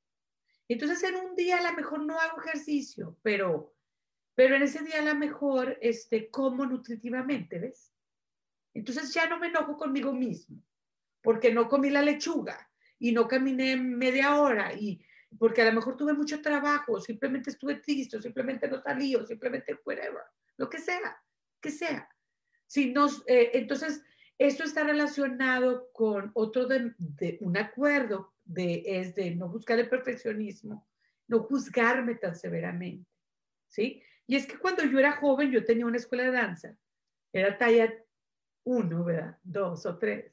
Entonces, 0.66 1.02
en 1.04 1.16
un 1.16 1.36
día 1.36 1.58
a 1.58 1.70
lo 1.70 1.76
mejor 1.76 2.04
no 2.04 2.18
hago 2.18 2.40
ejercicio, 2.40 3.16
pero 3.22 3.76
pero 4.40 4.56
en 4.56 4.62
ese 4.62 4.82
día 4.82 5.00
a 5.00 5.04
lo 5.04 5.14
mejor 5.14 5.76
este, 5.82 6.30
como 6.30 6.64
nutritivamente, 6.64 7.58
¿ves? 7.58 7.92
Entonces 8.72 9.12
ya 9.12 9.28
no 9.28 9.38
me 9.38 9.48
enojo 9.48 9.76
conmigo 9.76 10.14
mismo, 10.14 10.62
porque 11.20 11.52
no 11.52 11.68
comí 11.68 11.90
la 11.90 12.00
lechuga 12.00 12.70
y 12.98 13.12
no 13.12 13.28
caminé 13.28 13.76
media 13.76 14.40
hora 14.40 14.72
y 14.72 15.04
porque 15.38 15.62
a 15.62 15.66
lo 15.66 15.72
mejor 15.72 15.96
tuve 15.96 16.12
mucho 16.12 16.40
trabajo, 16.42 17.00
simplemente 17.00 17.50
estuve 17.50 17.76
triste, 17.76 18.20
simplemente 18.20 18.68
no 18.68 18.80
salí, 18.80 19.14
o 19.14 19.24
simplemente 19.24 19.78
whatever, 19.84 20.22
lo 20.56 20.68
que 20.68 20.78
sea, 20.78 21.16
que 21.60 21.70
sea. 21.70 22.08
Si 22.66 22.92
nos, 22.92 23.22
eh, 23.26 23.50
entonces, 23.54 24.02
esto 24.38 24.64
está 24.64 24.84
relacionado 24.84 25.90
con 25.92 26.30
otro 26.34 26.66
de, 26.66 26.94
de, 26.98 27.38
un 27.40 27.56
acuerdo 27.56 28.34
de, 28.44 28.82
es 28.86 29.14
de 29.14 29.34
no 29.34 29.48
buscar 29.48 29.78
el 29.78 29.88
perfeccionismo, 29.88 30.88
no 31.28 31.40
juzgarme 31.40 32.16
tan 32.16 32.34
severamente, 32.34 33.08
¿sí? 33.68 34.02
Y 34.26 34.36
es 34.36 34.46
que 34.46 34.58
cuando 34.58 34.84
yo 34.84 34.98
era 34.98 35.12
joven, 35.12 35.50
yo 35.50 35.64
tenía 35.64 35.86
una 35.86 35.96
escuela 35.96 36.24
de 36.24 36.32
danza, 36.32 36.76
era 37.32 37.56
talla 37.58 37.92
uno, 38.64 39.04
¿verdad? 39.04 39.38
Dos 39.42 39.86
o 39.86 39.98
tres. 39.98 40.32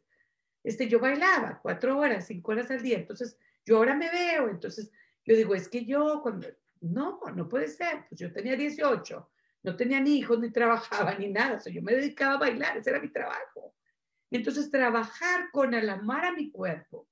Este, 0.63 0.87
yo 0.87 0.99
bailaba 0.99 1.59
cuatro 1.61 1.97
horas, 1.97 2.27
cinco 2.27 2.51
horas 2.51 2.69
al 2.71 2.81
día. 2.81 2.97
Entonces, 2.97 3.37
yo 3.67 3.77
ahora 3.77 3.93
me 3.93 4.09
veo, 4.09 4.49
entonces 4.49 4.91
yo 5.23 5.35
digo, 5.35 5.53
es 5.53 5.67
que 5.67 5.85
yo 5.85 6.21
cuando, 6.23 6.47
no, 6.81 7.19
no 7.35 7.47
puede 7.47 7.67
ser, 7.67 8.05
pues 8.09 8.19
yo 8.19 8.31
tenía 8.31 8.55
18, 8.55 9.31
no 9.63 9.75
tenía 9.75 9.99
ni 9.99 10.17
hijos, 10.17 10.39
ni 10.39 10.51
trabajaba, 10.51 11.13
ni 11.15 11.29
nada, 11.29 11.57
o 11.57 11.59
sea, 11.59 11.71
yo 11.71 11.83
me 11.83 11.93
dedicaba 11.93 12.35
a 12.35 12.39
bailar, 12.39 12.77
ese 12.77 12.89
era 12.89 12.99
mi 12.99 13.09
trabajo. 13.09 13.75
Entonces, 14.31 14.71
trabajar 14.71 15.51
con 15.51 15.73
el 15.73 15.89
amar 15.89 16.25
a 16.25 16.31
mi 16.31 16.49
cuerpo, 16.49 17.07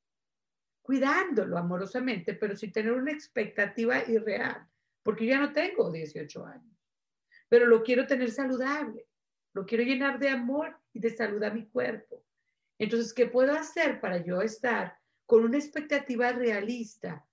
cuidándolo 0.81 1.57
amorosamente, 1.57 2.33
pero 2.33 2.55
sin 2.55 2.71
tener 2.71 2.93
una 2.93 3.11
expectativa 3.11 4.03
irreal, 4.07 4.67
porque 5.03 5.25
yo 5.25 5.31
ya 5.31 5.39
no 5.41 5.53
tengo 5.53 5.91
18 5.91 6.45
años 6.45 6.75
pero 7.49 7.67
lo 7.67 7.83
quiero 7.83 8.07
tener 8.07 8.31
saludable, 8.31 9.07
lo 9.53 9.65
quiero 9.65 9.83
llenar 9.83 10.19
de 10.19 10.29
amor 10.29 10.77
y 10.93 10.99
de 10.99 11.15
salud 11.15 11.41
a 11.43 11.51
mi 11.51 11.67
cuerpo. 11.67 12.23
Entonces, 12.77 13.13
¿qué 13.13 13.27
puedo 13.27 13.53
hacer 13.53 14.01
para 14.01 14.17
yo 14.17 14.41
estar 14.41 14.97
con 15.25 15.43
una 15.43 15.57
expectativa 15.57 16.31
realista 16.31 17.25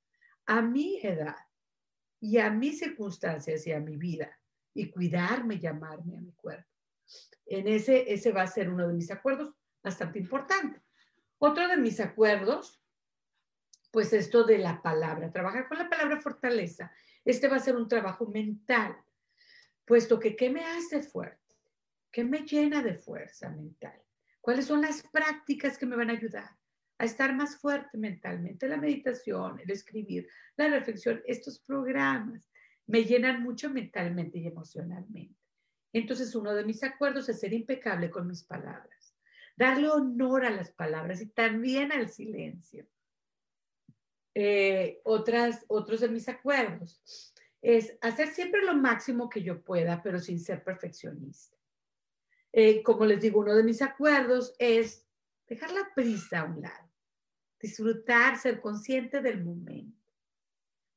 a 0.47 0.63
mi 0.63 1.01
edad 1.03 1.37
y 2.21 2.39
a 2.39 2.51
mis 2.51 2.79
circunstancias 2.79 3.67
y 3.67 3.73
a 3.73 3.81
mi 3.81 3.97
vida 3.97 4.39
y 4.75 4.91
cuidarme 4.91 5.59
y 5.61 5.67
amarme 5.67 6.17
a 6.17 6.21
mi 6.21 6.33
cuerpo? 6.33 6.69
En 7.47 7.69
ese, 7.69 8.13
ese 8.13 8.33
va 8.33 8.43
a 8.43 8.47
ser 8.47 8.71
uno 8.71 8.89
de 8.89 8.95
mis 8.95 9.11
acuerdos 9.11 9.55
bastante 9.83 10.19
importante. 10.19 10.81
Otro 11.39 11.69
de 11.69 11.77
mis 11.77 12.01
acuerdos, 12.01 12.81
pues 13.91 14.13
esto 14.13 14.45
de 14.45 14.59
la 14.59 14.81
palabra, 14.81 15.33
trabajar 15.33 15.69
con 15.69 15.79
la 15.79 15.91
palabra 15.91 16.21
fortaleza. 16.21 16.93
Este 17.25 17.49
va 17.49 17.57
a 17.57 17.61
ser 17.61 17.77
un 17.77 17.89
trabajo 17.89 18.27
mental 18.27 18.97
puesto 19.85 20.19
que 20.19 20.37
¿qué 20.37 20.49
me 20.49 20.65
hace 20.65 21.03
fuerte? 21.03 21.57
¿Qué 22.11 22.25
me 22.25 22.41
llena 22.43 22.83
de 22.83 22.95
fuerza 22.95 23.51
mental? 23.51 24.01
¿Cuáles 24.41 24.67
son 24.67 24.81
las 24.81 25.03
prácticas 25.03 25.77
que 25.77 25.87
me 25.87 25.97
van 25.97 26.11
a 26.11 26.15
ayudar 26.15 26.57
a 27.03 27.05
estar 27.05 27.35
más 27.35 27.57
fuerte 27.57 27.99
mentalmente. 27.99 28.69
La 28.69 28.77
meditación, 28.77 29.59
el 29.59 29.69
escribir, 29.73 30.29
la 30.57 30.69
reflexión, 30.69 31.21
estos 31.27 31.59
programas 31.59 32.49
me 32.87 33.03
llenan 33.05 33.43
mucho 33.43 33.71
mentalmente 33.71 34.39
y 34.39 34.47
emocionalmente. 34.47 35.35
Entonces, 35.93 36.33
uno 36.37 36.55
de 36.55 36.65
mis 36.65 36.85
acuerdos 36.85 37.29
es 37.29 37.41
ser 37.41 37.53
impecable 37.55 38.09
con 38.09 38.29
mis 38.29 38.45
palabras, 38.45 39.17
darle 39.57 39.89
honor 39.89 40.45
a 40.47 40.51
las 40.51 40.71
palabras 40.71 41.21
y 41.21 41.27
también 41.27 41.91
al 41.91 42.09
silencio. 42.09 42.87
Eh, 44.33 45.01
otros 45.05 46.01
de 46.01 46.09
mis 46.09 46.29
acuerdos 46.29 47.03
es 47.61 47.99
hacer 48.01 48.29
siempre 48.29 48.65
lo 48.65 48.75
máximo 48.75 49.29
que 49.29 49.43
yo 49.43 49.61
pueda, 49.61 50.01
pero 50.05 50.21
sin 50.21 50.39
ser 50.39 50.63
perfeccionista. 50.63 51.57
Eh, 52.53 52.81
como 52.85 53.05
les 53.07 53.21
digo, 53.21 53.41
uno 53.41 53.57
de 53.57 53.65
mis 53.65 53.83
acuerdos 53.83 54.55
es 54.61 55.05
dejar 55.49 55.73
la 55.73 55.93
prisa 55.95 56.41
a 56.41 56.45
un 56.45 56.63
lado, 56.63 56.82
disfrutar, 57.63 58.37
ser 58.37 58.61
consciente 58.61 59.23
del 59.23 59.43
momento. 59.43 59.97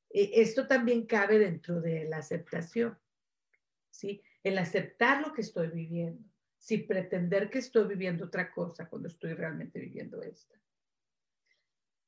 Eh, 0.10 0.32
esto 0.42 0.68
también 0.68 1.06
cabe 1.06 1.38
dentro 1.38 1.80
de 1.80 2.06
la 2.06 2.18
aceptación, 2.18 2.98
¿sí? 3.92 4.22
El 4.44 4.58
aceptar 4.58 5.22
lo 5.22 5.32
que 5.32 5.42
estoy 5.42 5.68
viviendo, 5.68 6.28
sin 6.58 6.88
pretender 6.88 7.52
que 7.52 7.60
estoy 7.60 7.88
viviendo 7.88 8.26
otra 8.26 8.52
cosa 8.52 8.90
cuando 8.90 9.08
estoy 9.08 9.34
realmente 9.34 9.80
viviendo 9.80 10.22
esta. 10.24 10.56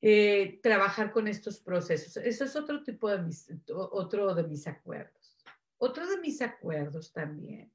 Eh, 0.02 0.60
trabajar 0.62 1.12
con 1.12 1.28
estos 1.28 1.60
procesos. 1.60 2.18
Eso 2.18 2.46
es 2.46 2.56
otro 2.56 2.84
tipo 2.84 3.10
de 3.10 3.20
mis, 3.20 3.48
otro 3.70 4.34
de 4.34 4.44
mis 4.44 4.68
acuerdos. 4.68 5.38
Otro 5.78 6.08
de 6.08 6.18
mis 6.18 6.42
acuerdos 6.42 7.14
también, 7.14 7.72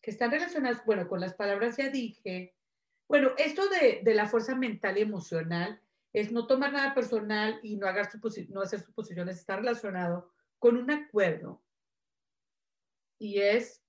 que 0.00 0.10
están 0.10 0.30
relacionados, 0.30 0.82
bueno, 0.86 1.06
con 1.06 1.20
las 1.20 1.34
palabras 1.34 1.76
ya 1.76 1.90
dije. 1.90 2.54
Bueno, 3.06 3.32
esto 3.36 3.68
de, 3.68 4.00
de 4.02 4.14
la 4.14 4.26
fuerza 4.26 4.54
mental 4.54 4.96
y 4.96 5.02
emocional 5.02 5.81
es 6.12 6.30
no 6.30 6.46
tomar 6.46 6.72
nada 6.72 6.94
personal 6.94 7.58
y 7.62 7.76
no, 7.76 7.86
hacer, 7.88 8.80
suposiciones, 8.80 9.38
está 9.38 9.56
relacionado 9.56 10.30
con 10.58 10.76
un 10.76 10.90
acuerdo 10.90 11.62
y 13.18 13.40
es 13.40 13.82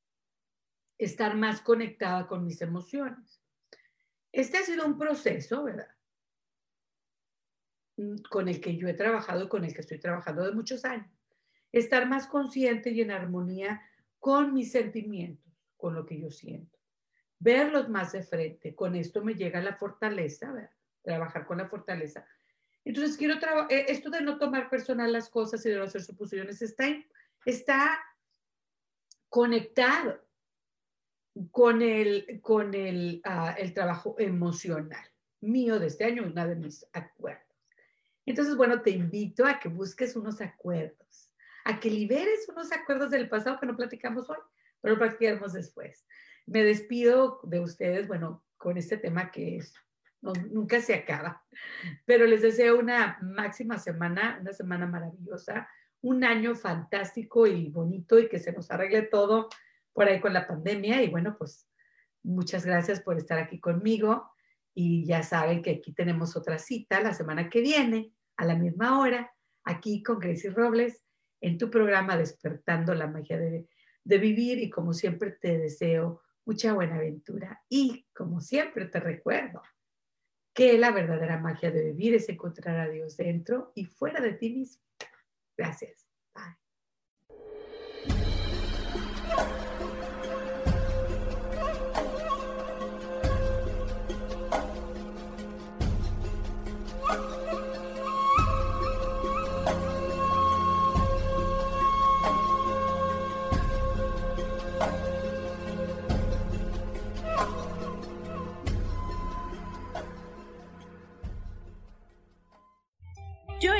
estar 0.98 1.36
más 1.36 1.62
conectada 1.62 2.28
con 2.28 2.46
mis 2.46 2.62
emociones. 2.62 3.42
Este 4.32 4.58
ha 4.58 4.64
sido 4.64 4.86
un 4.86 4.98
proceso, 4.98 5.64
¿verdad? 5.64 5.90
Mm, 7.98 8.22
con 8.30 8.48
el 8.48 8.62
que 8.62 8.78
yo 8.78 8.88
he 8.88 8.94
trabajado 8.94 9.44
y 9.44 9.50
con 9.50 9.66
el 9.66 9.74
que 9.74 9.82
estoy 9.82 10.00
trabajando 10.00 10.46
de 10.46 10.54
muchos 10.54 10.86
años. 10.86 11.12
Estar 11.72 12.08
más 12.08 12.28
consciente 12.28 12.92
y 12.92 13.02
en 13.02 13.12
armonía 13.12 13.82
con 14.20 14.54
mis 14.54 14.72
sentimientos, 14.72 15.52
con 15.76 15.94
lo 15.94 16.06
que 16.06 16.20
yo 16.20 16.30
siento. 16.30 16.80
Verlos 17.40 17.90
más 17.90 18.14
de 18.14 18.24
frente. 18.24 18.74
Con 18.74 18.96
esto 18.96 19.24
me 19.24 19.36
llega 19.36 19.62
la 19.62 19.76
fortaleza, 19.76 20.52
¿verdad? 20.52 20.72
Trabajar 21.04 21.46
con 21.46 21.58
la 21.58 21.68
fortaleza. 21.68 22.26
Entonces, 22.86 23.18
quiero 23.18 23.36
eh, 23.70 23.86
esto 23.88 24.10
de 24.10 24.22
no 24.22 24.38
tomar 24.38 24.70
personal 24.70 25.12
las 25.12 25.30
cosas 25.30 25.66
y 25.66 25.70
de 25.70 25.78
no 25.78 25.84
hacer 25.84 26.02
suposiciones 26.02 26.62
está, 26.62 26.86
está 27.46 28.04
conectado 29.30 30.22
con 31.52 31.82
el, 31.82 32.40
con 32.42 32.74
el, 32.74 33.22
ah, 33.24 33.56
el 33.58 33.74
trabajo 33.74 34.16
emocional 34.20 35.06
mío 35.42 35.80
de 35.80 35.88
este 35.88 36.06
año, 36.06 36.24
una 36.24 36.48
de 36.48 36.56
mis 36.56 36.86
acuerdos. 36.94 37.44
Entonces, 38.26 38.56
bueno, 38.56 38.82
te 38.82 38.92
invito 38.92 39.46
a 39.46 39.60
que 39.60 39.70
busques 39.70 40.16
unos 40.16 40.40
acuerdos, 40.42 41.32
a 41.66 41.80
que 41.80 41.90
liberes 41.90 42.48
unos 42.48 42.72
acuerdos 42.72 43.12
del 43.12 43.28
pasado 43.28 43.60
que 43.60 43.66
no 43.66 43.76
platicamos 43.76 44.30
hoy, 44.30 44.38
pero 44.82 44.98
platicaremos 44.98 45.54
después. 45.54 46.06
Me 46.46 46.64
despido 46.64 47.40
de 47.44 47.60
ustedes, 47.60 48.08
bueno, 48.08 48.44
con 48.58 48.78
este 48.78 48.98
tema 48.98 49.32
que 49.32 49.58
es, 49.58 49.74
nunca 50.52 50.82
se 50.82 50.96
acaba, 50.96 51.44
pero 52.06 52.26
les 52.26 52.42
deseo 52.42 52.80
una 52.80 53.18
máxima 53.22 53.78
semana, 53.78 54.38
una 54.42 54.54
semana 54.54 54.88
maravillosa, 54.88 55.68
un 56.02 56.24
año 56.24 56.56
fantástico 56.56 57.48
y 57.48 57.70
bonito 57.70 58.20
y 58.20 58.30
que 58.30 58.40
se 58.40 58.54
nos 58.54 58.72
arregle 58.72 59.04
todo 59.04 59.50
por 59.92 60.08
ahí 60.08 60.20
con 60.20 60.34
la 60.34 60.48
pandemia. 60.48 61.02
Y 61.02 61.10
bueno, 61.10 61.36
pues 61.38 61.68
muchas 62.24 62.66
gracias 62.66 63.02
por 63.02 63.18
estar 63.18 63.40
aquí 63.40 63.60
conmigo. 63.60 64.32
Y 64.74 65.06
ya 65.06 65.24
saben 65.24 65.62
que 65.62 65.72
aquí 65.72 65.94
tenemos 65.94 66.36
otra 66.36 66.58
cita 66.58 67.00
la 67.02 67.14
semana 67.14 67.50
que 67.50 67.62
viene, 67.62 68.14
a 68.38 68.46
la 68.46 68.56
misma 68.56 69.00
hora, 69.00 69.32
aquí 69.64 70.02
con 70.02 70.20
Gracie 70.20 70.50
Robles, 70.50 71.06
en 71.40 71.58
tu 71.58 71.70
programa 71.70 72.18
Despertando 72.18 72.96
la 72.96 73.08
Magia 73.08 73.38
de, 73.38 73.68
de 74.04 74.18
Vivir. 74.18 74.60
Y 74.60 74.70
como 74.70 74.94
siempre 74.94 75.32
te 75.32 75.58
deseo 75.58 76.22
mucha 76.46 76.74
buena 76.74 76.96
aventura. 76.96 77.62
Y 77.70 78.08
como 78.14 78.42
siempre 78.42 78.88
te 78.88 79.00
recuerdo 79.00 79.62
que 80.54 80.78
la 80.78 80.92
verdadera 80.92 81.40
magia 81.40 81.72
de 81.72 81.84
vivir 81.84 82.16
es 82.16 82.30
encontrar 82.30 82.80
a 82.80 82.90
Dios 82.90 83.18
dentro 83.18 83.72
y 83.76 83.86
fuera 83.86 84.22
de 84.22 84.34
ti 84.34 84.52
mismo. 84.52 84.84
Gracias. 85.58 86.08